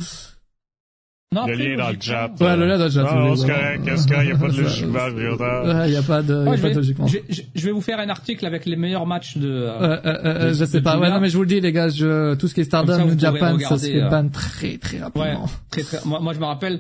[1.32, 2.32] Non, Le lien dans le chat.
[2.40, 4.48] Ouais, le lien dans le chat, voulez, c'est correct, c'est correct, il n'y a pas
[4.48, 5.80] de logiquement, je suis content.
[5.80, 7.08] Ouais, y a pas de, y Ouais, a je, pas vais, de logiquement.
[7.08, 9.48] je, je- je vais vous faire un article avec les meilleurs matchs de.
[9.48, 10.98] euh, Euh, euh, euh, de- je sais pas.
[10.98, 13.16] Ouais, non, mais je vous le dis, les gars, je, tout ce qui est Stardom,
[13.18, 15.46] Japan, ça se fait euh, ban très, très ouais, rapidement.
[15.70, 16.80] très, très, moi, moi, je me rappelle,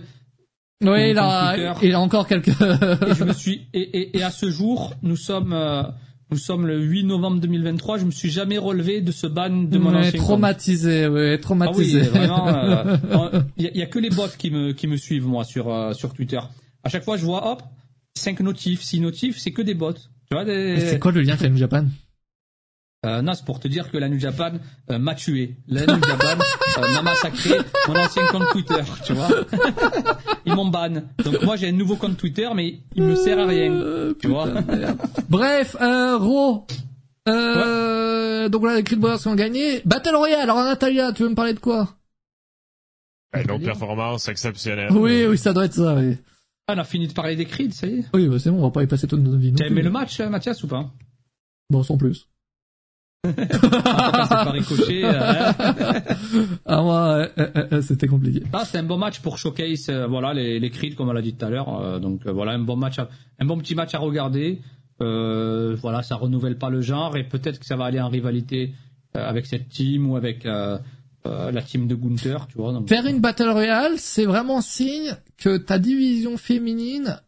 [0.83, 4.31] Oui, il a, il a encore quelques, et je me suis, et, et, et à
[4.31, 5.83] ce jour, nous sommes, euh,
[6.31, 9.77] nous sommes le 8 novembre 2023, je me suis jamais relevé de ce ban de
[9.77, 10.21] mon Ouais, ancien compte.
[10.27, 11.99] traumatisé, ouais, Ah oui, traumatisé.
[12.01, 12.47] vraiment.
[12.47, 12.97] euh,
[13.57, 15.43] Il y, a- il y a que les bots qui me qui me suivent moi
[15.43, 16.39] sur euh, sur Twitter.
[16.83, 17.63] À chaque fois, je vois hop,
[18.15, 19.93] 5 notifs, 6 notifs, c'est que des bots.
[19.93, 20.79] Tu vois des.
[20.81, 21.85] C'est quoi le lien avec Japan?
[23.05, 24.51] Euh, non, c'est pour te dire que la New Japan
[24.91, 25.55] euh, m'a tué.
[25.67, 26.37] La New Japan
[26.79, 29.29] euh, m'a massacré mon ancien compte Twitter, tu vois.
[30.45, 30.89] Ils m'ont ban.
[31.23, 33.71] Donc moi j'ai un nouveau compte Twitter, mais il me sert à rien.
[33.71, 34.97] Euh, Tu vois putain.
[35.29, 36.67] Bref, euh, Raw.
[37.29, 39.81] Euh, donc là, les Creed Brothers ont gagné.
[39.85, 40.41] Battle Royale.
[40.49, 41.95] Alors, Natalia, tu veux me parler de quoi?
[43.33, 44.91] Une autre performance exceptionnelle.
[44.91, 46.17] Oui, oui, ça doit être ça, oui.
[46.67, 48.05] Ah, on a fini de parler des Creed, ça y est.
[48.13, 49.53] Oui, bah, c'est bon, on va pas y passer toute notre vie.
[49.53, 50.89] T'as aimé le match, euh, Mathias, ou pas?
[51.69, 52.27] Bon, sans plus.
[53.25, 53.31] Euh,
[55.05, 55.53] hein.
[56.65, 58.43] Ah, moi, euh, euh, c'était compliqué.
[58.53, 61.33] Ah, c'est un bon match pour showcase, voilà, les, les Creed, comme on l'a dit
[61.35, 61.99] tout à l'heure.
[61.99, 63.09] donc voilà, un bon match, à-
[63.39, 64.61] un bon petit match à regarder.
[65.01, 68.73] Euh, voilà, ça renouvelle pas le genre et peut-être que ça va aller en rivalité
[69.13, 70.77] avec cette team ou avec euh,
[71.25, 72.71] euh, la team de Gunther, tu vois.
[72.73, 77.19] Donc, Faire une Battle Royale, c'est vraiment signe que ta division féminine,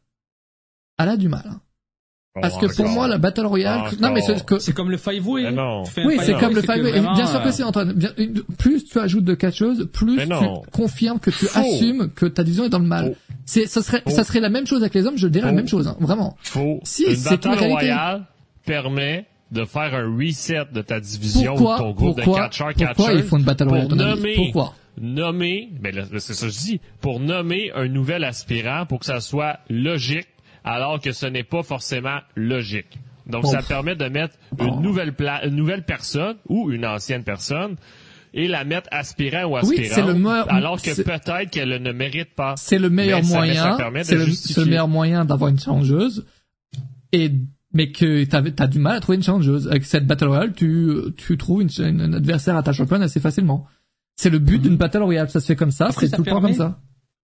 [0.97, 1.49] elle a du mal.
[2.39, 3.93] Parce que pour moi, la Battle Royale, Encore.
[3.99, 5.51] non mais c'est que, c'est comme le five way.
[5.51, 6.91] Mais oui, c'est comme le five way.
[6.91, 7.91] vraiment, Bien sûr que euh, c'est Antoine.
[7.91, 10.34] Bien- une- plus tu ajoutes de catcheuses, plus Mais tu
[10.71, 11.59] confirmes que tu Faux.
[11.59, 13.07] assumes que ta division est dans le mal.
[13.07, 13.15] Faux.
[13.45, 14.11] C'est, ça serait, Faux.
[14.11, 15.17] ça serait la même chose avec les hommes.
[15.17, 15.55] Je dirais la Faux.
[15.57, 16.38] même chose, hein, vraiment.
[16.41, 17.51] Faut, Si, c'est une.
[17.53, 18.23] Royale
[18.65, 22.43] permet de faire un reset de ta division Pourquoi, ou de ton groupe pourquoi, de
[22.45, 23.89] catcheurs pourquoi ils font une Battle Royale,
[24.38, 24.73] Pourquoi?
[25.01, 29.05] nommer, ben là, c'est ça que je dis, pour nommer un nouvel aspirant pour que
[29.05, 30.27] ça soit logique,
[30.64, 32.99] alors que ce n'est pas forcément logique.
[33.28, 37.76] Donc, ça permet de mettre une nouvelle pla- une nouvelle personne ou une ancienne personne
[38.34, 42.34] et la mettre aspirant ou Oui, c'est le meilleur- alors que peut-être qu'elle ne mérite
[42.36, 42.55] pas.
[42.57, 44.26] C'est le meilleur moyen, c'est le,
[44.66, 46.26] meilleur moyen d'avoir une challengeuse
[47.12, 47.32] et
[47.74, 50.97] mais que t'as t'as du mal à trouver une challengeuse avec cette battle royale, tu
[51.18, 53.66] tu trouves une, une- un adversaire à ta championne assez facilement.
[54.18, 56.30] C'est le but d'une battle royale, ça se fait comme ça, c'est ça tout le
[56.32, 56.80] temps comme ça.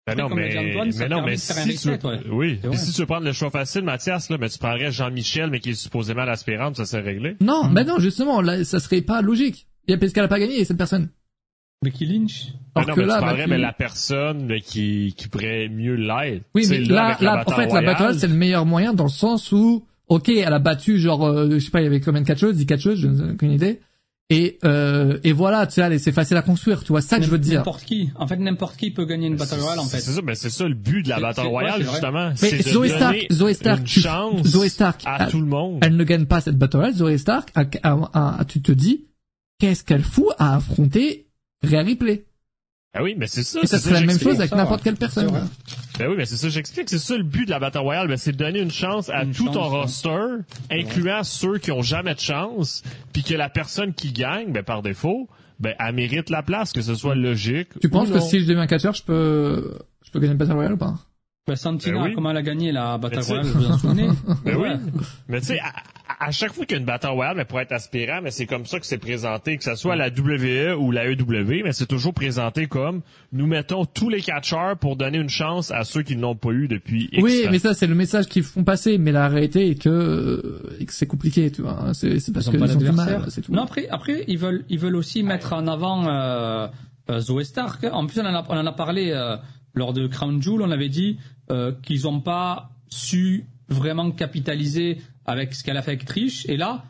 [0.06, 0.54] Ben non, mais,
[0.96, 2.20] mais non, mais si tu veux, reset, ouais.
[2.30, 5.58] oui, si tu veux prendre le choix facile, Mathias, là, mais tu prendrais Jean-Michel, mais
[5.58, 7.36] qui est supposément l'aspirante, ça serait réglé.
[7.40, 9.66] Non, mais non, justement, là, ça serait pas logique.
[9.88, 11.08] Il y a parce qu'elle a pas gagné cette personne.
[11.82, 12.52] Becky Lynch.
[12.74, 15.28] Ben non, que mais là, tu bah, prendrais, tu- mais la personne là, qui, qui
[15.28, 16.44] pourrait mieux l'être.
[16.54, 19.10] Oui, mais là, là, la en fait, la battle c'est le meilleur moyen dans le
[19.10, 22.22] sens où, ok, elle a battu, genre, euh, je sais pas, il y avait combien
[22.22, 23.80] de catcheuses, 10 catcheuses, je n'ai aucune idée.
[24.28, 27.24] Et, euh, et voilà, tu sais, allez, c'est facile à construire, tu vois, ça que
[27.24, 27.58] je veux te dire.
[27.60, 28.10] N'importe qui.
[28.16, 30.00] En fait, n'importe qui peut gagner une Battle Royale, en fait.
[30.00, 32.32] C'est ça, mais c'est ça le but de la Battle Royale, ouais, justement.
[32.42, 35.78] Mais Zoé Stark, Zoé Stark, une tu- chance Zoé Stark, à elle- tout le monde.
[35.82, 39.06] Elle ne gagne pas cette battle royale, Zoé Stark, à- à- à- tu te dis,
[39.60, 41.28] qu'est-ce qu'elle fout à affronter
[41.62, 42.25] Rhea Ripley?
[42.98, 43.60] Ah oui, mais c'est ça.
[43.62, 45.26] Et ça c'est serait la même chose avec n'importe quelle personne.
[45.26, 45.40] Vrai.
[45.98, 46.88] Ben oui, mais c'est ça, j'explique.
[46.88, 49.24] C'est ça le but de la Battle Royale, ben, c'est de donner une chance à
[49.24, 50.10] Une tout ton chance, ouais.
[50.12, 52.82] roster, incluant ceux qui ont jamais de chance,
[53.12, 55.28] puis que la personne qui gagne, ben par défaut,
[55.60, 57.68] ben elle mérite la place, que ce soit logique.
[57.80, 60.72] Tu penses que si je deviens catcheur, je peux, je peux gagner une battle royale
[60.74, 60.94] ou pas?
[61.46, 62.12] Bah, Santina, Ben oui.
[62.14, 64.08] comment elle a gagné la Battle Royale, vous vous en souvenez
[64.44, 64.76] Ben Ouais.
[64.82, 65.00] oui.
[65.28, 65.60] Mais tu sais,
[66.18, 68.46] à, chaque fois qu'il y a une Battle Royale, mais pour être aspirant, mais c'est
[68.46, 71.86] comme ça que c'est présenté, que ce soit la WWE ou la EW, mais c'est
[71.86, 73.02] toujours présenté comme
[73.32, 76.50] nous mettons tous les catcheurs pour donner une chance à ceux qui ne l'ont pas
[76.50, 77.50] eu depuis X Oui, temps.
[77.50, 80.92] mais ça, c'est le message qu'ils font passer, mais la réalité est que, euh, que
[80.92, 81.92] c'est compliqué, tu vois.
[81.94, 83.52] C'est, c'est parce Ils ont du mal, c'est tout.
[83.52, 86.68] Non, après, après, ils veulent, ils veulent aussi mettre en avant euh,
[87.10, 87.84] euh, Zoé Stark.
[87.92, 89.36] En plus, on en a, on en a parlé euh,
[89.74, 90.62] lors de Crown Jewel.
[90.62, 91.18] On avait dit
[91.50, 96.46] euh, qu'ils n'ont pas su vraiment capitaliser avec ce qu'elle a fait avec Trish.
[96.48, 96.84] Et là,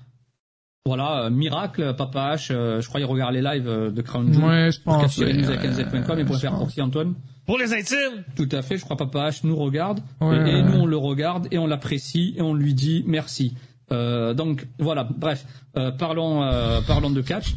[0.85, 2.53] voilà, euh, miracle, Papa H.
[2.53, 4.47] euh, je crois qu'il regarde les lives euh, de Crown Jewel.
[4.49, 5.03] Ouais, je Pour pense.
[5.03, 6.61] capturer les news ouais, avec NZ.com et pour je faire pense.
[6.61, 7.15] proxy Antoine.
[7.47, 8.25] Pour les intimes!
[8.37, 10.97] Tout à fait, je crois Papa H nous regarde Ouais, et, et nous on le
[10.97, 13.55] regarde et on l'apprécie et on lui dit merci.
[13.93, 15.45] Euh, donc voilà, bref,
[15.77, 17.55] euh, parlons euh, parlons de catch.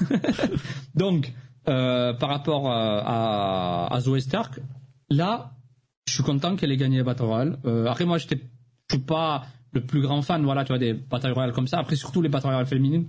[0.94, 1.32] donc
[1.68, 4.60] euh, par rapport à, à Zoé Stark,
[5.10, 5.52] là,
[6.08, 7.58] je suis content qu'elle ait gagné la Battle Royale.
[7.64, 8.40] Euh, après moi, j'étais
[8.90, 11.78] je suis pas le plus grand fan, voilà, tu vois, des Battle Royale comme ça.
[11.78, 13.06] Après surtout les Battle Royale féminines.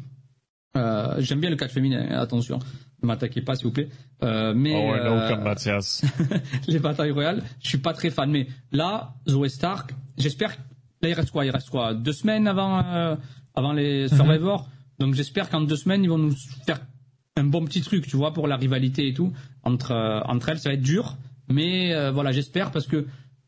[0.76, 2.58] Euh, J'aime bien le catch féminin, hein, attention,
[3.04, 3.90] ne m'attaquez pas s'il vous plaît.
[4.24, 6.04] Euh, mais Oh, ouais, non, euh, comme Mathias.
[6.68, 8.32] les batailles royales, je suis pas très fan.
[8.32, 10.58] Mais là, Zoé Stark, j'espère.
[11.02, 11.46] Là, il reste quoi?
[11.46, 11.94] Il reste quoi?
[11.94, 13.16] Deux semaines avant, euh,
[13.54, 14.68] avant les Survivors?
[15.00, 16.34] Donc, j'espère qu'en deux semaines, ils vont nous
[16.66, 16.80] faire
[17.36, 19.32] un bon petit truc, tu vois, pour la rivalité et tout
[19.64, 20.60] entre euh, entre elles.
[20.60, 21.18] Ça va être dur,
[21.50, 23.06] mais euh, voilà, j'espère parce que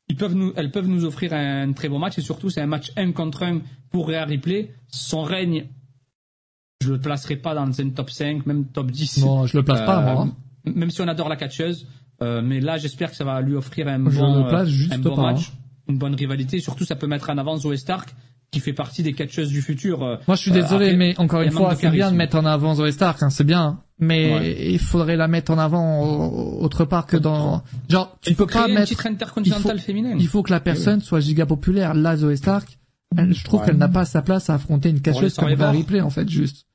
[0.10, 2.68] ils peuvent nous, elles peuvent nous offrir un très beau match et surtout, c'est un
[2.68, 4.72] match 1 contre 1 pour Rhea Ripley.
[4.88, 5.68] Son règne,
[6.82, 9.26] je le placerai pas dans un top 5, même top 10.
[9.26, 10.22] Non, je le place pas, Euh, moi.
[10.24, 10.36] hein.
[10.66, 11.88] Même si on adore la catcheuse,
[12.22, 14.72] euh, mais là, j'espère que ça va lui offrir un Je bon, le place euh,
[14.72, 15.52] juste un bon pas, match,
[15.88, 16.60] une bonne rivalité.
[16.60, 18.14] Surtout, ça peut mettre en avant Zoé Stark,
[18.52, 20.04] qui fait partie des catcheuses du futur.
[20.04, 22.38] euh, Moi, je suis euh, désolé, après, mais encore une fois, c'est bien de mettre
[22.38, 23.80] en avant Zoé Stark, hein, c'est bien.
[24.00, 24.72] Mais Ouais.
[24.74, 28.46] il faudrait la mettre en avant au- autre part que dans, genre, tu il peux
[28.46, 28.98] pas mettre, il
[29.54, 29.72] faut-
[30.20, 31.94] il faut que la personne soit giga populaire.
[31.94, 32.78] Là, Zoé Stark,
[33.18, 33.68] elle- je trouve Ouais.
[33.68, 35.48] qu'elle n'a pas sa place à affronter une catcheuse comme.
[35.48, 36.66] Rhea Ripley, en fait, juste.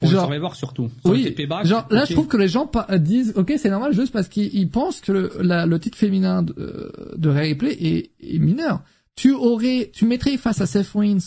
[0.00, 0.90] Pour le genre- Survivor, surtout.
[1.02, 2.68] Sur Oui, genre là je trouve que les gens
[2.98, 6.42] disent ok c'est normal juste parce qu'ils ils pensent que le, la- le titre féminin
[6.42, 8.80] de, de est, est mineur.
[9.16, 11.18] Tu aurais, tu mettrais face à Seth Rollins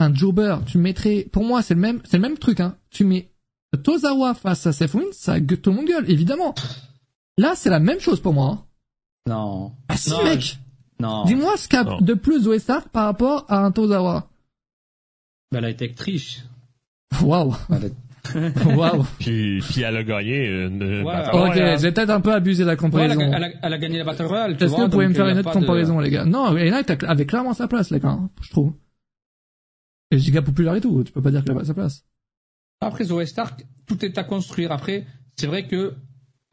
[0.00, 2.76] un jobber, tu mettrais, pour moi c'est le même, c'est le même truc hein.
[2.90, 3.30] Tu mets
[3.82, 6.54] Tozawa face à Seth Rollins, ça gueule tout le monde gueule évidemment.
[7.36, 8.46] Là c'est la même chose pour moi.
[8.50, 8.64] hein.
[9.28, 9.72] Non.
[9.88, 10.58] Ah si Non, mec,
[11.00, 11.24] Non.
[11.24, 14.30] dis-moi ce qu'a de plus Zoé Stark par rapport à un Tozawa.
[15.52, 16.44] Ben, elle a été actrice.
[17.22, 17.88] Waouh, Elle a-
[18.76, 19.04] waouh.
[19.18, 21.78] puis, puis elle a gagné une, Ouais, Ok, Royale.
[21.78, 23.20] j'ai peut-être un peu abusé de la Ouais, elle, comparaison.
[23.20, 24.52] a, elle a- elle a gagné la Battle Royale.
[24.52, 26.24] Est-ce que vous pouvez me faire une autre de- comparaison, les gars?
[26.24, 28.74] Non, Elena avait clairement sa place, les gars, je trouve.
[30.10, 32.04] Et giga populaire et tout, tu peux pas dire qu'elle a pas sa place.
[32.80, 34.72] Après Zoé Stark, tout est à construire.
[34.72, 35.04] Après,
[35.36, 35.94] c'est vrai que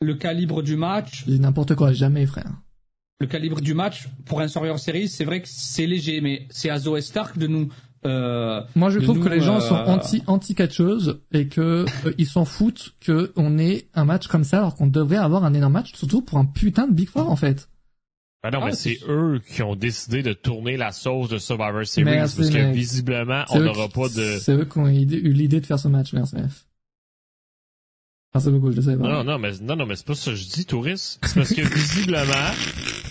[0.02, 2.52] le calibre du match, dis n'importe quoi, jamais, frère.
[3.22, 6.70] le calibre du match pour un Survivor Series, c'est vrai que c'est léger, mais c'est
[6.70, 7.70] à Zoé Stark de nous.
[8.06, 11.86] Euh, Moi, je trouve nous, que les gens euh, sont anti anti catcheuse et que
[12.06, 15.44] euh, ils s'en foutent que on ait un match comme ça alors qu'on devrait avoir
[15.44, 17.68] un énorme match, surtout pour un putain de Big Four en fait.
[18.44, 21.84] Ben non, Ah, mais c'est- eux qui ont décidé de tourner la sauce de Survivor
[21.84, 22.76] Series Merci, parce que mec.
[22.76, 24.38] visiblement, on n'aura pas de.
[24.40, 26.36] C'est eux qui ont eu l'idée de faire ce match, merci.
[28.36, 29.07] Merci beaucoup, je le savais pas.
[29.07, 31.19] Non, non, mais non, non, mais c'est pas ça que je dis, touriste.
[31.26, 32.23] C'est parce que visiblement,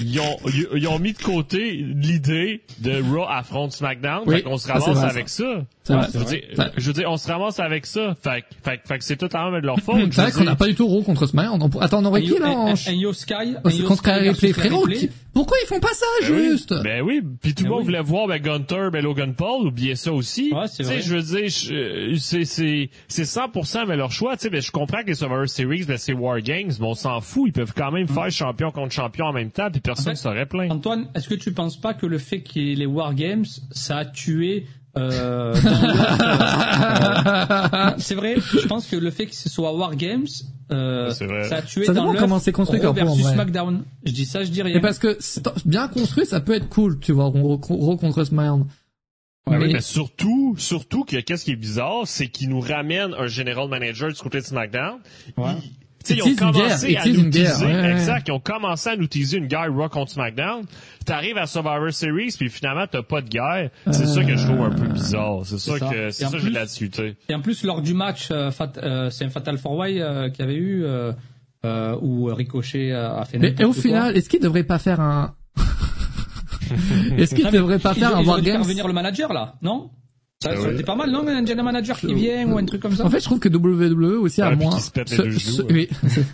[0.00, 0.36] ils ont,
[0.74, 4.24] ils, ont mis de côté l'idée de Raw affronte SmackDown.
[4.26, 5.64] Oui, qu'on se ramasse avec ça.
[5.90, 5.96] Ouais.
[6.14, 6.40] Je veux, dire,
[6.78, 8.14] je veux dire, on se ramasse avec ça.
[8.22, 9.96] Fait, que- fait, que- fait que c'est tout à même de leur faute.
[10.12, 11.60] C'est vrai qu'on n'a pas du tout Raw contre SmackDown.
[11.62, 12.68] On- Attends, on aurait qui là en...
[12.74, 14.86] Un Yo Sky, Oh, contre Sky versus frérot.
[15.34, 16.44] Pourquoi ils font pas ça, Ben oui.
[16.52, 16.72] juste?
[16.84, 17.84] Ben oui, puis tout le Ben monde oui.
[17.86, 20.52] voulait voir ben Gunter, ben Logan Paul, oubliez ça aussi.
[20.54, 21.02] Ouais, c'est Tu sais, vrai.
[21.02, 24.36] je veux dire, euh, c'est c'est c'est 100% mais leur choix.
[24.36, 26.94] Tu sais, ben je comprends que les Survivor Series, ben c'est War Games, mais on
[26.94, 27.48] s'en fout.
[27.48, 30.16] Ils peuvent quand même faire champion contre champion en même temps, puis personne En ne
[30.16, 30.72] fait, saurait plaindre.
[30.74, 33.44] Antoine, est-ce que tu penses pas que le fait qu'il y ait les War Games,
[33.72, 35.54] ça a tué euh,
[37.98, 40.26] c'est vrai, je pense que le fait que ce soit War Games,
[40.70, 43.26] euh, ça a tué Ça dans dépend l'œuf comment c'est construit Raw versus.
[43.26, 43.84] SmackDown.
[44.04, 44.76] Je dis ça, je dis rien.
[44.76, 45.18] Et parce que
[45.66, 47.58] bien construit, ça peut être cool, tu vois, Raw
[47.96, 48.66] contre SmackDown.
[49.46, 53.12] Ben oui, Mais- mais surtout, surtout que qu'est-ce qui est bizarre, c'est qu'ils nous ramènent
[53.18, 55.00] un general manager du côté de SmackDown.
[55.36, 55.52] Ouais.
[56.10, 59.38] Ils- ont commencé guerre, à nous teaser, ouais, exact, ils ont commencé à nous teaser
[59.38, 60.64] une guerre Raw contre SmackDown.
[61.06, 63.70] T'arrives à Survivor Series, puis finalement t'as pas de guerre.
[63.90, 65.40] C'est ça que je trouve un peu bizarre.
[65.44, 65.88] C'est ça, ça.
[65.90, 67.16] que Et c'est ça que plus- j'ai de la difficulté.
[67.28, 70.28] Et en plus, lors du match, euh, Fat- euh, c'est un Fatal Four Way euh,
[70.30, 71.12] qu'il y avait eu, euh,
[71.64, 75.00] euh, où Ricochet euh, a fait Mais n'importe au final, est-ce qu'ils devraient pas faire
[75.00, 75.34] un...
[77.18, 79.90] est-ce mais devraient pas faire un War Games venir le manager là, non?
[80.44, 80.74] Ça, Ah ça aurait oui.
[80.76, 83.10] été pas mal, non Un general manager qui vient ou un truc comme ça En
[83.10, 84.78] fait, je trouve que WWE aussi a puis moins...
[84.78, 85.88] se se- se- oui,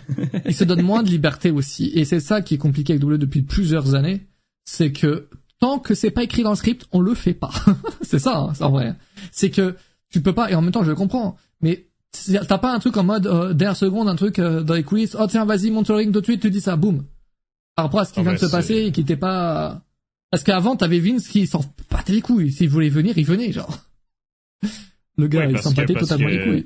[0.45, 1.91] il se donne moins de liberté aussi.
[1.95, 4.27] Et c'est ça qui est compliqué avec WWE depuis plusieurs années.
[4.65, 5.27] C'est que
[5.59, 7.51] tant que c'est pas écrit dans le script, on le fait pas.
[8.01, 8.95] c'est ça, hein, c'est en vrai.
[9.31, 9.75] C'est que
[10.09, 11.87] tu peux pas, et en même temps je le comprends, mais
[12.47, 15.15] t'as pas un truc en mode euh, dernière seconde, un truc euh, dans les coulisses,
[15.19, 17.05] oh tiens vas-y monte le ring tout de suite, tu dis ça, boum.
[17.75, 19.81] Par rapport à ce qui Ah vient de se passer et qui était pas...
[20.29, 22.51] Parce qu'avant t'avais Vince qui s'en battait les couilles.
[22.51, 23.77] S'il voulait venir, il venait, genre.
[25.17, 26.65] Le gars, Ouais, il s'en battait totalement que- les couilles.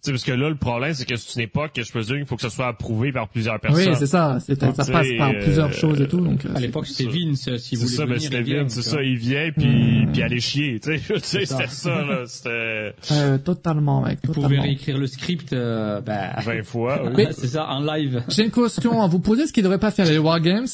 [0.00, 2.18] Tu sais, parce que là, le problème, c'est que c'est une époque que je présume
[2.18, 3.88] qu'il faut que ça soit approuvé par plusieurs personnes.
[3.88, 4.38] Oui, c'est ça.
[4.38, 6.20] C'est, ça passe par euh, plusieurs choses et tout.
[6.20, 8.42] Donc, euh, À l'époque, c'était c'est- Vince, si vous C'est voulez ça, mais venir, c'était
[8.62, 11.56] Vince, c'est ça, il vient, puis, puis aller chier, tu sais, ça.
[11.58, 14.20] c'était ça, là, c'était euh, totalement, mec.
[14.24, 14.62] Vous pouvez Totalement.
[14.62, 17.26] réécrire le script, euh, bah, 20 fois, oui.
[17.32, 18.22] C'est ça, en live.
[18.28, 19.42] J'ai une question à vous poser.
[19.42, 20.68] Est-ce qu'ils devraient pas faire les Wargames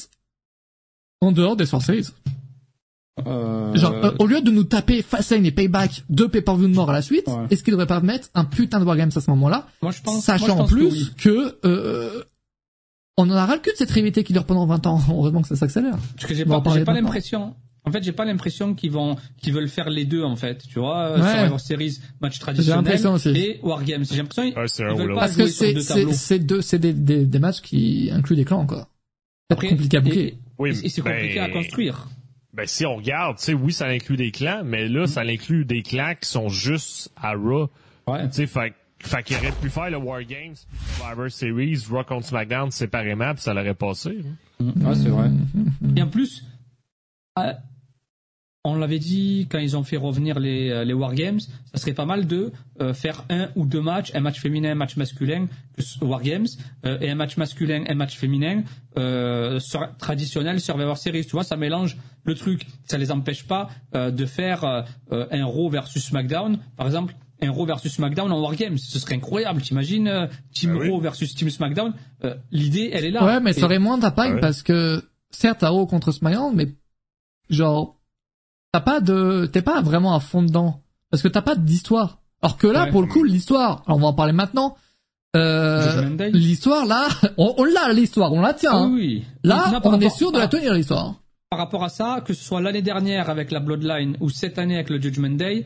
[1.22, 2.08] en dehors des Sorceries
[3.26, 6.90] Euh, Genre, euh, au lieu de nous taper Fastlane et Payback deux pay-per-view de mort
[6.90, 7.46] à la suite, Ouais.
[7.50, 10.24] est-ce qu'ils devraient pas mettre un putain de Wargames à ce moment-là, moi, je pense,
[10.24, 11.10] sachant moi, je en pense que plus oui.
[11.16, 12.24] que, euh,
[13.16, 15.00] on en a ras le cul de cette rivalité qui dure pendant 20 ans.
[15.08, 15.96] Heureusement que ça s'accélère.
[16.16, 16.60] Parce que j'ai pas,
[16.92, 17.54] l'impression.
[17.86, 20.64] En fait, j'ai pas l'impression qu'ils vont, qu'ils veulent faire les deux en fait.
[20.66, 21.20] Tu vois, Ouais.
[21.22, 23.28] Survivor Series, match traditionnel l'impression aussi.
[23.28, 24.04] et Wargames.
[24.10, 25.20] J'ai l'impression Ouais, ils veulent pas.
[25.20, 25.80] Parce que c'est, deux
[26.12, 28.88] c'est, deux, c'est des, des, des matchs qui incluent des clans, quoi.
[29.50, 30.20] C'est compliqué à boucler.
[30.20, 32.08] et- Oui, et, c'est compliqué à construire.
[32.54, 35.64] Ben, si on regarde, tu sais, oui, ça inclut des clans, mais là, ça inclut
[35.64, 37.68] des clans qui sont juste à Raw.
[38.06, 38.28] Ouais.
[38.28, 40.54] Tu sais, fait, fait qu'il aurait pu faire le War Games,
[40.96, 44.20] Survivor Series, Raw contre SmackDown séparément, puis ça l'aurait passé.
[44.60, 44.64] hein.
[44.86, 45.30] Ouais, c'est vrai.
[45.96, 46.44] Et en plus,
[47.38, 47.52] euh,
[48.66, 52.06] on l'avait dit quand ils ont fait revenir les, euh, les Wargames, ça serait pas
[52.06, 52.50] mal de
[52.80, 56.46] euh, faire un ou deux matchs, un match féminin, un match masculin, plus Wargames,
[56.86, 58.62] euh, et un match masculin, un match féminin,
[58.96, 61.26] euh, sur, traditionnel Survivor Series.
[61.26, 62.66] Tu vois, ça mélange le truc.
[62.86, 67.14] Ça les empêche pas euh, de faire euh, un Raw versus SmackDown, par exemple.
[67.42, 69.60] Un Raw versus SmackDown en Wargames, ce serait incroyable.
[69.60, 70.88] T'imagines euh, Team Ah oui.
[70.88, 71.92] Raw versus Team SmackDown
[72.24, 73.26] Euh, L'idée, elle est là.
[73.26, 74.40] Ouais, mais Et- ça aurait moins d'impact Ouais.
[74.40, 76.68] parce que, certes, t'as Raw contre SmackDown, mais,
[77.50, 78.00] genre,
[78.74, 80.80] t'as pas de, t'es pas vraiment à fond dedans.
[81.08, 82.18] Parce que t'as pas d'histoire.
[82.42, 82.90] Alors que là, Ouais.
[82.90, 84.74] pour le coup, l'histoire, on va en parler maintenant,
[85.36, 87.06] euh, l'histoire, là,
[87.38, 88.72] on, on l'a, l'histoire, on la tient.
[88.72, 89.24] Ah oui, oui.
[89.44, 91.14] Là, Non, on est sûr de la tenir, l'histoire.
[91.50, 94.74] Par rapport à ça, que ce soit l'année dernière avec la Bloodline ou cette année
[94.74, 95.64] avec le Judgment Day,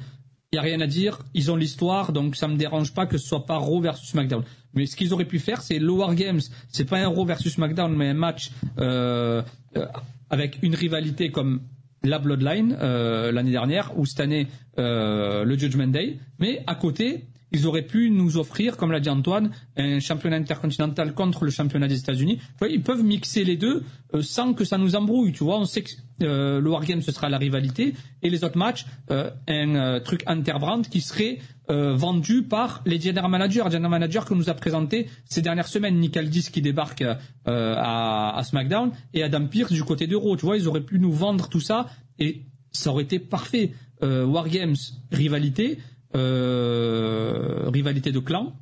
[0.53, 1.19] il y a rien à dire.
[1.33, 4.43] Ils ont l'histoire, donc ça me dérange pas que ce soit pas Raw versus SmackDown.
[4.75, 6.41] Mais ce qu'ils auraient pu faire, c'est le War Games.
[6.69, 9.41] C'est pas un Raw versus SmackDown, mais un match euh,
[9.79, 9.87] euh,
[10.29, 11.61] avec une rivalité comme
[12.03, 14.47] la Bloodline euh, l'année dernière ou cette année
[14.79, 16.19] euh, le Judgment Day.
[16.39, 21.15] Mais à côté, ils auraient pu nous offrir, comme l'a dit Antoine, un championnat intercontinental
[21.15, 22.41] contre le championnat des États-Unis.
[22.69, 23.85] Ils peuvent mixer les deux
[24.15, 25.33] euh, sans que ça nous embrouille.
[25.33, 25.91] Tu vois, on sait que
[26.23, 30.23] euh, le Wargame ce sera la rivalité et les autres matchs euh, un euh, truc
[30.27, 31.39] interbrand qui serait
[31.71, 35.99] euh, vendu par les general managers, general managers que nous a présenté ces dernières semaines.
[35.99, 37.05] Nick Aldis qui débarque
[37.45, 40.37] à, SmackDown et Adam Pearce du côté d'Euro.
[40.37, 41.89] Tu vois, ils auraient pu nous vendre tout ça
[42.19, 43.73] et ça aurait été parfait.
[44.01, 44.77] Wargames,
[45.13, 45.79] rivalité,
[46.15, 48.55] rivalité de clans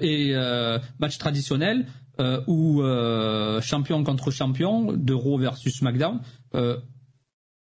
[0.00, 0.34] et
[0.98, 1.86] match traditionnel
[2.20, 6.20] euh, ou euh, champion contre champion de Raw versus SmackDown.
[6.54, 6.76] Euh,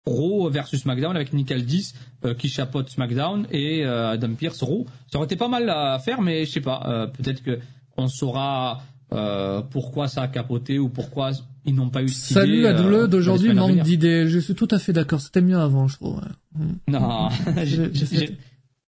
[0.06, 1.94] Raw versus SmackDown avec Nick Aldis
[2.26, 4.86] euh, qui chapeaute SmackDown et euh, Adam Pearce Raw.
[5.11, 6.82] Ça aurait été pas mal à faire, mais je sais pas.
[6.88, 7.60] euh, Peut-être que
[7.98, 11.32] on saura euh, pourquoi ça a capoté ou pourquoi
[11.66, 14.28] ils n'ont pas eu cette Salut idée, la dans les d'aujourd'hui manque d'idées.
[14.28, 15.20] Je suis tout à fait d'accord.
[15.20, 16.16] C'était mieux avant, je trouve.
[16.18, 16.66] ouais.
[16.88, 17.30] Non,
[17.66, 18.38] j'ai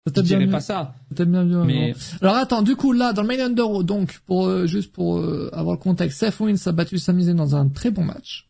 [0.06, 0.52] je- dirais mieux.
[0.52, 0.94] pas ça.
[1.08, 1.94] C'était bien mieux Mais.
[2.20, 5.50] Alors attends, du coup là, dans le main under, donc pour euh, juste pour euh,
[5.52, 8.48] avoir le contexte, Seth Rollins a battu Sami Zayn dans un très bon match.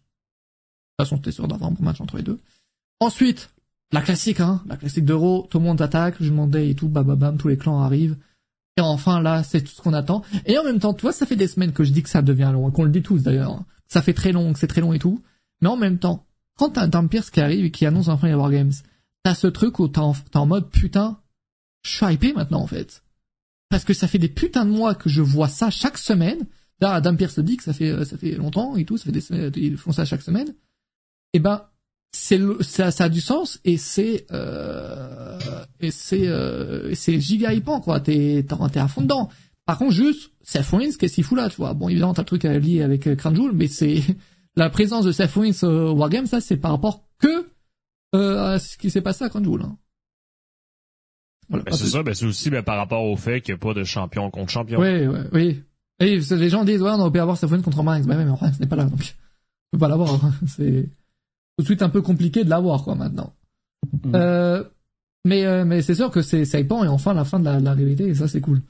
[0.98, 2.39] De toute façon, j'étais sûr d'avoir un bon match entre les deux.
[3.01, 3.51] Ensuite,
[3.93, 7.36] la classique, hein, la classique d'Euro, tout le monde attaque, je demandais et tout, bababam,
[7.36, 8.16] tous les clans arrivent.
[8.76, 10.22] Et enfin là, c'est tout ce qu'on attend.
[10.47, 12.22] Et en même temps, tu vois, ça fait des semaines que je dis que ça
[12.22, 13.52] devient long, qu'on le dit tous d'ailleurs.
[13.52, 13.66] hein.
[13.89, 15.22] Ça fait très long, c'est très long et tout.
[15.60, 16.24] Mais en même temps,
[16.59, 18.72] quand t'as un Pierce qui arrive et qui annonce enfin les Wargames,
[19.22, 21.18] t'as ce truc où t'es en, t'es en mode putain,
[21.85, 23.02] je suis hypé maintenant en fait.
[23.69, 26.47] Parce que ça fait des putains de mois que je vois ça chaque semaine.
[26.81, 29.12] Là, Adam Pierce dit que ça fait, euh, ça fait longtemps et tout, ça fait
[29.12, 30.55] des semaines, ils font ça chaque semaine.
[31.32, 31.65] Et ben,
[32.12, 35.39] c'est ça, ça a du sens et c'est euh,
[35.81, 38.01] et c'est euh, c'est giga hypant quoi.
[38.01, 39.31] T'es t'es à fond dedans.
[39.66, 41.74] Par contre, juste Seth Rollins, qu'est-ce qu'il fout là, tu vois?
[41.74, 44.02] Bon, évidemment, t'as le truc à lier avec euh, Crown Jewel, mais c'est
[44.56, 47.48] la présence de Seth Rollins au Wargame, ça c'est par rapport que
[48.15, 49.62] euh, à ce qui s'est passé à Crown Jewel.
[49.62, 49.77] Hein.
[51.48, 51.90] Voilà, Ben, pas c'est plus.
[51.92, 54.30] ça, ben, c'est aussi ben, par rapport au fait qu'il n'y a pas de champion
[54.30, 54.80] contre champion.
[54.80, 55.62] Oui, oui, oui.
[56.00, 58.02] Et les gens disent, ouais, on aurait pu avoir Rollins contre Reigns.
[58.04, 59.14] Bah oui, mais Reigns n'est pas là, donc
[59.72, 60.18] on peut pas l'avoir.
[60.46, 60.88] C'est
[61.56, 63.32] tout de suite un peu compliqué de l'avoir, quoi, maintenant.
[64.04, 64.12] Mm.
[64.14, 64.64] Euh,
[65.26, 67.72] mais euh, mais c'est sûr que c'est hypant et enfin la fin de la, la
[67.72, 68.60] rivalité et ça c'est cool.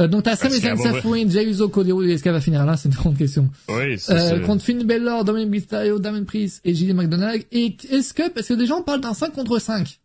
[0.00, 2.76] Euh, donc t'as va- Seth Rollins, Jey Uso, Cody Rhodes, est-ce qu'elle va finir là?
[2.76, 3.48] C'est une grande question.
[3.68, 4.38] Oui, c'est Euh, ça.
[4.40, 7.46] contre Finn Balor, Dominic Mysterio, Damien Priest et JD McDonagh.
[7.52, 10.00] Et est-ce que parce que des gens parlent d'un 5 contre 5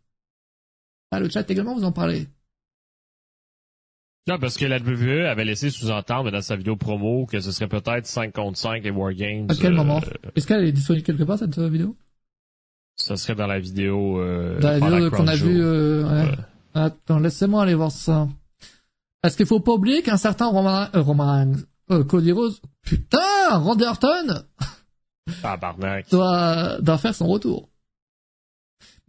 [1.12, 2.28] Ah le chat également vous en parlez.
[4.28, 7.70] Non, parce que la WWE avait laissé sous-entendre dans sa vidéo promo que ce serait
[7.70, 9.48] peut-être 5 contre 5 et Wargames.
[9.50, 10.02] À quel euh, moment?
[10.36, 11.96] Est-ce qu'elle est disponible quelque part cette euh, vidéo?
[12.98, 14.20] Ça serait dans la vidéo.
[14.20, 15.62] Euh, Dans la vidéo qu'on a vue.
[15.62, 16.36] Euh, ouais.
[16.74, 18.28] Attends, laissez-moi aller voir ça.
[19.22, 21.54] Parce qu'il faut pas oublier qu'un certain Roman, Roman
[22.08, 23.20] Cody Rhodes, putain,
[23.50, 24.44] Randy Orton
[25.42, 26.08] Tabarnak.
[26.12, 27.70] doit, doit faire son retour.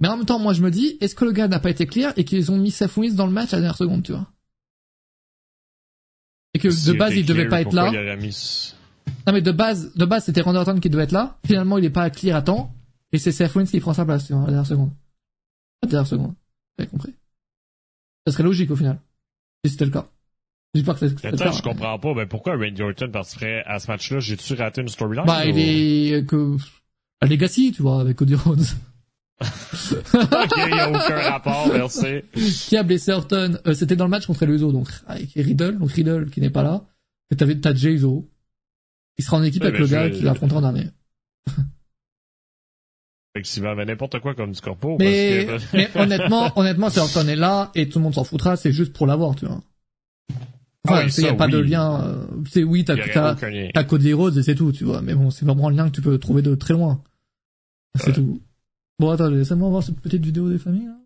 [0.01, 1.87] Mais en même temps, moi je me dis, est-ce que le gars n'a pas été
[1.87, 4.13] clair et qu'ils ont mis Seth Rollins dans le match à la dernière seconde, tu
[4.13, 4.27] vois?
[6.55, 7.91] Et que de base il devait pas être là.
[8.17, 8.75] mis-
[9.27, 11.39] Non mais de base, de base c'était Randy Orton qui devait être là.
[11.47, 12.75] Finalement il est pas clear à temps.
[13.13, 14.91] Et c'est Seth Rollins qui prend sa place, tu vois, à la dernière seconde.
[15.83, 16.35] À la dernière seconde.
[16.79, 17.15] Avez compris?
[18.27, 19.01] Ça serait logique au final.
[19.65, 20.07] Si c'était le cas.
[20.85, 22.15] Pas que Attends, je comprends pas.
[22.15, 24.21] Ben, pourquoi Randy Orton participerait à ce match-là?
[24.21, 25.25] J'ai-tu raté une storyline?
[25.27, 26.57] Bah ou- il est que
[27.21, 28.65] à Legacy, tu vois, avec Cody Rhodes.
[29.41, 32.23] Ok, il y a aucun rapport, merci.
[32.33, 35.79] qui a blessé Orton euh, C'était dans le match contre les Uso, donc avec Riddle,
[35.79, 36.85] donc Riddle qui n'est pas là.
[37.31, 38.29] Et t'avais t'as Jey Uso.
[39.17, 40.91] Il sera en équipe Ouais, avec le gars qui l'affrontera en dernier.
[43.35, 44.97] Effectivement, mais n'importe quoi comme du corpo.
[44.99, 45.77] Mais, parce que...
[45.77, 48.93] mais honnêtement, honnêtement, si Orton est là et tout le monde s'en foutra, c'est juste
[48.93, 49.61] pour l'avoir, tu vois.
[50.87, 52.03] Enfin, Ah oui, il y a pas de lien.
[52.05, 55.03] euh, c'est oui, t'as t'as t'as Cody Rhodes et c'est tout, tu vois.
[55.03, 57.03] Mais bon, c'est vraiment un lien que tu peux trouver de très loin.
[57.97, 58.41] C'est tout.
[59.01, 60.89] Bon, attends, laissez-moi voir cette petite vidéo des familles.
[60.89, 60.97] Là.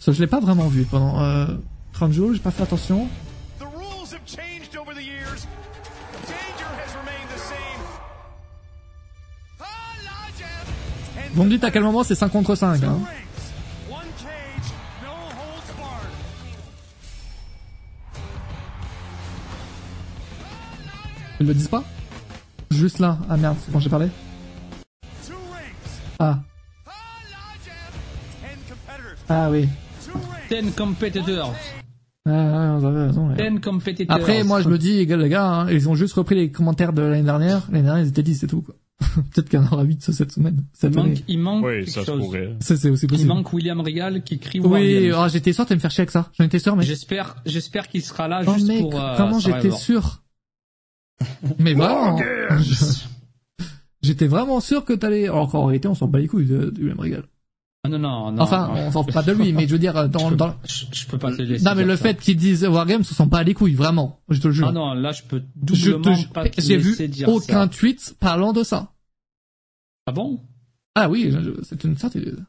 [0.00, 1.46] Ça, je l'ai pas vraiment vu pendant euh,
[1.92, 3.06] 30 jours, j'ai pas fait attention.
[3.60, 3.64] Ah,
[11.32, 12.98] Vous me dites à quel moment c'est 5 contre 5, two hein.
[21.38, 21.84] Ils le disent pas?
[22.78, 23.18] Juste là.
[23.28, 24.06] Ah merde, c'est quand j'ai parlé.
[26.20, 26.38] Ah,
[29.28, 29.68] Ah, oui.
[30.06, 30.48] Two rings.
[30.48, 31.54] Ten competitors.
[32.24, 32.30] Ah,
[32.74, 33.28] ouais, vous avez raison.
[33.30, 33.60] ouais.
[33.60, 34.16] Competitors.
[34.16, 37.02] Après, moi, je me dis, les gars, hein, ils ont juste repris les commentaires de
[37.02, 37.62] l'année dernière.
[37.70, 38.74] L'année dernière, ils étaient 10, c'est tout, quoi.
[39.34, 40.64] Peut-être qu'il y en aura 8 cette semaine.
[40.72, 42.20] Cette il manque, il manque Oui, quelque ça se chose.
[42.20, 42.56] pourrait.
[42.60, 43.28] Ça, c'est aussi Il possible.
[43.28, 46.30] manque William Regal qui crie Oui, ah, j'étais sûr de me faire chier avec ça.
[46.38, 46.84] J'en étais sûr, mais...
[46.84, 49.00] J'espère, j'espère qu'il sera là Oh, juste mec, pour.
[49.00, 50.22] euh, comment j'étais sûr
[51.58, 52.18] Mais vraiment
[52.58, 53.04] je-
[54.02, 55.24] J'étais vraiment sûr que t'allais...
[55.24, 57.24] Alors qu'en réalité, on s'en bat les couilles de, de William Regal.
[57.84, 58.42] Ah, non, non, non.
[58.42, 58.74] Enfin, non.
[58.86, 60.18] on s'en fout pas de lui, mais je veux dire, dans...
[60.26, 60.54] je, peux, dans...
[60.64, 61.64] je, je peux pas te laisser.
[61.64, 62.02] Non, mais le ça.
[62.04, 64.20] fait qu'ils disent Wargames, on s'en bat les couilles, vraiment.
[64.28, 64.68] Je te le jure.
[64.68, 65.42] Ah non, là, je peux
[65.72, 66.28] je doublement te...
[66.28, 67.68] pas te J'ai vu dire aucun ça.
[67.68, 68.92] tweet parlant de ça.
[70.06, 70.40] Ah bon?
[70.94, 72.44] Ah oui, je- je- c'est une certitude.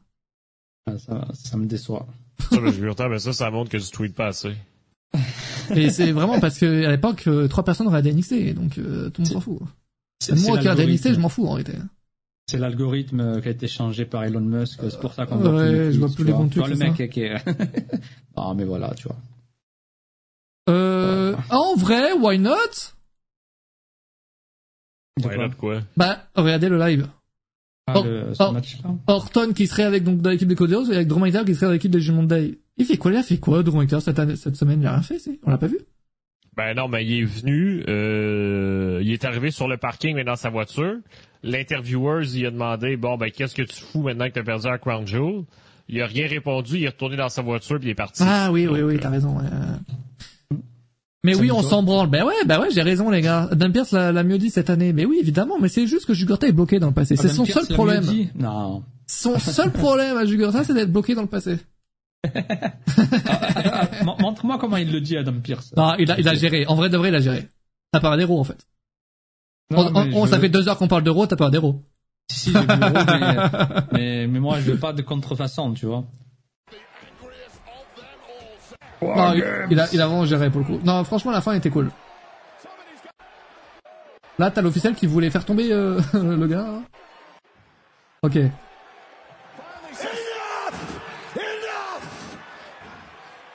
[0.86, 2.06] Ah, ça, ça me déçoit.
[2.50, 4.54] Ça, ben, je mais ça, ça montre que tu tweets pas assez.
[5.74, 9.22] Et c'est vraiment parce que à l'époque, euh, trois personnes regardé NXT, donc euh, tout
[9.22, 9.60] le monde s'en fout.
[10.20, 11.14] C'est Moi qui regarde NXT, l'algorithme.
[11.14, 11.72] je m'en fous en réalité.
[12.48, 14.80] C'est l'algorithme qui a été changé par Elon Musk.
[14.82, 16.76] C'est pour ça qu'on voit Ouais, plus les je vois plus les bons tweets, le
[16.76, 17.36] mec qui est.
[18.36, 19.16] ah, mais voilà, tu vois.
[20.68, 22.54] Euh, en vrai, why not?
[25.22, 25.80] Là, de quoi?
[25.96, 27.08] Bah, regardez le live.
[27.88, 28.90] Le, ce match-là.
[29.08, 31.54] Orton qui serait avec donc dans l'équipe des Cody Rhodes et avec Drew McIntyre qui
[31.54, 32.58] serait dans l'équipe des Judgment Day.
[32.76, 34.80] Il fait quoi, il a fait quoi, Drew McIntyre, cette année, cette semaine?
[34.80, 35.78] Il a rien fait, c'est, on l'a pas vu?
[36.56, 40.36] Ben non, mais il est venu, euh, il est arrivé sur le parking, mais dans
[40.36, 40.96] sa voiture.
[41.42, 44.78] L'intervieweur, il a demandé, bon, ben, qu'est-ce que tu fous maintenant que t'as perdu un
[44.78, 45.44] Crown Jewel?
[45.88, 48.22] Il a rien répondu, il est retourné dans sa voiture puis il est parti.
[48.24, 49.38] Ah oui, oui, Donc, oui, euh, t'as raison.
[51.22, 52.08] Mais Ça oui, on s'en branle.
[52.08, 53.48] Ben ouais, ben ouais, j'ai raison les gars.
[53.50, 54.92] Adam Pierce l'a, l'a mieux dit cette année.
[54.92, 55.58] Mais oui, évidemment.
[55.60, 57.16] Mais c'est juste que Jugurta est bloqué dans le passé.
[57.16, 58.04] C'est son seul problème.
[58.36, 58.82] Non.
[59.06, 61.58] Son seul problème à Jugurta, c'est d'être bloqué dans le passé.
[62.24, 65.74] Ah, mon- Montre-moi comment il le dit, Adam Pierce.
[65.76, 66.66] Non, il a, il a géré.
[66.66, 67.48] En vrai de vrai, il a géré.
[67.92, 68.66] T'as peur d'héros en fait.
[69.70, 71.82] Non, on, on- je- ça fait deux heures qu'on parle d'héros, t'as peur d'héros.
[72.30, 73.36] Si, si, j'ai vu Euro, mais,
[73.92, 76.04] mais, mais moi, je veux pas de contrefaçon, tu vois.
[79.02, 80.80] Non, il, il a, il a vraiment géré pour le coup.
[80.84, 81.90] Non, franchement, la fin était cool.
[84.38, 86.64] Là, t'as l'officiel qui voulait faire tomber euh, le gars.
[86.66, 86.82] hein.
[88.22, 88.36] Ok.
[88.36, 88.50] Enough!
[91.36, 92.36] Enough!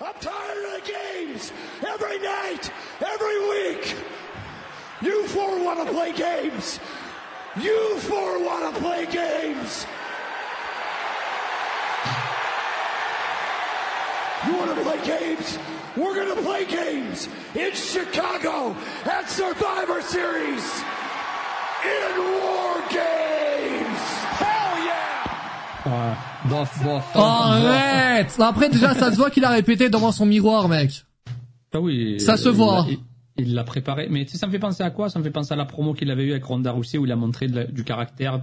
[0.01, 1.51] I'm tired of the games!
[1.81, 3.95] Every night, every week!
[5.01, 6.79] You four want to play games!
[7.61, 9.85] You four want to play games!
[14.47, 15.59] You want to play games?
[15.97, 20.83] We're going to play games in Chicago at Survivor Series
[21.85, 23.99] in War Games!
[24.39, 25.85] Hell yeah!
[25.85, 26.15] Ouais.
[26.49, 27.03] Bof, bof.
[27.15, 31.05] Oh, arrête Après, déjà, ça se voit qu'il a répété devant son miroir, mec.
[31.73, 32.19] Ah oui.
[32.19, 32.85] Ça se il voit.
[33.37, 34.07] Il l'a préparé.
[34.09, 35.09] Mais tu sais, ça me fait penser à quoi?
[35.09, 37.11] Ça me fait penser à la promo qu'il avait eue avec Ronda Rousey où il
[37.11, 38.39] a montré de la- du caractère,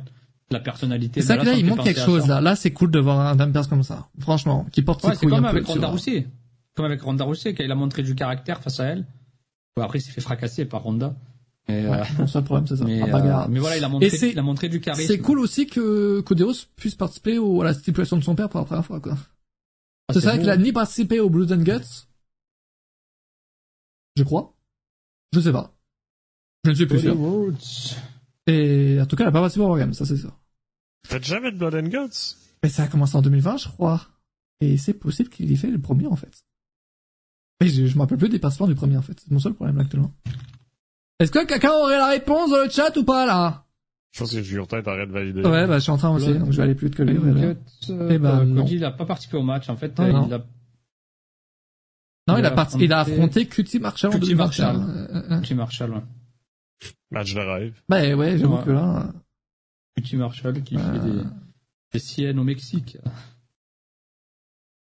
[0.53, 1.21] la personnalité.
[1.21, 2.41] C'est ça que là, il manque quelque chose, là.
[2.41, 4.09] Là, c'est cool de voir un Adam Pearce comme ça.
[4.19, 5.89] Franchement, qui porte Ouais, ses couilles comme un avec Ronda.
[5.89, 6.29] Rousey.
[6.75, 9.07] Comme avec Ronda Rousey, quand il a montré du caractère face à elle.
[9.77, 11.15] Bon, après, il s'est fait fracasser par Ronda.
[11.69, 12.85] Mais, Ouais, euh, problème, c'est ça.
[12.87, 13.45] mais, bagarre.
[13.45, 15.07] euh, mais voilà, il a montré, Et c'est- il a montré du charisme.
[15.07, 18.61] C'est cool aussi que Kodeos puisse participer au, à la stipulation de son père pour
[18.61, 19.17] la première fois, quoi.
[20.09, 22.07] Ah, c'est vrai qu'il a ni participé au Blood and Guts.
[24.17, 24.55] Je crois.
[25.33, 25.73] Je sais pas.
[26.65, 27.17] Je ne suis plus sûr.
[28.47, 30.37] Et en tout cas, il a pas participé au Wargame, ça c'est sûr.
[31.07, 32.37] Faites jamais de Blood and Guts?
[32.63, 34.07] Mais ça a commencé en 2020, je crois.
[34.61, 36.45] Et c'est possible qu'il ait fait le premier, en fait.
[37.61, 39.19] Mais je, je me rappelle plus des passeports du premier, en fait.
[39.21, 40.13] C'est mon seul problème, là, actuellement.
[41.19, 43.65] Est-ce que quelqu'un aurait la réponse dans le chat ou pas, là?
[44.13, 45.43] Je pense que Jurtin est en train de valider.
[45.43, 47.03] Ouais, bah, je suis en train aussi, Blood- donc je vais aller plus vite que
[47.03, 47.17] lui.
[47.17, 47.53] voilà.
[47.89, 48.63] Eh Eh ben, non.
[48.63, 49.93] Cody, il a pas participé au match, en fait.
[49.99, 50.27] Ah, euh, non.
[50.27, 50.39] il a
[52.29, 54.73] Non, il Il a, a part- il a affronté- affronté Cutie Marshall en Cutie 2021.
[54.75, 54.91] Marshall.
[54.97, 55.41] Euh, euh, euh.
[55.41, 56.03] Petit Marshall, ouais.
[57.11, 57.81] Match de rêve.
[57.89, 58.65] Bah ouais, j'avoue Ouais.
[58.65, 59.13] que là...
[59.95, 60.93] Petit Marshall qui Euh.
[60.93, 61.23] fait des,
[61.93, 62.97] des siennes au Mexique.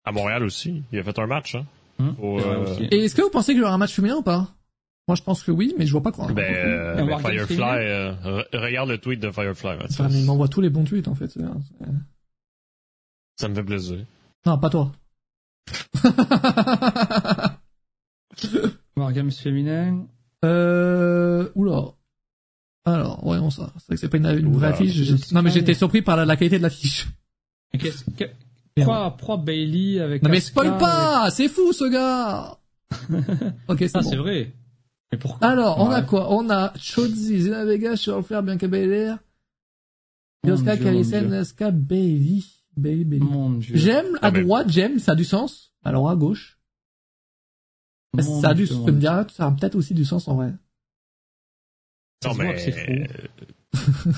[0.05, 0.83] À Montréal aussi.
[0.93, 1.67] Il a fait un match, hein.
[1.99, 2.49] Hum, Au, vrai
[2.83, 2.89] euh.
[2.91, 4.49] Et est-ce que vous pensez qu'il y aura un match féminin ou pas?
[5.09, 6.33] Moi, je pense que oui, mais je vois pas quoi.
[6.33, 10.01] Ben, euh, ben, Firefly, euh, re- regarde le tweet de Firefly, Mathias.
[10.01, 11.37] Enfin, mais il m'envoie tous les bons tweets, en fait.
[13.37, 14.05] Ça me fait plaisir.
[14.47, 14.93] Non, pas toi.
[18.97, 20.07] Wargames féminin.
[20.45, 21.51] euh...
[21.55, 21.93] Oula.
[22.85, 23.73] Alors, voyons ça.
[23.79, 24.71] C'est vrai que c'est pas une, une vraie
[25.17, 27.07] sais Non, mais j'étais surpris par la, la qualité de l'affiche.
[27.73, 28.25] Mais qu'est-ce que,
[29.39, 32.59] Bailey avec Non, mais spoil pas C'est fou, ce gars
[33.69, 34.11] Ok, c'est Ah, bon.
[34.11, 34.53] c'est vrai.
[35.13, 36.33] Mais pourquoi Alors, on a quoi?
[36.33, 39.19] On a Chaudy, Zena Vega, Flair, Bianca Belair,
[40.47, 41.33] Yoska Kalisen.
[41.33, 42.43] Asuka, Bailey.
[42.77, 43.25] Bailey, Bailey.
[43.25, 43.77] Mon Dieu.
[43.77, 45.73] J'aime à Ah, mais- droite, j'aime, ça a du sens.
[45.85, 46.59] Alors à gauche,
[48.15, 50.53] Mon ça a du Tu me diras, ça a peut-être aussi du sens en vrai.
[52.25, 52.59] Non, mais...
[52.59, 52.93] c'est faux.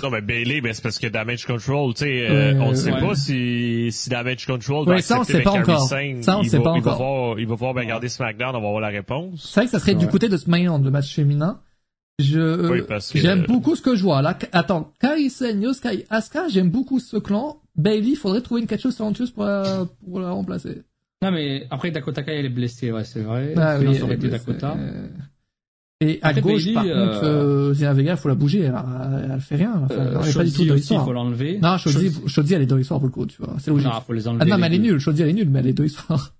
[0.02, 2.74] non, mais Bailey, ben, c'est parce que Damage Control, tu sais, euh, Ouais, on ne
[2.74, 3.00] sait ouais.
[3.00, 5.88] pas si, si Damage Control Ouais, va ça, on sait pas Becky encore.
[5.88, 6.22] Sane.
[6.24, 7.26] Ça, on il sait va, pas il va encore.
[7.26, 9.48] voir, il va voir, ben, regarder SmackDown, on va voir la réponse.
[9.52, 10.10] C'est vrai que ça serait du Ouais.
[10.10, 11.60] côté de SmackDown, le match féminin.
[12.20, 14.22] Je, euh, Oui, parce que- j'aime beaucoup ce que je vois.
[14.22, 17.60] Là, attends, Kaisen, Yoskai, Asuka, j'aime beaucoup ce clan.
[17.76, 20.82] Bailey, faudrait trouver une catcheuse talentueuse pour la, pour la remplacer.
[21.22, 23.54] Non, mais après, Dakota Kai, elle est blessée, ouais, c'est vrai.
[23.56, 24.76] Ah Sinon, oui, ça aurait été euh, Dakota.
[26.02, 28.60] Euh, Et à Après, gauche, Bailey, par euh, contre, euh, Zena Vega, faut la bouger,
[28.62, 29.72] elle, elle, elle fait rien.
[29.84, 31.04] Enfin, Euh, elle est pas du tout dans l'histoire.
[31.04, 31.58] faut l'enlever.
[31.62, 33.54] Non, Shotzi- Shodzi, elle est dans l'histoire pour le coup, tu vois.
[33.58, 33.86] C'est logique.
[33.86, 34.42] Non, faut les enlever.
[34.42, 34.98] Ah non, mais elle est nulle.
[34.98, 36.34] Shodzi, elle est nulle, mais elle est dans l'histoire.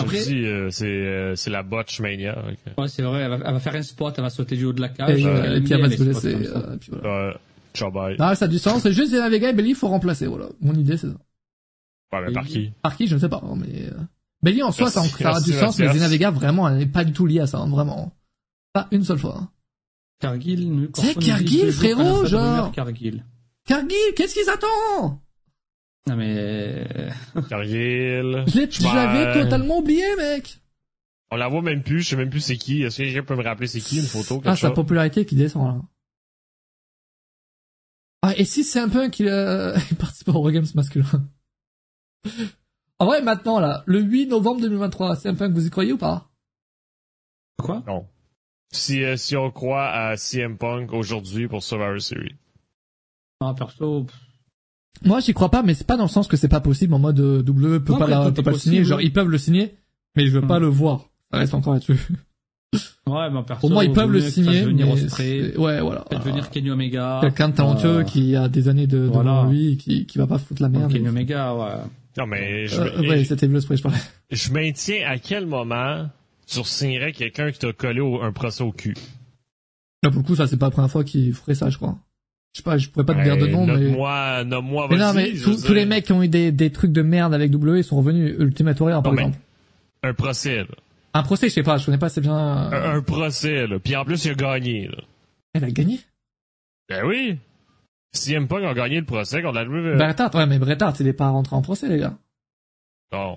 [0.00, 2.42] Après- euh, c'est, euh, c'est la botch mania.
[2.76, 4.72] Ouais, c'est vrai, elle va, elle va faire un spot, elle va sauter du haut
[4.72, 5.20] de la cage.
[5.20, 6.34] Et, euh, et puis elle va se blesser.
[6.34, 7.08] euh, et puis voilà.
[7.28, 7.32] Euh,
[7.72, 8.16] ciao, bye.
[8.18, 8.82] Non, ça a du sens.
[8.82, 10.46] C'est juste Zena Vega et Bailey, faut remplacer, voilà.
[10.60, 11.14] Mon idée, c'est ça.
[12.12, 12.72] Ouais, mais par qui?
[12.82, 13.92] Par qui, je ne sais pas, hein, mais, euh...
[14.42, 15.92] Bailey en soi, ça, a du sens, mais.
[15.92, 18.12] Zena Vega, vraiment, elle n'est pas du tout liée à ça, hein, vraiment.
[18.76, 19.50] Pas une seule fois.
[20.20, 22.70] Cargill, nous, C'est Cargill, frérot, genre.
[22.72, 23.24] Cargill.
[23.66, 25.18] Cargill, qu'est-ce qu'ils attendent?
[26.06, 26.86] Non, mais,
[27.48, 28.44] Cargill.
[28.46, 30.60] Je l'avais totalement oublié, mec.
[31.30, 32.82] On la voit même plus, je sais même plus c'est qui.
[32.82, 35.64] Est-ce que quelqu'un peut me rappeler c'est qui, une photo, Ah, sa popularité qui descend,
[35.64, 35.82] là.
[38.20, 41.26] Ah, et si c'est un peu qu'il euh, participe au Games masculin?
[42.98, 45.94] En vrai, maintenant, là, le 8 novembre 2023, c'est un peu que vous y croyez
[45.94, 46.28] ou pas?
[47.56, 47.82] Quoi?
[47.86, 48.06] Non.
[48.72, 52.34] Si, euh, si on croit à CM Punk aujourd'hui pour Survivor Series.
[53.40, 54.06] Non, perso,
[55.04, 56.98] Moi, j'y crois pas, mais c'est pas dans le sens que c'est pas possible en
[56.98, 58.84] mode euh, W peut Non, pas, après, la- tout peut pas le signer.
[58.84, 59.74] Genre, ils peuvent le signer,
[60.16, 60.62] mais je veux pas Hmm.
[60.62, 61.10] le voir.
[61.32, 61.92] Ça reste encore là-dessus.
[63.06, 63.60] ouais, bah, perso.
[63.60, 66.04] Pour moi, ils peuvent le que signer, venir mais ouais, voilà.
[66.10, 67.18] Faites venir Kenny Omega.
[67.20, 69.30] Quelqu'un de talentueux euh, qui a des années de, voilà.
[69.42, 70.92] devant lui, et qui, qui va pas foutre la merde.
[70.92, 71.74] Kenny Omega, ouais.
[72.18, 73.98] Non, mais je, Euh, ouais, c'était Spray, je parlais.
[74.30, 76.08] je maintiens à quel moment
[76.46, 78.94] tu signerais quelqu'un qui t'a collé au- un procès au cul.
[80.02, 81.96] Là, pour le coup, ça, c'est pas la première fois qu'il ferait ça, je crois.
[82.52, 83.74] Je sais pas, je pourrais pas te dire de nom, mais...
[83.74, 87.02] Nomme-moi, nomme-moi, Mais non, mais tous, les mecs qui ont eu des, des trucs de
[87.02, 88.34] merde avec W, ils sont revenus.
[88.38, 89.38] Ultimate Warrior, par Non, exemple.
[90.02, 90.66] Un procès, là.
[91.14, 92.34] Un procès, je sais pas, je connais pas assez bien.
[92.34, 93.78] Un, un procès, là.
[93.78, 94.98] Puis en plus, il a gagné, là.
[95.54, 96.00] Elle a gagné?
[96.88, 97.38] Ben oui!
[98.12, 99.96] CM Punk a gagné le procès contre la WWE.
[99.96, 102.16] Bret Hart, ouais, mais Bret Hart, il est pas rentré en procès, les gars.
[103.12, 103.36] Non.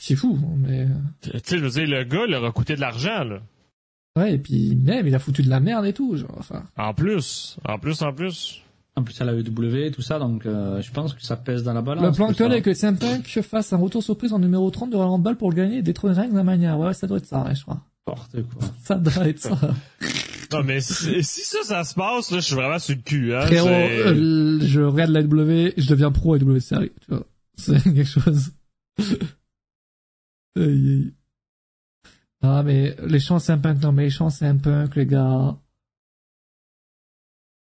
[0.00, 0.86] C'est fou, mais...
[1.20, 3.40] Tu sais, je veux dire, le gars leur a coûté de l'argent, là.
[4.16, 6.64] Ouais, et puis même, il a foutu de la merde et tout, genre, enfin...
[6.76, 7.56] En plus.
[7.66, 8.62] En plus, en plus.
[8.94, 11.62] En plus, elle a eu W, tout ça, donc euh, je pense que ça pèse
[11.62, 12.04] dans la balance.
[12.04, 12.44] Le plan tout ça.
[12.44, 15.36] actuel est que CM Punk fasse un retour surprise en numéro 30 de Royal Rumble
[15.36, 16.78] pour le gagner et détrôner Reigns de la manière.
[16.78, 17.80] Ouais, ça doit être ça, ouais, je crois.
[18.06, 18.68] N'importe quoi.
[18.82, 19.58] Ça doit être ça.
[20.52, 23.34] Non, mais si, si ça, ça se passe, là, je suis vraiment sur le cul,
[23.34, 23.46] hein.
[23.46, 27.24] Frérot, euh, je regarde la W, je deviens pro à W série, tu vois.
[27.56, 28.50] C'est quelque chose.
[30.56, 31.14] Aïe, aïe.
[32.42, 35.06] Ah, mais les chants c'est un punk, non, mais les chants c'est un punk, les
[35.06, 35.56] gars.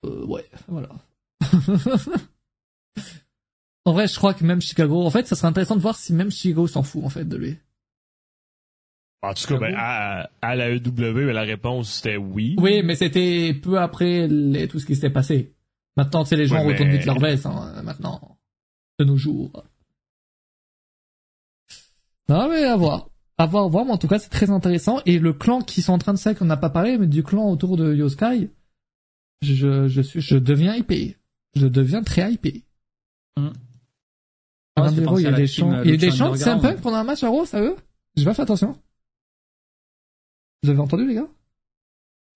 [0.05, 0.91] Euh, ouais, voilà.
[3.85, 6.13] en vrai, je crois que même Chicago, en fait, ça serait intéressant de voir si
[6.13, 7.57] même Chicago s'en fout, en fait, de lui.
[9.23, 12.55] En tout cas, ben, à, à la EW, la réponse, c'était oui.
[12.59, 15.55] Oui, mais c'était peu après les- tout ce qui s'était passé.
[15.97, 18.39] Maintenant, tu sais, les gens Ouais, retournent mais- vite leur veste, hein, maintenant.
[18.99, 19.65] De nos jours.
[22.29, 23.09] Non, mais à voir.
[23.39, 25.01] À voir, à voir, mais en tout cas, c'est très intéressant.
[25.07, 27.23] Et le clan qui sont en train de ça, qu'on n'a pas parlé, mais du
[27.23, 28.51] clan autour de Yoskai,
[29.43, 31.17] je, je suis, je deviens hypé.
[31.55, 32.65] Je deviens très hypé.
[33.37, 33.49] Mm.
[34.77, 36.35] Ah, c'est il y a des chants, euh, il y a des Lucha chants de
[36.35, 36.63] Underground.
[36.63, 37.77] Punk pendant un match à Raw, ça eux?
[38.17, 38.79] J'ai pas fait attention.
[40.63, 41.29] Vous avez entendu, les gars?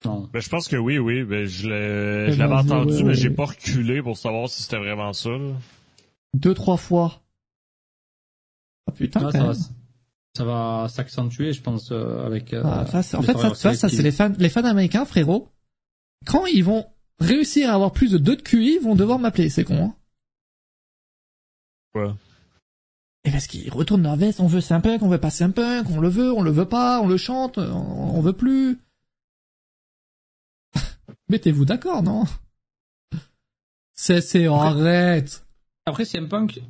[0.05, 0.29] Non.
[0.33, 1.25] Ben, je pense que oui, oui.
[1.25, 3.15] Ben, je l'ai- Eh je l'avais ben, entendu, ouais, mais ouais.
[3.15, 5.53] j'ai pas reculé pour savoir si c'était vraiment ça, là.
[6.35, 7.21] Deux, trois fois.
[8.87, 9.53] Ah putain, ça, va.
[10.37, 12.53] Ça va s'accentuer, je pense, euh, avec.
[12.53, 15.05] euh, Ah, ça, c'est- en les fait, ça, ça, c'est les fans, les fans américains,
[15.05, 15.49] frérot.
[16.27, 16.87] Quand ils vont
[17.19, 19.95] réussir à avoir plus de 2 de QI, ils vont devoir m'appeler, c'est con, hein.
[21.93, 22.17] Quoi?
[23.25, 26.09] Et parce qu'ils retournent leur veste, on veut Simpunk, on veut pas Simpunk, on le
[26.09, 28.79] veut, on le veut pas, on le chante, on, on veut plus.
[31.29, 32.25] Mettez-vous d'accord, non?
[33.95, 35.45] C'est, c'est, oh, arrête.
[35.85, 36.61] Après, CM Punk,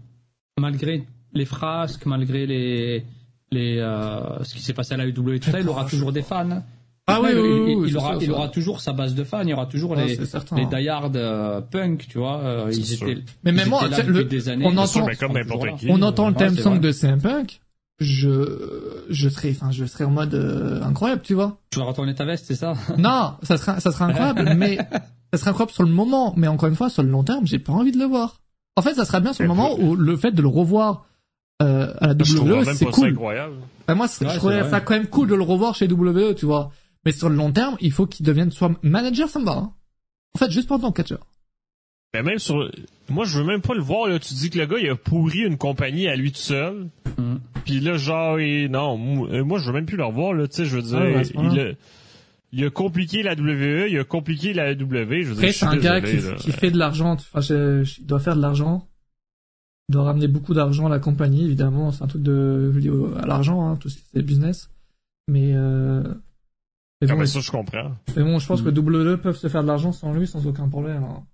[0.58, 3.04] malgré les frasques, malgré les,
[3.52, 6.12] les, euh, ce qui s'est passé à la UW et tout ça, il aura toujours
[6.12, 6.62] des fans.
[7.06, 9.52] Ah oui, il, oui, oui, il aura, il toujours sa base de fans, il y
[9.52, 12.39] aura toujours Ah, les, les die-hard euh, punk, tu vois.
[12.40, 13.09] euh, ils C'est sûr.
[13.09, 14.64] étaient, Mais même moi, le- des années.
[14.66, 15.32] on entend- comme
[15.77, 15.86] qui.
[15.90, 16.02] On
[16.51, 17.60] le c'est song de CM Punk,
[17.98, 21.59] je, je serais, enfin, je serais en mode euh, incroyable, tu vois.
[21.70, 22.74] Tu vas retourner ta veste, c'est ça?
[22.97, 24.77] Non, ça serait, ça serait incroyable, mais
[25.32, 26.32] ça serait incroyable sur le moment.
[26.36, 28.36] Mais encore une fois, sur le long terme, j'ai pas envie de le voir.
[28.77, 31.06] En fait, ça serait bien sur le moment où le fait de le revoir
[31.60, 33.08] euh, à la Je trouve WWE, même c'est cool.
[33.10, 33.54] incroyable.
[33.86, 34.70] Bah, moi, Ouais, je vrai.
[34.70, 36.70] ça quand même cool de le revoir chez WWE, tu vois.
[37.04, 39.52] Mais sur le long terme, il faut qu'il devienne soit manager, ça me va.
[39.52, 39.72] hein.
[40.34, 41.26] En fait, juste pendant catcheur.
[42.14, 42.68] Mais même sur,
[43.08, 44.18] moi, je veux même pas le voir, là.
[44.18, 46.88] Tu dis que le gars, il a pourri une compagnie à lui tout seul.
[47.18, 47.36] Mm.
[47.64, 50.48] Puis là, genre, il- non, moi, euh, moi, je veux même plus le revoir, là.
[50.48, 51.72] Tu sais, je veux dire, Ah ce il, a,
[52.52, 55.22] il a compliqué la WWE, il a compliqué la WWE.
[55.22, 56.34] Je veux dire, Après, je c'est suis un gars qui, là.
[56.36, 57.12] qui fait de l'argent.
[57.12, 58.86] Enfin, je- je- il doit faire de l'argent.
[59.90, 61.90] Doit ramener beaucoup d'argent à la compagnie, évidemment.
[61.90, 62.90] C'est un truc de lié
[63.20, 64.70] à l'argent, hein, tout ce qui est business.
[65.26, 66.02] Mais, euh,
[67.00, 67.96] mais Ah, ben, ça, je comprends.
[68.16, 68.64] mais bon, je pense Mm.
[68.66, 71.02] que WWE peuvent se faire de l'argent sans lui, sans aucun problème.
[71.02, 71.24] hein.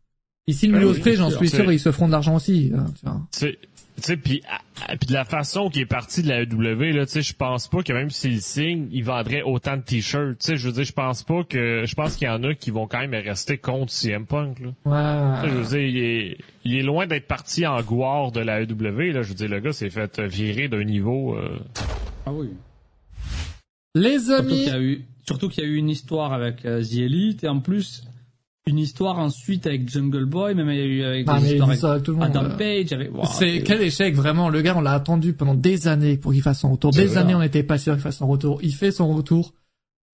[0.48, 2.72] Ici, le Ben milieu oui, Ospreay, j'en suis sûr, ils se feront de l'argent aussi.
[2.74, 2.86] hein,
[3.32, 3.56] tu
[4.02, 7.06] sais, puis ah, ah, puis de la façon qu'il est parti de la EW, là,
[7.06, 10.38] tu sais, je pense pas que même s'il signe, il vendrait autant de t-shirts.
[10.38, 12.54] Tu sais, je veux dire, je pense pas que, je pense qu'il y en a
[12.54, 15.42] qui vont quand même rester contre CM Punk, là.
[15.46, 19.12] Je veux dire, il est, il est loin d'être parti en gloire de la EW,
[19.12, 19.22] là.
[19.22, 21.58] Je veux dire, le gars s'est fait virer d'un niveau, euh,
[22.26, 22.50] Ah oui.
[23.94, 26.66] Les Surtout amis, qu'il y a eu, surtout qu'il y a eu une histoire avec
[26.66, 28.04] euh, The Elite et en plus
[28.66, 31.84] une histoire ensuite avec Jungle Boy, même il y a eu avec Ah, des avec
[31.84, 32.26] avec tout le monde.
[32.26, 32.56] Adam euh.
[32.56, 33.14] Page, avec.
[33.14, 36.42] Wow, c'est quel échec vraiment le gars on l'a attendu pendant des années pour qu'il
[36.42, 38.90] fasse son retour des années on n'était pas sûr qu'il fasse son retour il fait
[38.90, 39.54] son retour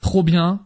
[0.03, 0.63] trop bien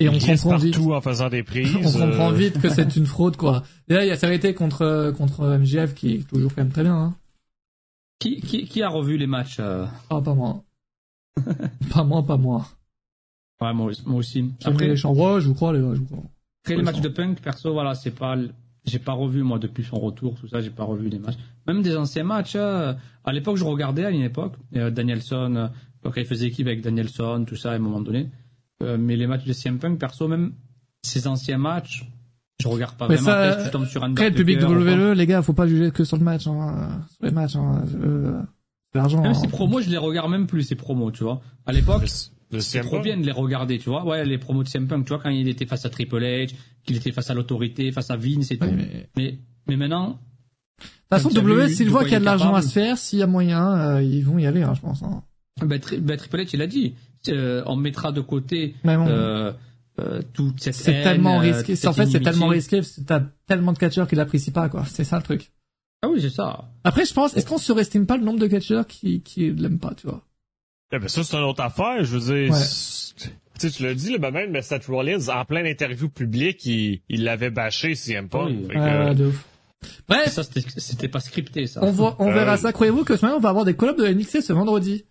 [0.00, 1.76] et on il comprend vite partout en faisant des prises.
[1.84, 4.32] on comprend vite que c'est une fraude quoi et là il y a ça a
[4.32, 7.14] été contre contre MJF qui est toujours quand même très bien hein.
[8.22, 9.84] Qui, qui, qui a revu les matchs euh?
[10.08, 10.62] Ah, pas moi.
[11.92, 12.68] pas moi, pas moi.
[13.60, 14.48] Ouais, moi, moi aussi.
[14.62, 16.22] Après, les chambres, je vous crois, les gars, je vous crois.
[16.62, 18.36] Après les matchs de punk, perso, voilà, c'est pas,
[18.84, 21.38] j'ai pas revu, moi, depuis son retour, tout ça, j'ai pas revu les matchs.
[21.66, 22.94] Même des anciens matchs, euh,
[23.24, 25.68] à l'époque, je regardais, à une époque, euh, Danielson, euh,
[26.02, 28.30] quand il faisait équipe avec Danielson, tout ça, à un moment donné.
[28.82, 30.52] Euh, mais les matchs de CM Punk, perso, même
[31.02, 32.08] ces anciens matchs,
[32.60, 33.30] je regarde pas Mais vraiment.
[33.30, 36.04] ça, Après, tu tombes sur Après, le public WWE, les gars, faut pas juger que
[36.04, 38.40] sur le match, hein, sur les matchs, hein, euh,
[38.94, 39.20] l'argent.
[39.22, 39.34] Même hein.
[39.34, 41.40] ces promos, je les regarde même plus, ces promos, tu vois.
[41.66, 42.04] À l'époque,
[42.60, 44.04] c'est trop bien de les regarder, tu vois.
[44.04, 46.50] Ouais, les promos de CM Punk, tu vois, quand il était face à Triple H,
[46.84, 48.66] qu'il était face à l'autorité, face à Vince et tout.
[48.66, 49.38] Mais- De Mais,
[49.68, 50.18] mais maintenant,
[50.78, 53.18] toute façon, W, de voient quoi qu'il y a de l'argent à se faire, s'il
[53.18, 55.02] y a moyen, euh, ils vont y aller, hein, je pense.
[55.02, 55.22] Hein.
[55.62, 56.94] bah, Tri- bah, Triple H, il a dit,
[57.28, 59.52] euh, on mettra de côté bon, euh,
[60.00, 61.72] euh, toute cette c'est tellement risqué.
[61.86, 64.84] En fait, c'est tellement risqué parce que t'as tellement de catcheurs qui l'apprécient pas, quoi.
[64.86, 65.52] C'est ça le truc.
[66.04, 66.68] Ah oui, c'est ça.
[66.82, 69.94] Après, je pense, est-ce qu'on surestime pas le nombre de catcheurs qui, qui l'aiment pas,
[69.94, 70.24] tu vois?
[70.92, 72.04] Eh ben ça, c'est une autre affaire.
[72.04, 72.58] Je veux dire, Ouais.
[72.58, 76.64] tu sais, tu l'as dit, là, ben même mais Seth Rollins, en plein interview publique,
[76.66, 78.68] il, il l'avait bâché CM Punk.
[78.68, 79.46] Que, Ouais, ouais, de ouf.
[80.08, 81.80] Bref, Ça, c'était c'était pas scripté, ça.
[81.82, 82.60] on, voit, on Euh, verra oui.
[82.60, 82.72] ça.
[82.72, 85.06] Croyez-vous que ce moment, on va avoir des collabs de NXT ce vendredi?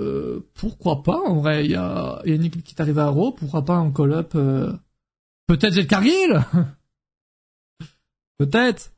[0.00, 2.80] Euh, pourquoi pas, en vrai, il y a, il y a une équipe qui est
[2.80, 4.72] arrivée à Raw, pourquoi pas en collab, euh...
[5.46, 6.40] peut-être Jade Cargill?
[8.38, 8.92] peut-être.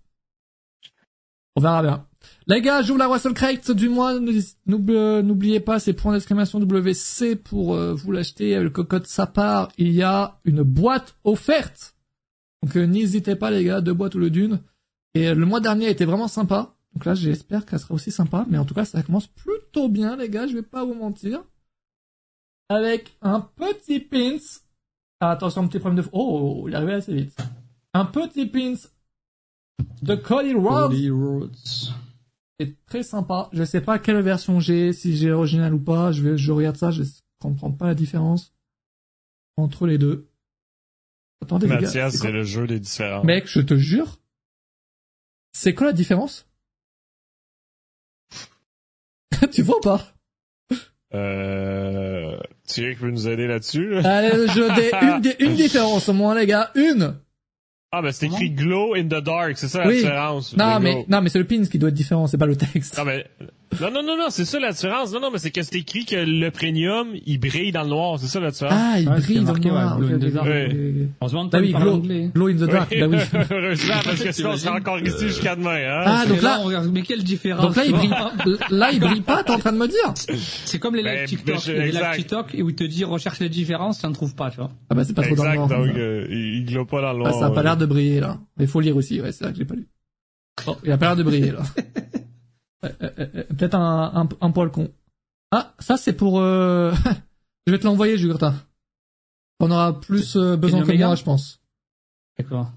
[1.56, 2.06] On verra bien.
[2.48, 4.14] Les gars, j'ouvre la Russell Crate du mois.
[4.14, 9.68] Euh, N'oubliez pas, c'est point d'exclamation WC pour euh, vous l'acheter le code sa part.
[9.78, 11.96] Il y a une boîte offerte.
[12.62, 14.60] Donc euh, n'hésitez pas les gars, deux boîtes ou le d'une.
[15.14, 16.74] Et le mois dernier était vraiment sympa.
[16.94, 18.44] Donc là, j'espère qu'elle sera aussi sympa.
[18.50, 21.44] Mais en tout cas, ça commence plutôt bien les gars, je vais pas vous mentir.
[22.68, 24.38] Avec un petit pins.
[25.20, 26.10] Ah, attention, petit problème de...
[26.12, 27.38] Oh, il est arrivé assez vite.
[27.94, 28.74] Un petit pins
[30.02, 30.90] de Cody Rhodes.
[30.90, 31.92] Cody Rhodes.
[32.86, 33.48] Très sympa.
[33.52, 36.12] Je sais pas quelle version j'ai, si j'ai l'original ou pas.
[36.12, 37.02] Je vais, je regarde ça, je
[37.40, 38.54] comprends pas la différence
[39.56, 40.28] entre les deux.
[41.42, 41.66] Attendez.
[41.66, 43.24] Mathias, c'est le jeu des différents.
[43.24, 44.18] Mec, je te jure.
[45.52, 46.46] C'est quoi la différence?
[49.52, 50.14] tu vois ou pas?
[51.14, 53.90] Euh, Thierry peut nous aider là-dessus?
[53.90, 54.16] là?
[54.16, 56.70] Allez, je dé, une, dé- une différence au moins, les gars.
[56.74, 57.18] Une!
[57.94, 59.96] Ah, ben c'est écrit Glow in the Dark, c'est ça la Oui.
[59.96, 60.56] différence.
[60.56, 62.96] Non, mais, non, mais c'est le pins qui doit être différent, c'est pas le texte.
[62.96, 63.26] Non, mais...
[63.80, 65.12] Non, non, non, non, c'est ça la différence.
[65.12, 68.18] Non, non, mais c'est que c'est écrit que le premium, il brille dans le noir.
[68.18, 68.74] C'est ça la différence.
[68.76, 69.98] Ah, il Ouais, brille dans le noir.
[69.98, 70.14] ouais, Ouais.
[70.14, 71.08] ok, ok.
[71.22, 71.98] Heureusement, Bah Antoine oui, glow,
[72.34, 73.16] glow in the dark, bah oui.
[73.50, 76.02] Heureusement, parce que sinon on serait encore ici jusqu'à demain, hein.
[76.06, 78.32] Ah, donc Et là- on regarde, mais quelle différence Donc là, il brille, vois
[78.70, 80.12] là, il brille pas, t'es en train de me dire?
[80.64, 81.54] C'est comme les lives Ben, TikTok.
[81.54, 82.16] ben, je- des lives exact.
[82.16, 84.70] TikTok où il te dit recherche les différences, tu n'en trouves pas, tu vois.
[84.90, 85.86] Ah bah c'est pas trop dans le Exact, noir.
[85.86, 87.34] donc euh, il, glow pas dans le Ah, noir.
[87.40, 88.38] ça a pas l'air de briller là.
[88.58, 89.88] Mais il faut lire aussi, ouais, c'est vrai que j'ai pas lu.
[90.66, 91.62] Bon, il a pas l'air de briller là.
[92.84, 94.90] Euh, euh, euh, Peut-être un, un, un poil con.
[95.50, 96.40] Ah, ça c'est pour...
[96.40, 96.92] Euh...
[97.66, 98.54] je vais te l'envoyer, Jugurta.
[99.60, 101.60] On aura plus euh, besoin que moi, je pense.
[102.38, 102.72] D'accord.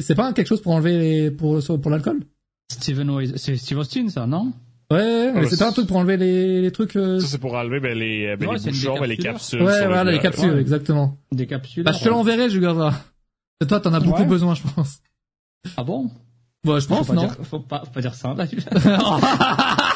[0.00, 1.30] C'est pas quelque chose pour enlever les...
[1.30, 2.20] pour, pour l'alcool?
[2.70, 4.52] Steven c'est Steve Austin, ça, non?
[4.90, 6.96] Ouais, ouais, mais Ouais, c'est pas un truc pour enlever les, les trucs...
[6.96, 9.62] euh, Ça, c'est pour enlever ben, les, ben, Ouais, les bouchons, ben, les capsules.
[9.62, 10.60] Ouais, le voilà, les capsules, Ouais.
[10.60, 11.16] exactement.
[11.32, 11.84] Des capsules.
[11.84, 12.92] Bah, je te l'enverrai, Jugurta.
[13.62, 14.26] Et toi, t'en as beaucoup Ouais.
[14.26, 15.00] besoin, je pense.
[15.76, 16.10] Ah bon?
[16.64, 18.34] Bon, je pense, faut non dire, faut pas, faut pas dire ça.
[18.34, 18.44] Là.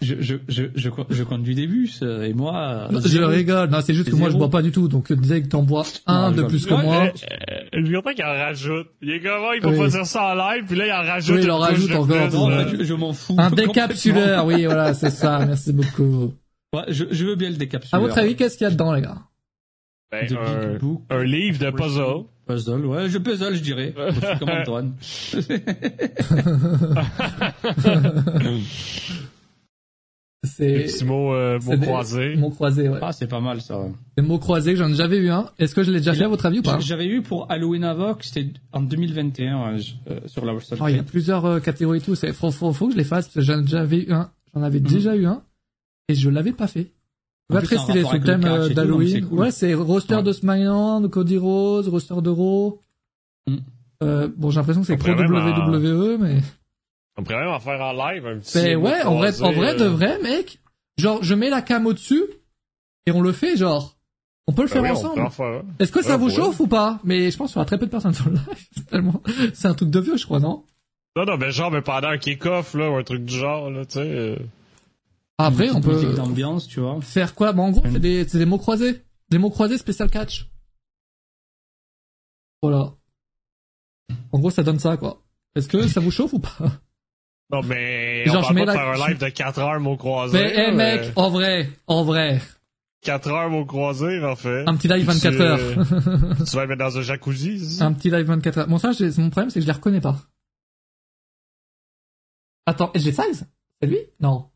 [0.00, 2.88] je, je, je, je, je conduis des bus, euh, et moi...
[2.90, 3.28] Je zéro.
[3.28, 3.68] rigole.
[3.68, 4.88] Non, c'est juste que moi, je bois pas du tout.
[4.88, 7.12] Donc, dès que t'en bois un de plus que Ouais, moi...
[7.74, 8.86] je content qu'il en rajoute.
[9.02, 9.78] Il est comment, il peut Oui.
[9.78, 11.36] pas dire ça en live, puis là, il en rajoute.
[11.36, 13.36] Oui, il en rajoute encore, Non, euh, bah, je, je m'en fous.
[13.36, 15.44] Un décapsuleur, oui, voilà, c'est ça.
[15.44, 16.32] Merci beaucoup.
[16.74, 18.02] Ouais, je, je veux bien le décapsuleur.
[18.02, 19.18] À votre avis, qu'est-ce qu'il y a dedans, les gars?
[20.10, 22.24] Ben, De un, un livre de puzzle.
[22.54, 23.94] Puzzle, ouais, je puzzle, je dirais.
[23.96, 24.92] Je suis comme Antoine.
[30.42, 32.34] C'est mot, euh, c'est mot croisé.
[32.36, 32.98] mots croisés, ouais.
[33.02, 33.78] Ah, c'est pas mal, ça.
[34.16, 35.50] Des mots croisés, j'en ai jamais eu un.
[35.58, 36.80] Est-ce que je l'ai déjà fait à votre avis ou pas?
[36.80, 40.96] J'avais eu pour Halloween Havoc, c'était en 2021, ouais, je- euh, sur la Oh, Il
[40.96, 42.14] y a plusieurs euh, catégories et tout.
[42.14, 43.26] C'est faut, faut, faut que je les fasse.
[43.26, 44.30] parce que J'en j'avais eu un.
[44.54, 45.42] J'en avais déjà eu un
[46.08, 46.90] et je l'avais pas fait.
[47.50, 49.26] Plus, très stylé le thème euh, d'Halloween.
[49.26, 49.38] cool.
[49.38, 50.22] Ouais, c'est roster Ouais.
[50.22, 52.80] de SmackDown, de Cody Rhodes, roster de Raw.
[53.46, 53.56] Mm.
[54.02, 56.40] Euh, bon, j'ai l'impression que c'est On pro même WWE, mais.
[57.16, 58.58] On pourrait même en faire en live un petit.
[58.58, 60.58] Mais mot ouais, en vrai, en vrai de euh, vrai, mec.
[60.96, 62.24] Genre, je mets la cam au-dessus
[63.06, 63.96] et on le fait, genre.
[64.46, 65.64] On peut le ben faire oui, ensemble.
[65.78, 66.34] Est-ce que ça vous ouais.
[66.34, 66.98] chauffe ou pas?
[67.04, 68.66] Mais je pense qu'il y aura très peu de personnes sur le live.
[68.74, 69.22] c'est Tellement,
[69.52, 70.64] c'est un truc de vieux, je crois, non?
[71.16, 73.84] Non, non, ben genre, ben pendant un kick-off, là, ou un truc du genre, là,
[73.84, 74.38] tu sais.
[75.46, 77.00] Après, Une on peut musique d'ambiance, tu vois.
[77.00, 77.52] faire quoi?
[77.52, 80.48] Bah, en gros, c'est des, mots croisés, des mots croisés spécial catch.
[82.62, 82.94] Voilà.
[84.32, 85.22] En gros, ça donne ça, quoi.
[85.54, 86.56] Est-ce que ça vous chauffe ou pas?
[87.52, 89.80] Non, mais Genre, on je mets pas de la- faire un live de 4 heures
[89.80, 90.38] mots croisés.
[90.38, 92.40] Mais, eh, là, mec, en vrai, en vrai,
[93.00, 94.68] 4 heures mots croisés, en fait.
[94.68, 96.36] un petit live Puis 24 tu, heures.
[96.50, 98.68] tu vas mettre dans un jacuzzi, un petit live 24 heures.
[98.68, 100.20] Bon, ça, mon problème, c'est que je les reconnais pas.
[102.66, 103.48] Attends, j'ai size?
[103.80, 103.98] C'est lui?
[104.20, 104.49] Non.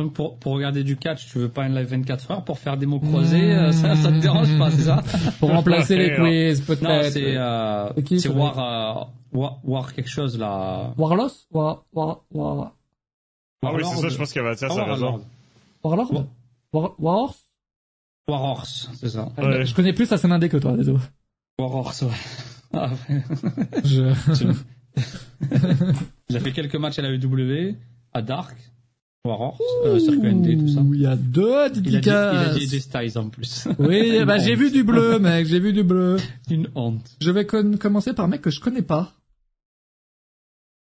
[0.00, 2.78] Donc pour, pour regarder du catch, tu veux pas un live 24 heures pour faire
[2.78, 5.02] des mots croisés, euh, ça, ça te dérange pas, c'est ça?
[5.40, 6.80] Pour remplacer les quiz, peut-être.
[6.80, 9.04] Non, c'est euh, C'est ça War, euh,
[9.38, 10.94] War, War quelque chose là.
[10.96, 12.72] Warlos War, War, War,
[13.62, 14.00] Ah oui, c'est Warlord.
[14.00, 15.20] ça, je pense que Mathias Ah, a raison.
[15.84, 16.26] Warlord.
[16.72, 16.94] War,
[18.26, 18.90] Warhorse?
[18.94, 19.28] C'est ça.
[19.36, 19.66] Ouais.
[19.66, 20.98] Je connais plus ça c'est indé que toi, désolé.
[21.58, 22.08] War Horse, ouais.
[22.72, 23.22] Ah, ouais.
[23.84, 24.14] Je...
[26.30, 27.74] Il a fait quelques matchs à la EW,
[28.14, 28.56] à Dark,
[29.26, 30.80] War Horse, euh, Circuit ND, tout ça.
[30.94, 32.00] Il y a deux Il a dit, il a
[32.54, 32.68] dédicaces.
[32.70, 33.68] des styles en plus.
[33.78, 36.16] Oui, bah j'ai vu du bleu, mec, j'ai vu du bleu.
[36.50, 37.06] Une honte.
[37.20, 39.12] Je vais con- commencer par un mec que je connais pas.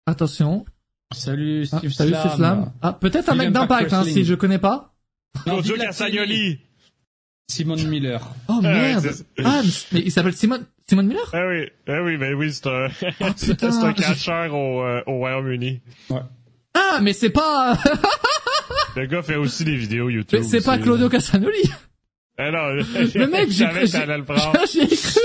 [0.06, 0.66] Attention.
[1.14, 2.24] Salut Ah, Steve salut, Slam.
[2.30, 2.72] c'est Slam.
[2.82, 4.94] Ah, peut-être un mec Impact d'impact, hein, si je connais pas.
[5.45, 6.60] Non, Castagnoli!
[7.52, 8.26] Simon Miller.
[8.48, 9.10] Oh ouais, merde.
[9.11, 9.61] c'est- ah,
[9.91, 11.30] mais il s'appelle Simon, Simon Miller?
[11.34, 12.88] Ah oui, ah oui, ben oui, c'est un,
[13.36, 13.84] c'est putain.
[13.84, 15.82] un catcheur au, euh, au Royaume-Uni.
[16.11, 16.20] Ouais.
[16.76, 17.78] Ah, mais c'est pas,
[18.95, 20.40] Le gars fait aussi des vidéos YouTube.
[20.41, 20.78] mais c'est pas.
[20.78, 21.61] Claudio Castagnoli.
[22.41, 25.20] Ah non, Le mec, j'ai cru, j'ai cru.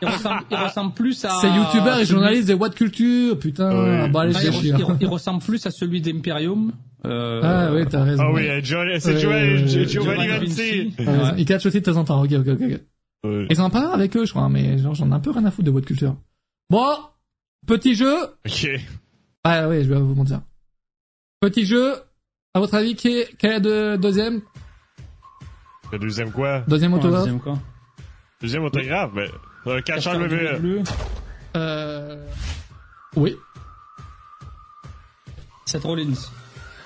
[0.00, 1.30] Il ressemble, il ressemble plus à...
[1.42, 3.70] C'est youtubeur et journaliste des What Culture, putain.
[3.76, 4.08] Ouais.
[4.08, 4.70] Bah, allez, se il, chier.
[4.78, 6.72] il re- il ressemble plus à celui d'Imperium.
[7.04, 8.22] Euh, Ah oui, t'as raison.
[8.26, 8.46] Ah oui,
[8.98, 10.94] c'est Giovanni, Vinci.
[10.98, 11.34] Raison.
[11.36, 12.80] Il catch aussi de temps en temps, ok, ok, ok.
[13.24, 13.46] Ouais.
[13.50, 15.50] Ils en parlent avec eux, je crois, mais genre, j'en ai un peu rien à
[15.50, 16.16] foutre de What Culture.
[16.70, 16.96] Bon,
[17.66, 18.16] petit jeu.
[18.46, 18.68] Ok.
[19.44, 20.40] Ah oui, je vais vous mentir.
[21.40, 21.94] Petit jeu.
[22.52, 24.40] À votre avis, qui est, quel est le deuxième,
[25.92, 26.60] Le deuxième quoi?
[26.66, 27.20] deuxième ouais, autographe?
[27.22, 27.58] deuxième quoi?
[28.42, 29.10] Deuxième autographe?
[29.14, 30.58] Ben, Castor WWE.
[30.58, 30.82] bleu.
[31.56, 32.26] Euh,
[33.14, 33.36] oui.
[35.64, 36.14] Seth Rollins.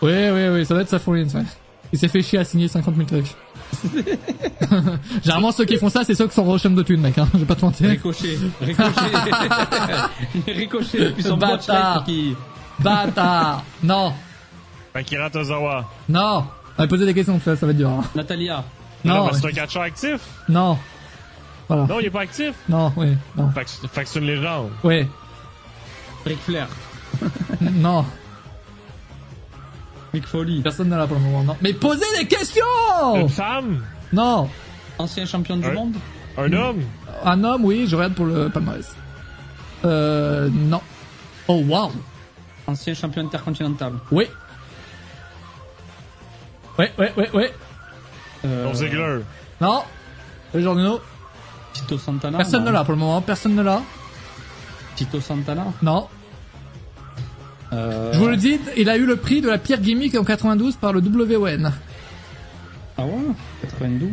[0.03, 1.45] Oui, oui, oui, ça doit être Seth Rollins, ouais.
[1.95, 3.35] Il s'est fait chier à signer 50 000 trucs.
[5.23, 7.27] Généralement, ceux qui font ça, c'est ceux qui sont Rochum de thunes, mec, hein.
[7.33, 7.89] Je vais pas te mentir.
[7.89, 8.37] Ricochet.
[8.61, 8.93] Ricochet.
[10.53, 12.05] Ricochet depuis son Bâtard.
[12.05, 12.37] qui...
[12.81, 13.65] Bâtard!
[13.83, 14.13] Non!
[14.95, 15.85] Akira Tozawa.
[16.09, 16.45] Non!
[16.79, 18.03] On va poser des questions, ça, ça va être dur, hein.
[18.15, 18.65] Natalia.
[19.05, 20.21] Non, mais c'est un catcheur actif?
[20.49, 20.79] non.
[21.67, 21.87] Voilà.
[21.87, 22.55] Non, il est pas actif.
[22.69, 23.51] Non, oui, non.
[23.51, 24.69] Fait que, fait que c'est une légende.
[24.85, 25.07] Oui,
[26.27, 26.69] Ric Flair.
[27.61, 28.05] non.
[30.13, 30.61] Mick Foley.
[30.63, 31.57] Personne ne l'a pour le moment, non.
[31.63, 32.63] Mais posez des questions!
[33.17, 33.83] Une femme?
[34.13, 34.49] Non!
[34.99, 35.75] Ancien champion du Ouais.
[35.75, 35.95] monde?
[36.37, 36.83] Un homme?
[37.25, 38.95] Un homme, oui, je regarde pour le palmarès.
[39.87, 40.83] Euh, non.
[41.49, 41.91] Oh, wow!
[42.67, 43.95] Ancien champion intercontinental.
[44.13, 44.27] Oui.
[46.79, 47.53] Ouais, ouais, ouais, ouais.
[48.45, 49.21] Euh, Ziggler.
[49.61, 49.83] Non.
[50.53, 51.01] Salut Jordanino.
[51.73, 52.39] Tito Santana.
[52.39, 52.71] Personne non.
[52.71, 53.83] ne l'a pour le moment, personne ne l'a.
[54.97, 55.67] Tito Santana.
[55.83, 56.09] Non.
[57.73, 60.25] Euh, Je vous le dis, il a eu le prix de la pire gimmick en
[60.25, 61.73] 92 par le WON.
[62.97, 63.13] Ah ouais?
[63.63, 64.11] 92.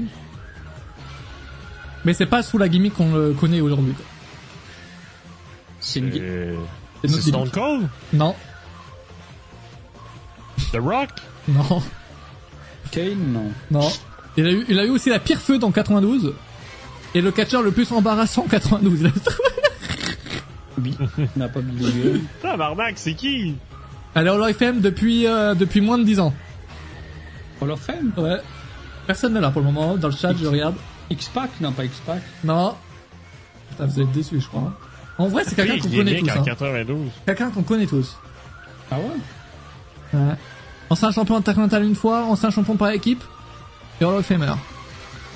[2.05, 3.93] Mais c'est pas sous la gimmick qu'on le connaît aujourd'hui.
[3.93, 4.05] quoi.
[5.79, 6.11] C'est une...
[6.19, 6.55] Euh,
[7.03, 7.53] C'est Stone gimmick.
[7.53, 7.87] Cold?
[8.13, 8.35] Non.
[10.71, 11.09] The Rock?
[11.47, 11.83] Non.
[12.91, 13.51] Kane, non.
[13.71, 13.89] Non.
[14.37, 16.33] Il a eu, il a eu aussi la pire feud en 92.
[17.13, 19.09] Et le catcheur le plus embarrassant en 92.
[20.77, 22.21] Bi- Il n'a pas Billy Gunn.
[22.41, 23.55] Tabarnak, c'est qui?
[24.15, 26.33] Elle est Hall of Fame depuis, euh, depuis moins de 10 ans.
[27.61, 28.11] Hall of Fame?
[28.17, 28.37] Ouais.
[29.07, 29.97] Personne ne l'a pour le moment.
[29.97, 30.75] Dans le chat, je regarde.
[31.09, 31.49] X-Pac?
[31.59, 32.21] Non, pas X-Pac.
[32.43, 32.75] Non.
[33.69, 34.73] Putain, vous êtes déçus, je crois.
[35.17, 36.29] En vrai, c'est quelqu'un qu'on connaît tous.
[36.29, 36.41] Hein.
[36.45, 37.07] 92.
[37.25, 38.15] Quelqu'un qu'on connaît tous.
[38.89, 40.19] Ah ouais?
[40.19, 40.35] Ouais.
[40.91, 43.23] Ancien champion intercontinental une fois, ancien champion par équipe,
[44.01, 44.51] et Hall of Famer.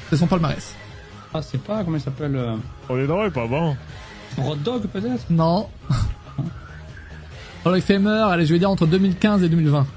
[0.10, 0.76] C'est son palmarès.
[1.34, 2.56] Ah, c'est pas, comment il s'appelle euh,
[2.90, 3.78] On est drôle, pas bon.
[4.38, 5.24] Rod Dog, peut-être?
[5.30, 5.70] Non.
[7.64, 9.88] Hall of Famer, allez, je vais dire entre 2015 et 2020.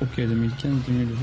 [0.00, 1.18] Ok, 2015, 2020.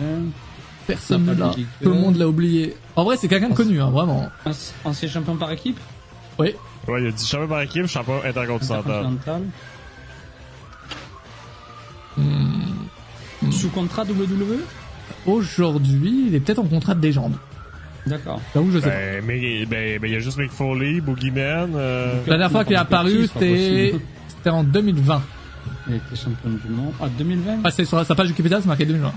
[0.86, 1.52] Personne ne l'a.
[1.82, 2.76] Tout le monde l'a oublié.
[2.98, 4.28] En vrai, c'est quelqu'un de connu, hein, vraiment.
[4.46, 5.80] Anci- Ancien champion par équipe?
[6.38, 6.56] Oui.
[6.90, 8.80] Ouais, il a dit champion par équipe, champion intercontinental.
[9.06, 9.42] Intercontinental.
[13.60, 14.60] Sous contrat WWE
[15.26, 17.34] Aujourd'hui, il est peut-être en contrat de légende.
[18.06, 18.40] D'accord.
[18.54, 18.96] J'avoue, je sais pas.
[18.96, 22.14] Ben, mais, ben, ben, il y a juste Mick Foley, Boogeyman, euh...
[22.26, 23.94] La dernière fois qu'il est apparu, c'était,
[24.50, 25.22] en 2020.
[25.90, 26.94] Il était champion du monde.
[27.02, 29.12] Ah, 2020 Ah, c'est sur sa page Wikipédia, c'est marqué 2020.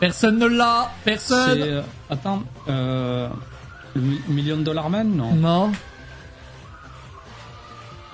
[0.00, 0.90] Personne ne l'a!
[1.04, 1.58] Personne!
[1.62, 3.28] euh, attends, euh.
[3.94, 5.34] Le mi- Million Dollar Man Non?
[5.34, 5.72] Non.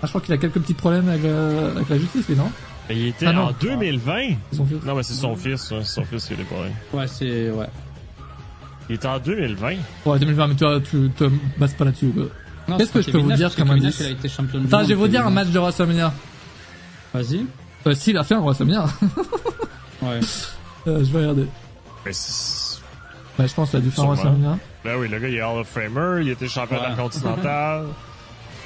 [0.00, 2.50] Ah, je crois qu'il a quelques petits problèmes avec, euh, avec la justice, lui, non?
[2.92, 4.14] Il était Ah, en 2020.
[4.50, 4.84] C'est son fils.
[4.84, 6.72] Non, mais c'est son fils, hein, c'est son fils qui est problèmes.
[6.92, 7.50] Ouais, c'est.
[7.50, 7.66] Ouais.
[8.88, 9.76] Il était en 2020.
[10.04, 11.24] Ouais, 2020, mais tu vois, tu te
[11.58, 12.76] bases pas là-dessus, quoi.
[12.78, 15.48] Qu'est-ce que je peux vous dire comme indice Attends, je vais vous dire un match
[15.48, 16.12] de WrestleMania.
[17.14, 17.46] Vas-y.
[17.86, 18.84] Euh, S'il a fait un WrestleMania,
[20.02, 20.20] Ouais.
[20.86, 21.46] euh, je vais regarder.
[22.06, 22.12] Mais
[23.38, 24.08] Ouais, je pense qu'il a dû faire un.
[24.08, 24.58] WrestleMania.
[24.84, 26.82] Ben oui, le gars, il est Hall of Famer, il était champion Ouais.
[26.86, 27.84] intercontinental.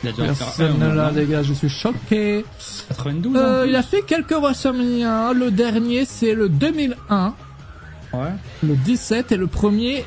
[0.03, 2.45] Il a dû Personne là, les gars, je suis choqué.
[2.89, 5.33] 92 Euh, il a fait quelques WrestleMania.
[5.33, 7.35] Le dernier, c'est le 2001,
[8.11, 8.19] plus.
[8.19, 8.29] Ouais.
[8.63, 10.05] le 17 et le premier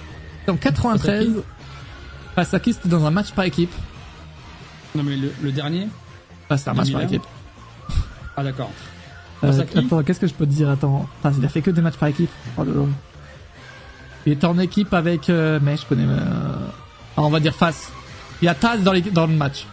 [0.47, 1.25] en 93.
[1.27, 1.43] Face
[2.35, 3.71] Face à qui c'était dans un match par équipe.
[4.95, 5.87] Non, mais le, le dernier
[6.45, 7.07] Enfin, c'est un match par 2001.
[7.17, 7.27] équipe.
[8.37, 8.71] Ah, d'accord.
[9.43, 10.69] Euh, attends, qu'est-ce que je peux te dire?
[10.69, 12.29] Attends, Enfin, il a fait que des matchs par équipe.
[12.57, 12.81] Oh là là.
[14.25, 16.03] Il est en équipe avec, euh, mais je connais.
[16.07, 16.19] Euh...
[17.17, 17.91] ah, on va dire face.
[18.41, 19.65] Il y a Taz dans, l'équipe- dans le match.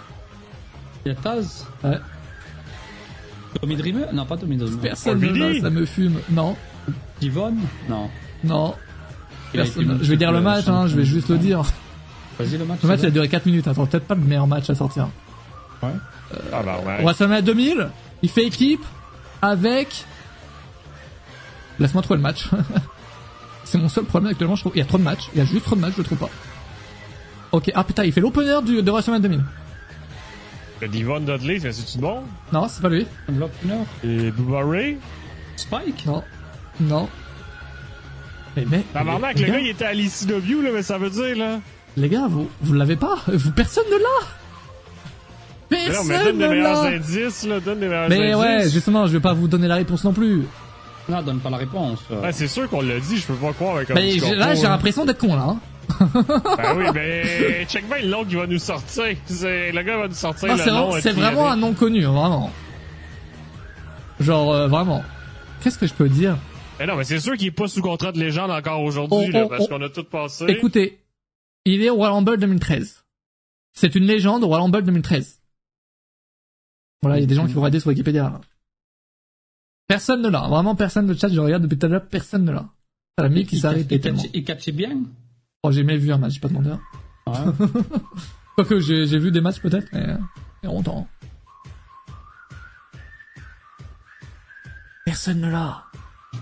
[1.07, 1.65] Il y a Taz.
[1.85, 1.99] Ouais.
[3.61, 4.12] Tommy Dreamer?
[4.12, 4.81] Non, pas Tommy Dreamer.
[4.81, 6.19] Personne ne Orvili l'a, ça me fume.
[6.31, 6.57] Non,
[7.20, 7.55] Divon
[7.89, 8.11] Non.
[8.43, 8.74] non.
[9.53, 11.62] Personne- Je vais dire le match, hein, je vais juste le dire.
[12.41, 12.81] Vas-y, le match.
[12.83, 13.69] Le match, il a duré 4 minutes.
[13.69, 15.09] Attends, peut-être pas le meilleur match à sortir.
[15.81, 15.91] Ouais.
[16.53, 17.05] Ah bah ouais.
[17.05, 17.89] WrestleMania 2000,
[18.23, 18.85] il fait équipe
[19.41, 20.05] avec...
[21.78, 22.49] Laisse-moi trouver le match.
[23.65, 24.73] C'est mon seul problème actuellement, je trouve.
[24.74, 25.28] Il y a trop de matchs.
[25.35, 26.31] Il y a juste trop de matchs, je le trouve pas.
[27.53, 29.45] Ok, ah putain, il fait l'opener de WrestleMania 2000.
[30.81, 32.20] Le Devon Dudley, mais c'est-tu bon?
[32.53, 33.07] Non, c'est pas lui.
[34.05, 34.98] Et Bubba Ray?
[35.57, 36.05] Spike?
[36.07, 36.23] Non.
[36.81, 37.09] Non.
[38.57, 38.82] Mais, mais.
[38.93, 41.61] Tabarnak, les, le gars, il était à l'ECW, là, mais ça veut dire, là.
[41.97, 43.16] les gars, vous, vous l'avez pas?
[43.28, 44.27] Vous, personne ne l'a.
[45.70, 48.36] Mais non, mais Personne donne ne des meilleurs indices, là, donne des meilleurs Mais indices.
[48.66, 50.43] ouais, justement, je vais pas vous donner la réponse non plus.
[51.09, 52.01] Non, donne pas la réponse.
[52.11, 54.66] Ouais, c'est sûr qu'on l'a dit, je peux pas croire avec un Mais là, j'ai
[54.66, 54.70] hein.
[54.70, 55.43] l'impression d'être con, là.
[55.48, 55.59] hein.
[56.00, 59.04] Ben oui, mais check bien le nom qu'il va nous sortir.
[59.26, 60.76] C'est- Le gars va nous sortir Non, le c'est nom.
[60.86, 62.50] vraiment, c'est qui vraiment un nom connu, hein, vraiment.
[64.20, 65.02] Genre, euh, vraiment.
[65.62, 66.36] Qu'est-ce que je peux dire?
[66.78, 69.30] Mais non, mais c'est sûr qu'il est pas sous contrat de légende encore aujourd'hui, Oh,
[69.32, 69.68] là, oh, parce oh.
[69.68, 70.44] qu'on a tout passé.
[70.48, 70.98] Écoutez,
[71.64, 73.04] il est au Royal Rumble 2013.
[73.72, 75.40] C'est une légende au Royal Rumble 2013.
[77.02, 78.40] Voilà, il y a des gens qui vont regarder sur Wikipédia.
[79.86, 80.48] Personne ne l'a.
[80.48, 81.06] Vraiment, personne.
[81.06, 82.66] Le chat, je regarde depuis tout à l'heure, personne ne l'a.
[83.18, 84.22] La qui s'arrête catch- tellement.
[84.34, 85.06] il catch- Il
[85.68, 86.70] Oh, j'ai jamais vu un match, j'ai pas demandé.
[86.70, 87.32] un.
[87.32, 87.55] Ouais.
[88.55, 90.06] Quoique, j'ai, j'ai vu des matchs peut-être, mais,
[90.62, 91.09] il y a longtemps.
[95.05, 95.82] Personne ne l'a.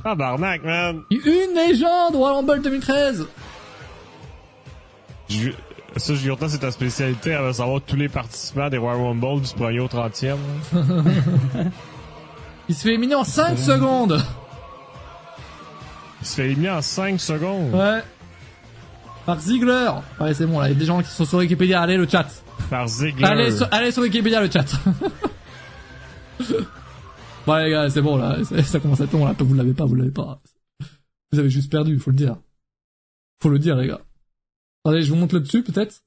[0.05, 1.03] Ah, barnac, man.
[1.11, 3.27] Une légende au Royal Rumble 2013.
[5.29, 5.51] Je-
[5.97, 9.55] Ça, Giorta, c'est ta spécialité, elle va savoir tous les participants des Royal Rumble du
[9.55, 10.37] premier au 30e.
[10.73, 10.83] là.
[12.69, 14.23] Il se fait éliminer en 5 secondes.
[16.23, 18.03] Il se fait éliminer en 5 secondes Ouais.
[19.27, 19.91] Par Ziggler.
[20.21, 21.81] Ouais, c'est bon, là, il y a des gens qui sont sur Wikipédia.
[21.81, 22.27] Allez, le chat.
[22.69, 23.25] par Ziggler.
[23.25, 24.67] Allez sur, allez sur Wikipédia, le chat.
[27.47, 28.39] bon, les gars, c'est bon, là.
[28.45, 29.35] c'est- Ça commence à être long, là.
[29.39, 30.41] Vous l'avez pas, vous l'avez pas.
[31.33, 32.37] Vous avez juste perdu, faut le dire.
[33.43, 34.01] Faut le dire, les gars.
[34.85, 36.03] Attendez, je vous montre le dessus, peut-être.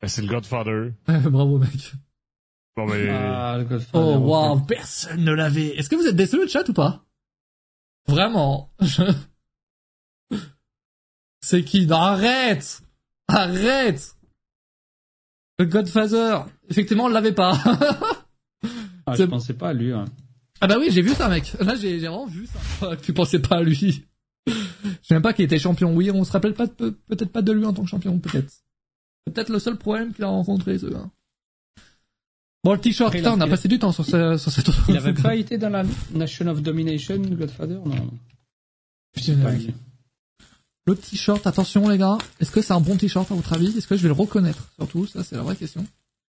[0.00, 0.92] Ben, c'est le Godfather.
[1.06, 1.92] Bravo, mec.
[2.76, 3.90] Bon, ben, Ah, le Godfather.
[4.16, 5.76] Oh, waouh, personne ne l'avait.
[5.76, 7.04] Est-ce que vous êtes déçus, le chat, ou pas?
[8.06, 8.72] Vraiment.
[11.40, 11.86] C'est qui?
[11.86, 12.82] Non, arrête
[13.28, 14.16] Arrête
[15.58, 16.40] Le Godfather.
[16.68, 17.58] Effectivement, on l'avait pas.
[19.10, 19.90] Ah, je pensais pas à lui.
[19.90, 20.04] hein.
[20.60, 21.54] ah bah oui, j'ai vu ça, mec.
[21.60, 22.94] Là, j'ai vraiment vu ça.
[23.02, 24.04] Tu pensais pas à lui.
[24.46, 24.52] Je
[25.02, 25.94] sais même pas qu'il était champion.
[25.96, 28.52] Oui, on se rappelle pas peut-être pas de lui en tant que champion, peut-être.
[29.24, 31.08] Peut-être le seul problème qu'il a rencontré, ce gars.
[32.64, 34.84] Bon, le t-shirt, putain, on a passé du temps sur, ce, sur cette autre.
[34.90, 38.10] Il avait pas été dans la Nation of Domination, Godfather Non?
[39.16, 39.52] Je sais pas.
[40.88, 43.76] Le t-shirt, attention les gars, est-ce que c'est un bon t-shirt à votre avis?
[43.76, 45.86] Est-ce que je vais le reconnaître Surtout, ça c'est la vraie question.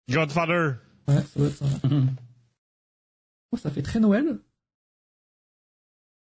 [0.10, 0.72] Godfather.
[1.08, 1.66] Ouais, ça doit être ça.
[3.52, 4.40] Oh, ça fait très Noël.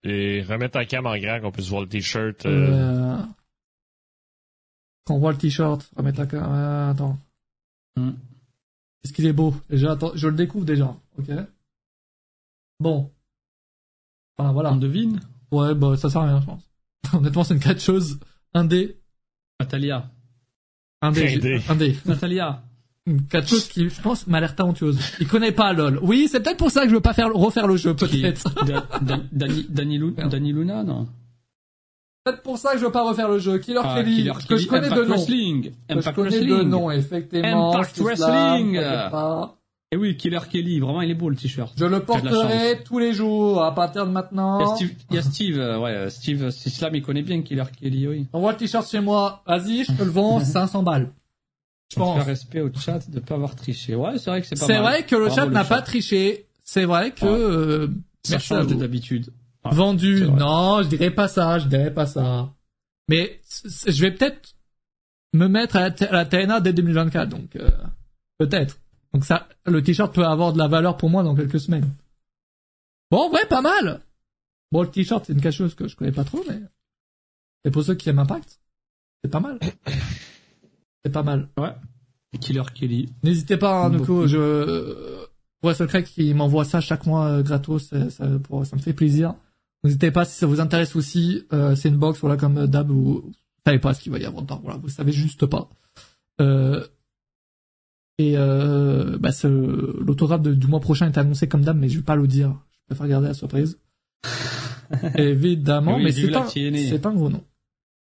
[0.03, 2.45] Et remettre ta cam en grand qu'on puisse voir le t-shirt.
[2.45, 3.23] euh, Euh...
[5.05, 7.17] Quand on voit le t-shirt, remettre la cam- euh, attends.
[7.95, 8.11] Hmm.
[9.03, 9.55] Est-ce qu'il est beau?
[9.69, 10.95] Déjà, attends, je le découvre déjà.
[11.17, 11.29] Ok?
[12.79, 13.11] Bon.
[14.37, 14.73] Enfin voilà.
[14.73, 15.19] On devine
[15.51, 16.70] Ouais, bah ça sert à rien, je pense.
[17.13, 18.19] Honnêtement, c'est une catcheuse.
[18.53, 18.97] Un dé.
[19.59, 20.09] Natalia.
[21.01, 21.61] Un dé.
[21.69, 21.97] Un dé.
[22.05, 22.63] Natalia.
[23.07, 24.99] Une catcheuse qui, je pense, m'a l'air talentueuse.
[25.19, 25.99] Il connaît pas LOL.
[26.03, 28.53] Oui, c'est peut-être pour ça que je veux pas faire, refaire le jeu, peut-être.
[28.65, 30.31] Da- Da- Dani, Dani, Lu- Merde.
[30.31, 31.07] Dani Luna, non
[32.23, 33.57] peut-être pour ça que je veux pas refaire le jeu.
[33.57, 35.15] Killer Ah, Kelly, Killer que Kelly, je connais Impact de nom.
[35.15, 35.71] Wrestling.
[35.89, 36.57] Que je connais Wrestling.
[36.59, 37.71] de nom, effectivement.
[37.73, 38.77] Impact Wrestling.
[39.93, 41.73] Et oui, Killer Kelly, vraiment, il est beau le t-shirt.
[41.77, 44.75] Je le porterai tous les jours à partir de Il y a maintenant.
[44.75, 48.07] Steve, il y a Steve, euh, ouais, euh, Steve Sislam, il connaît bien Killer Kelly,
[48.07, 48.27] oui.
[48.31, 49.43] On voit le t-shirt chez moi.
[49.45, 51.11] Vas-y, je te le vends 500 balles.
[51.91, 52.23] Je pense.
[52.23, 53.95] respect au chat de pas avoir triché.
[53.95, 56.45] Ouais, c'est vrai que c'est pas C'est vrai que le Bravo, chat n'a pas triché.
[56.63, 57.29] C'est vrai que, Ouais.
[57.31, 57.87] euh,
[58.23, 59.27] Ça change de d'habitude.
[59.65, 60.25] Ouais, Vendu.
[60.25, 62.49] Non, je dirais pas ça, je dirais pas ça.
[63.09, 63.41] Mais
[63.85, 64.55] je vais peut-être
[65.33, 67.69] me mettre à la, à la TNA dès 2024, donc euh,
[68.37, 68.77] peut-être.
[69.13, 71.89] Donc ça, le t-shirt peut avoir de la valeur pour moi dans quelques semaines.
[73.09, 74.01] Bon, ouais, pas mal.
[74.71, 76.61] Bon, le t-shirt, c'est une quelque chose que je connais pas trop, mais
[77.65, 78.59] c'est pour ceux qui aiment Impact,
[79.23, 79.59] c'est pas mal.
[81.03, 81.49] C'est pas mal.
[81.57, 81.73] Ouais.
[82.39, 83.09] Killer Kelly.
[83.23, 84.27] N'hésitez pas, hein, du coup, Beaucoup.
[84.27, 85.25] je euh,
[85.63, 88.93] Russell Craig qui m'envoie ça chaque mois euh, gratos, ça, ça, pour- ça me fait
[88.93, 89.35] plaisir.
[89.83, 92.87] N'hésitez pas si ça vous intéresse aussi, euh, c'est une box, voilà, comme euh, Dab,
[92.87, 93.33] vous, vous
[93.65, 95.67] savez pas ce qu'il va y avoir dedans, voilà, vous savez juste pas.
[96.39, 96.87] Euh,
[98.21, 102.15] et euh, bah, l'autographe du mois prochain est annoncé comme Dab, mais je vais pas
[102.15, 103.79] le dire, je préfère garder la surprise.
[105.15, 107.43] Évidemment, Oui, mais c'est pas, c'est pas un gros nom.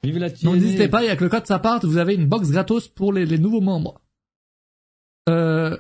[0.04, 3.14] Vive la Donc n'hésitez pas, avec le code SAPART, vous avez une box gratos pour
[3.14, 4.02] les, les nouveaux membres.
[5.30, 5.78] Euh...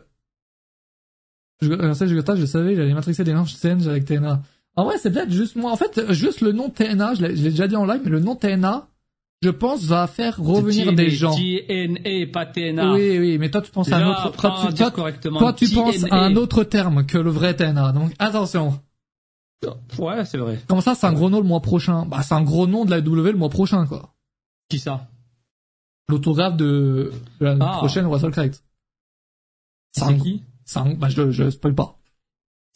[1.61, 4.41] Je, euh, ça, je, je savais, j'allais matrixer des lances Change avec TNA.
[4.75, 5.71] En vrai, c'est peut-être juste moi.
[5.71, 8.09] En fait, juste le nom TNA, je l'ai je l'ai déjà dit en live, mais
[8.09, 8.87] le nom TNA,
[9.41, 11.35] je pense, va faire revenir des gens.
[11.35, 12.93] TNA, pas TNA.
[12.93, 15.39] Oui, oui, mais toi, tu penses à un autre, toi, tu, toi, correctement.
[15.39, 17.91] toi, tu penses à un autre terme que le vrai TNA.
[17.93, 18.79] Donc, attention.
[19.99, 20.59] Ouais, c'est vrai.
[20.67, 22.05] Comment ça, c'est un gros nom le mois prochain?
[22.05, 24.13] Bah, c'est un gros nom de la W le mois prochain, quoi.
[24.69, 25.07] Qui ça?
[26.09, 27.77] L'autographe de, de la Ah.
[27.77, 28.53] prochaine Craig.
[29.93, 30.43] C'est qui?
[30.75, 31.97] un, bah, je, je spoil pas.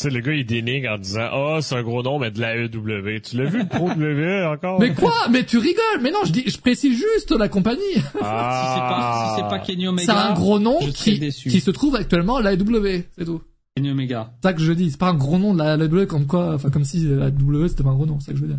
[0.02, 2.58] Sais, le gars, il dénigre en disant, ah, c'est un gros nom, mais de la
[2.58, 3.22] EW.
[3.22, 4.78] Tu l'as vu, le Pro W encore?
[4.80, 5.14] Mais quoi?
[5.32, 6.02] Mais tu rigoles!
[6.02, 7.80] Mais non, je dis, je précise juste la compagnie.
[7.96, 10.06] Si c'est pas, si c'est pas Kenny Omega.
[10.14, 11.50] C'est un gros nom qui, déçu.
[11.50, 13.08] qui se trouve actuellement à la W.
[13.18, 13.42] C'est tout.
[13.76, 14.34] Kenny Omega.
[14.42, 14.92] C'est ça que je dis.
[14.92, 17.32] C'est pas un gros nom de la, la W comme quoi, enfin, comme si la
[17.32, 18.20] W c'était pas un gros nom.
[18.20, 18.58] C'est ça que je veux dire.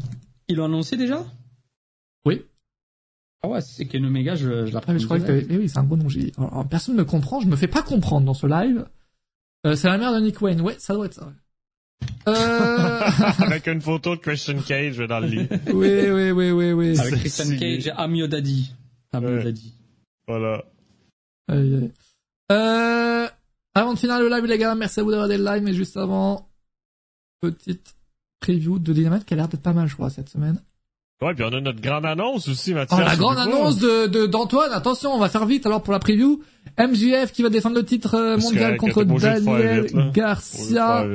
[0.48, 1.22] Ils l'ont annoncé déjà?
[2.24, 2.42] Oui.
[3.42, 4.92] Ah ouais, c'est Kenny Omega, je, je Ah, l'apprends.
[4.94, 6.08] mais je crois que, mais oui, c'est un gros nom.
[6.08, 7.40] J'ai alors, personne ne comprend.
[7.40, 8.86] Je me fais pas comprendre dans ce live.
[9.66, 10.60] Euh, c'est la mère de Nick Wayne.
[10.60, 11.26] Ouais, ça doit être ça.
[11.26, 11.32] ouais.
[12.28, 13.01] Euh...
[13.44, 15.48] Avec une photo de Christian Cage dans le lit.
[15.72, 16.98] oui, oui, oui, oui, oui.
[16.98, 17.59] Avec C'est Christian signé.
[17.59, 18.72] Cage et Amio Daddy.
[19.12, 19.44] Amio Ouais.
[19.44, 19.74] Daddy.
[20.28, 20.64] Voilà.
[21.48, 21.93] Aïe, aïe.
[22.52, 23.26] Euh,
[23.74, 25.97] avant de finir le live, les gars, merci à vous d'avoir des lives, mais juste
[25.97, 26.48] avant,
[27.40, 27.94] petite
[28.40, 30.60] preview de Dynamite qui a l'air d'être pas mal, je crois, cette semaine.
[31.22, 33.01] Ouais, puis on a notre grande annonce aussi, Mathias.
[33.01, 34.70] Oh, la grande annonce de, de, d'Antoine.
[34.72, 36.43] Attention, on va faire vite, alors, pour la preview.
[36.78, 41.06] MJF qui va défendre le titre euh, mondial contre Daniel vite, Garcia.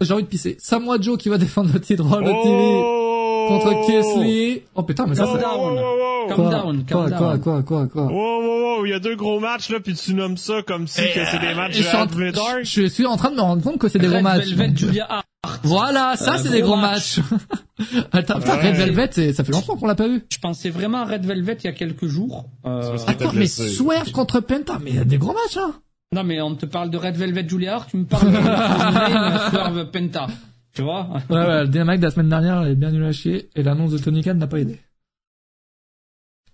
[0.00, 0.56] J'ai envie de pisser.
[0.58, 3.19] Samoa Joe qui va défendre le titre Raw de TV Oh!
[3.48, 4.64] Contre Kesley.
[4.74, 5.42] Oh putain, mais ça, Calm c'est...
[5.42, 5.58] down.
[5.58, 6.28] Wow, wow, wow.
[6.28, 7.40] Calm Quoi, down, calm quoi, quoi, down.
[7.40, 8.02] quoi, quoi, quoi?
[8.04, 10.86] Wow, wow, wow, il y a deux gros matchs, là, puis tu nommes ça comme
[10.86, 12.60] si que c'est des matchs Je suis, en, de Red Dark.
[12.64, 14.48] je suis en train de me rendre compte que c'est des gros Red matchs.
[14.52, 14.76] Velvet.
[14.76, 15.26] Julia Hart.
[15.62, 17.18] Voilà, ça Euh, c'est des gros matchs.
[18.12, 18.70] Attends, putain, Ouais.
[18.72, 20.22] Red Velvet, ça fait longtemps qu'on l'a pas vu.
[20.30, 22.44] Je pensais vraiment à Red Velvet il y a quelques jours.
[22.66, 23.46] Euh, D'accord, mais.
[23.46, 25.74] Swerve contre Penta, mais il y a des gros matchs, hein.
[26.14, 28.36] non, mais on te parle de Red Velvet Julia Hart, tu me parles de
[29.50, 30.26] Swerve Penta.
[30.72, 31.08] Tu vois?
[31.28, 33.62] Ouais, ouais, le Dynamite de la semaine dernière, elle est bien nul à chier, et
[33.62, 34.78] l'annonce de Tony Khan n'a pas aidé.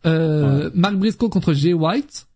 [0.06, 2.26] Euh, Mark Briscoe contre Jay White.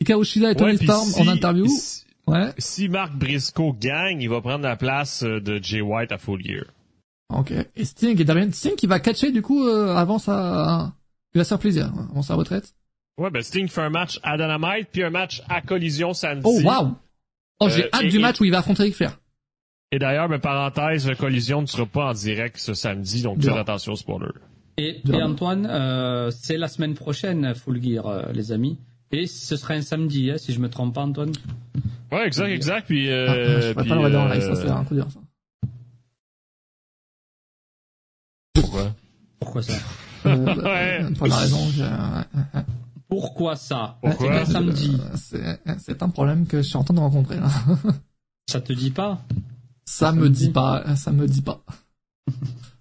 [0.00, 1.66] Hikaru Shida et Tony Ouais, Storm si- en interview.
[1.68, 2.52] Si, Ouais.
[2.58, 6.64] si Marc Briscoe gagne, il va prendre la place de Jay White à Full Gear.
[7.34, 7.52] Ok.
[7.76, 10.92] Et Sting et Damien Sting qui va catcher, du coup, euh, avant sa,
[11.34, 12.74] il va se faire plaisir, avant sa retraite.
[13.18, 16.42] Ouais, ben Sting fait un match à Dynamite, puis un match à Collision samedi.
[16.46, 16.94] Oh, waouh!
[17.60, 19.18] Oh, j'ai Euh, hâte et- du et- match où il va affronter Ric Flair.
[19.94, 23.94] Et d'ailleurs, ben, parenthèse, Collision ne sera pas en direct ce samedi, donc faites attention,
[23.94, 24.30] spoiler.
[24.78, 28.78] Et, et Antoine, euh, c'est la semaine prochaine, Full Gear, euh, les amis.
[29.10, 31.32] Et ce sera un samedi, hein, si je me trompe pas, Antoine.
[32.10, 33.10] Ouais, exact, exact, puis...
[33.10, 35.06] Ah, Euh, je puis, pas le regarder en live, euh, ça c'est un coup dur,
[35.10, 35.20] ça.
[38.54, 38.94] Pourquoi?
[39.40, 39.74] Pourquoi ça?
[40.26, 41.00] Euh, bah, Ouais.
[41.18, 42.62] Pour la raison, ouais,
[43.08, 43.98] Pourquoi ça?
[44.00, 44.26] Pourquoi?
[44.26, 44.96] C'est un samedi.
[44.98, 47.48] Euh, c'est, c'est un problème que je suis en train de rencontrer, là.
[48.48, 49.20] Ça te dit pas?
[49.84, 51.60] Ça me dit pas, ça me dit pas.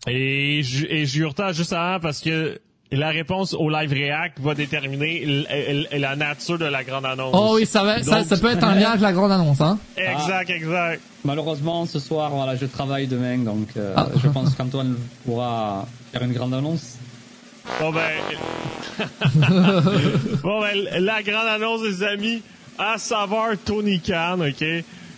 [0.07, 2.60] Et, ju- et Jurta, juste avant, parce que
[2.91, 5.45] la réponse au live react va déterminer
[5.94, 7.34] la nature de la grande annonce.
[7.38, 9.61] Oh oui, ça va, ça, Donc- ça peut être un lien avec la grande annonce,
[9.61, 9.78] hein.
[9.98, 11.02] Exact, exact.
[11.23, 14.07] Malheureusement, ce soir, voilà, je travaille demain, donc euh, Ah.
[14.22, 14.95] je pense qu'Antoine
[15.26, 16.95] pourra faire une grande annonce.
[17.80, 18.10] Bon ben...
[20.44, 22.41] bon ben, la grande annonce des amis,
[22.78, 24.65] à savoir Tony Khan, ok?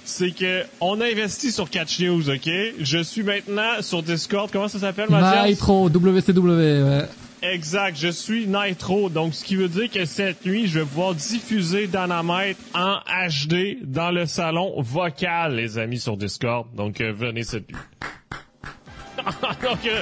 [0.05, 2.49] C'est que on a investi sur Catch News, ok?
[2.79, 4.49] Je suis maintenant sur Discord.
[4.51, 5.47] Comment ça s'appelle, Mathias?
[5.47, 7.05] Nitro, WCW, ouais.
[7.41, 11.13] Exact, je suis Nitro, donc ce qui veut dire que cette nuit, je vais pouvoir
[11.13, 16.67] diffuser Dynamite en HD dans le salon vocal, les amis, sur Discord.
[16.73, 17.77] Donc euh, venez cette nuit.
[19.61, 20.01] donc, euh,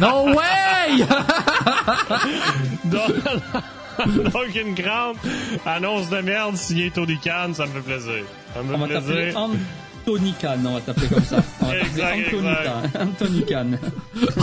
[0.00, 1.04] No way!
[2.84, 3.10] donc,
[4.32, 5.16] donc une grande
[5.66, 8.24] annonce de merde signée Tony Khan, ça me fait plaisir.
[8.54, 9.38] Ça me On va fait t'appeler plaisir.
[10.06, 11.36] Anthony Khan, on va t'appeler comme ça.
[11.60, 12.34] On va Exact,
[12.98, 13.44] Anthony.
[13.44, 13.70] Khan.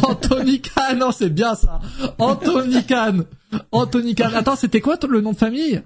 [0.10, 0.96] Anthony Khan.
[0.98, 1.80] Non, c'est bien ça.
[2.20, 3.20] Anthony Khan.
[3.72, 4.30] Anthony Khan.
[4.36, 5.82] Attends, c'était quoi le nom de famille?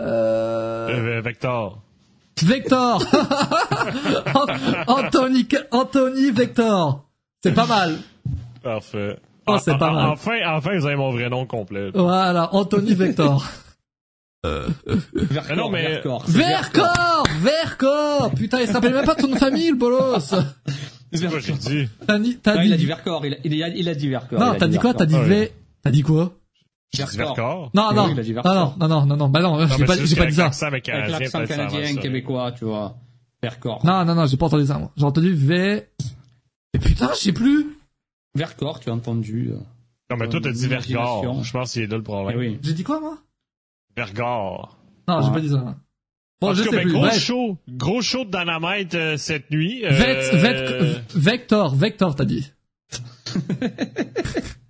[0.00, 0.88] Euh...
[0.88, 1.82] Euh, Vector.
[2.42, 3.02] Vector.
[4.34, 4.46] An-
[4.86, 7.04] Anthony Anthony Vector.
[7.42, 7.98] C'est pas mal.
[8.62, 9.18] Parfait.
[9.46, 10.06] Oh, c'est pas en- mal.
[10.10, 11.90] Enfin, enfin, vous avez mon vrai nom complet.
[11.94, 13.44] Voilà, Anthony Vector.
[14.44, 19.70] Vercors, non, mais- Vercors, Vercors Vercors Putain, il se rappelle même pas de ton famille,
[19.70, 20.18] le bolos
[21.12, 21.88] C'est quoi j'ai dit?
[22.06, 22.86] T'as dit, t'as Non, il a dit dit...
[22.86, 24.40] Vercors, il a, il a, il a dit Vercors.
[24.40, 24.94] Non, t'as dit quoi?
[24.94, 25.52] T'as dit Ah, V...
[25.82, 26.32] T'as dit quoi?
[26.94, 27.70] Vercors.
[27.74, 29.84] Non, Oui, non, dit non, non, non, non, non, non, bah non, Non, j'ai mais
[29.86, 30.50] pas, j'ai pas dit ça.
[30.66, 32.00] Avec canadien, l'accent canadien, ça.
[32.00, 32.96] québécois, tu vois.
[33.42, 33.84] Vercors.
[33.84, 34.90] Non, non, non, j'ai pas entendu ça, moi.
[34.96, 35.86] J'ai entendu V...
[36.74, 37.71] Mais putain, je sais plus
[38.34, 39.50] Vercors, tu as entendu.
[39.52, 39.58] euh.
[40.10, 40.66] Non, mais toi, t'as dit.
[40.66, 41.42] Vergor.
[41.44, 42.38] Je pense qu'il est là le Eh problème.
[42.38, 42.58] oui.
[42.62, 43.18] J'ai dit quoi, moi?
[43.96, 44.78] Vergor.
[45.08, 45.76] Non, j'ai pas dit ça.
[46.40, 47.18] Bon, en je tout cas, sais ben, plus, gros bref.
[47.20, 49.84] show, gros show de Dynamite euh, cette nuit.
[49.84, 52.50] Euh, Vect, Vect, Vector, Vector, t'as dit.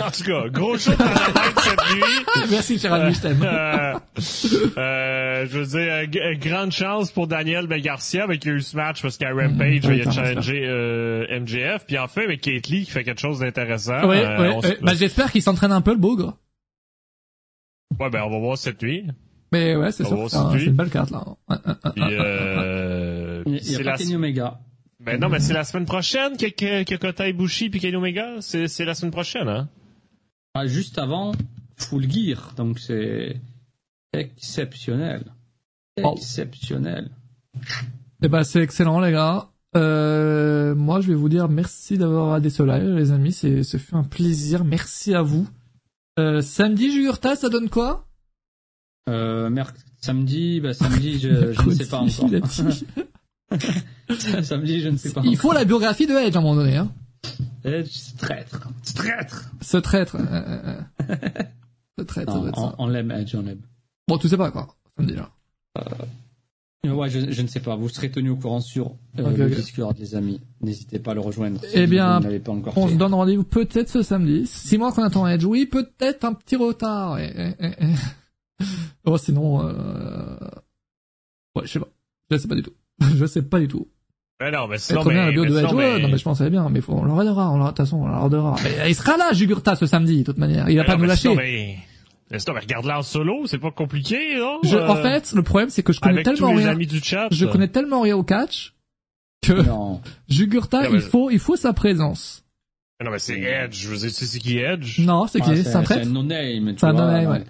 [0.00, 2.48] En tout cas, gros show de Dynamite cette nuit.
[2.50, 2.78] Merci,
[3.20, 3.42] t'aime.
[3.42, 3.94] Euh,
[4.78, 8.52] euh, je veux dire, euh, euh, grande chance pour Daniel ben, Garcia, avec qui a
[8.52, 11.86] eu ce match parce qu'à Rampage, oui, il a challengé euh, MJF.
[11.86, 14.08] Puis enfin, mais Kate Lee qui fait quelque chose d'intéressant.
[14.08, 14.78] Ouais, Euh, ouais.
[14.82, 16.34] Bah, j'espère qu'il s'entraîne un peu, le beau, gars.
[18.00, 19.06] ouais, ben, on va voir cette nuit.
[19.52, 20.16] Mais ouais, c'est sûr.
[20.16, 21.24] va C'est une belle carte, là.
[21.48, 21.54] Un,
[21.84, 23.96] un, Puis, Il c'est a pas la...
[23.96, 24.58] Kenny Omega.
[25.00, 28.36] Ben non, mais c'est la semaine prochaine que, que, que Kota Ibushi puis Kenny Omega.
[28.40, 29.68] C'est, c'est la semaine prochaine, hein?
[30.54, 31.32] Ah, juste avant
[31.76, 33.40] Full Gear, donc c'est
[34.12, 35.24] exceptionnel.
[36.02, 36.14] Oh.
[36.16, 37.10] Exceptionnel.
[38.22, 39.48] Eh ben, c'est excellent, les gars.
[39.76, 43.32] Euh, moi, je vais vous dire merci d'avoir regardé ce live, les amis.
[43.32, 44.64] C'est, ce fut un plaisir.
[44.64, 45.48] Merci à vous.
[46.20, 48.06] Euh, samedi, Jugurta, ça donne quoi?
[49.08, 52.30] Euh, merc- samedi, bah, samedi, je, je ne sais pas encore.
[54.42, 55.40] Samedi, je ne sais pas Il encore.
[55.40, 56.90] faut la biographie de Edge à un moment donné, hein.
[57.64, 58.68] Edge, c'est traître.
[58.82, 59.50] C'est traître.
[59.62, 60.16] Ce traître.
[60.16, 61.42] euh, euh, euh.
[61.98, 63.62] Ce traître, Non, on, l'aime, Edge, on l'aime.
[64.08, 64.74] Bon, tu sais pas, quoi.
[64.96, 65.30] Samedi, là.
[65.78, 65.82] Euh,
[66.86, 67.76] Ouais, je, je ne sais pas.
[67.76, 69.54] Vous serez tenus au courant sur euh, Ok, le ok.
[69.54, 70.42] Discord, les amis.
[70.60, 71.58] N'hésitez pas à le rejoindre.
[71.62, 72.92] si Eh bien, vous ne l'avez pas encore On fait.
[72.92, 74.46] se donne rendez-vous peut-être ce samedi.
[74.46, 75.46] Six mois qu'on attend Edge.
[75.46, 77.18] Oui, peut-être un petit retard.
[77.18, 77.72] Eh, eh, eh,
[78.60, 78.64] eh.
[79.06, 80.36] Oh, sinon, euh...
[81.56, 81.88] ouais, je sais pas.
[82.30, 82.74] Je sais pas du tout.
[83.16, 83.88] Je sais pas du tout.
[84.40, 86.24] Ben non, mais C'est sinon, mais, la bio mais de sinon, mais- non, mais je
[86.24, 86.68] pense que c'est bien.
[86.68, 87.50] Mais faut, on le regardera.
[87.52, 88.56] On de toute façon, on le regardera.
[88.64, 90.68] Mais il sera là, Jugurta, ce samedi, de toute manière.
[90.68, 91.20] Il va Ben pas nous mais lâcher.
[91.22, 91.76] sinon, mais,
[92.32, 94.58] mais sinon, mais regarde-la en solo, c'est pas compliqué, non?
[94.64, 96.68] Je, Euh, en fait, le problème, c'est que je connais avec tous tellement les rien.
[96.72, 97.28] amis du chat.
[97.30, 98.74] Je connais tellement rien au catch
[99.42, 100.00] que Non.
[100.28, 102.43] Jugurta, Non, mais- il faut, il faut sa présence.
[103.04, 103.74] Non, mais c'est Edge.
[103.82, 104.98] Je veux dire, tu sais c'est qui Edge?
[105.00, 105.62] Non, c'est Ah, qui?
[105.62, 106.06] C'est un c'est traître?
[106.08, 107.02] un no-name, tu C'est un vois.
[107.04, 107.44] no-name, ouais.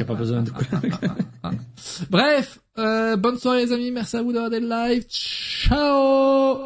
[0.00, 0.50] a pas besoin de-
[2.10, 5.04] Bref, euh, bonne soirée les amis, merci à vous d'avoir été live.
[5.08, 6.56] Ciao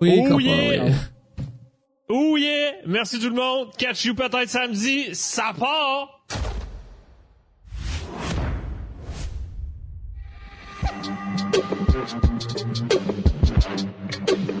[0.00, 0.84] Oui, Oh yeah!
[0.84, 0.92] oui.
[2.08, 2.72] Oh yeah!
[2.86, 3.68] Merci tout le monde.
[3.78, 5.06] Catch you peut-être samedi.
[5.14, 6.24] Ça part!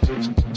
[0.06, 0.53] Thank you.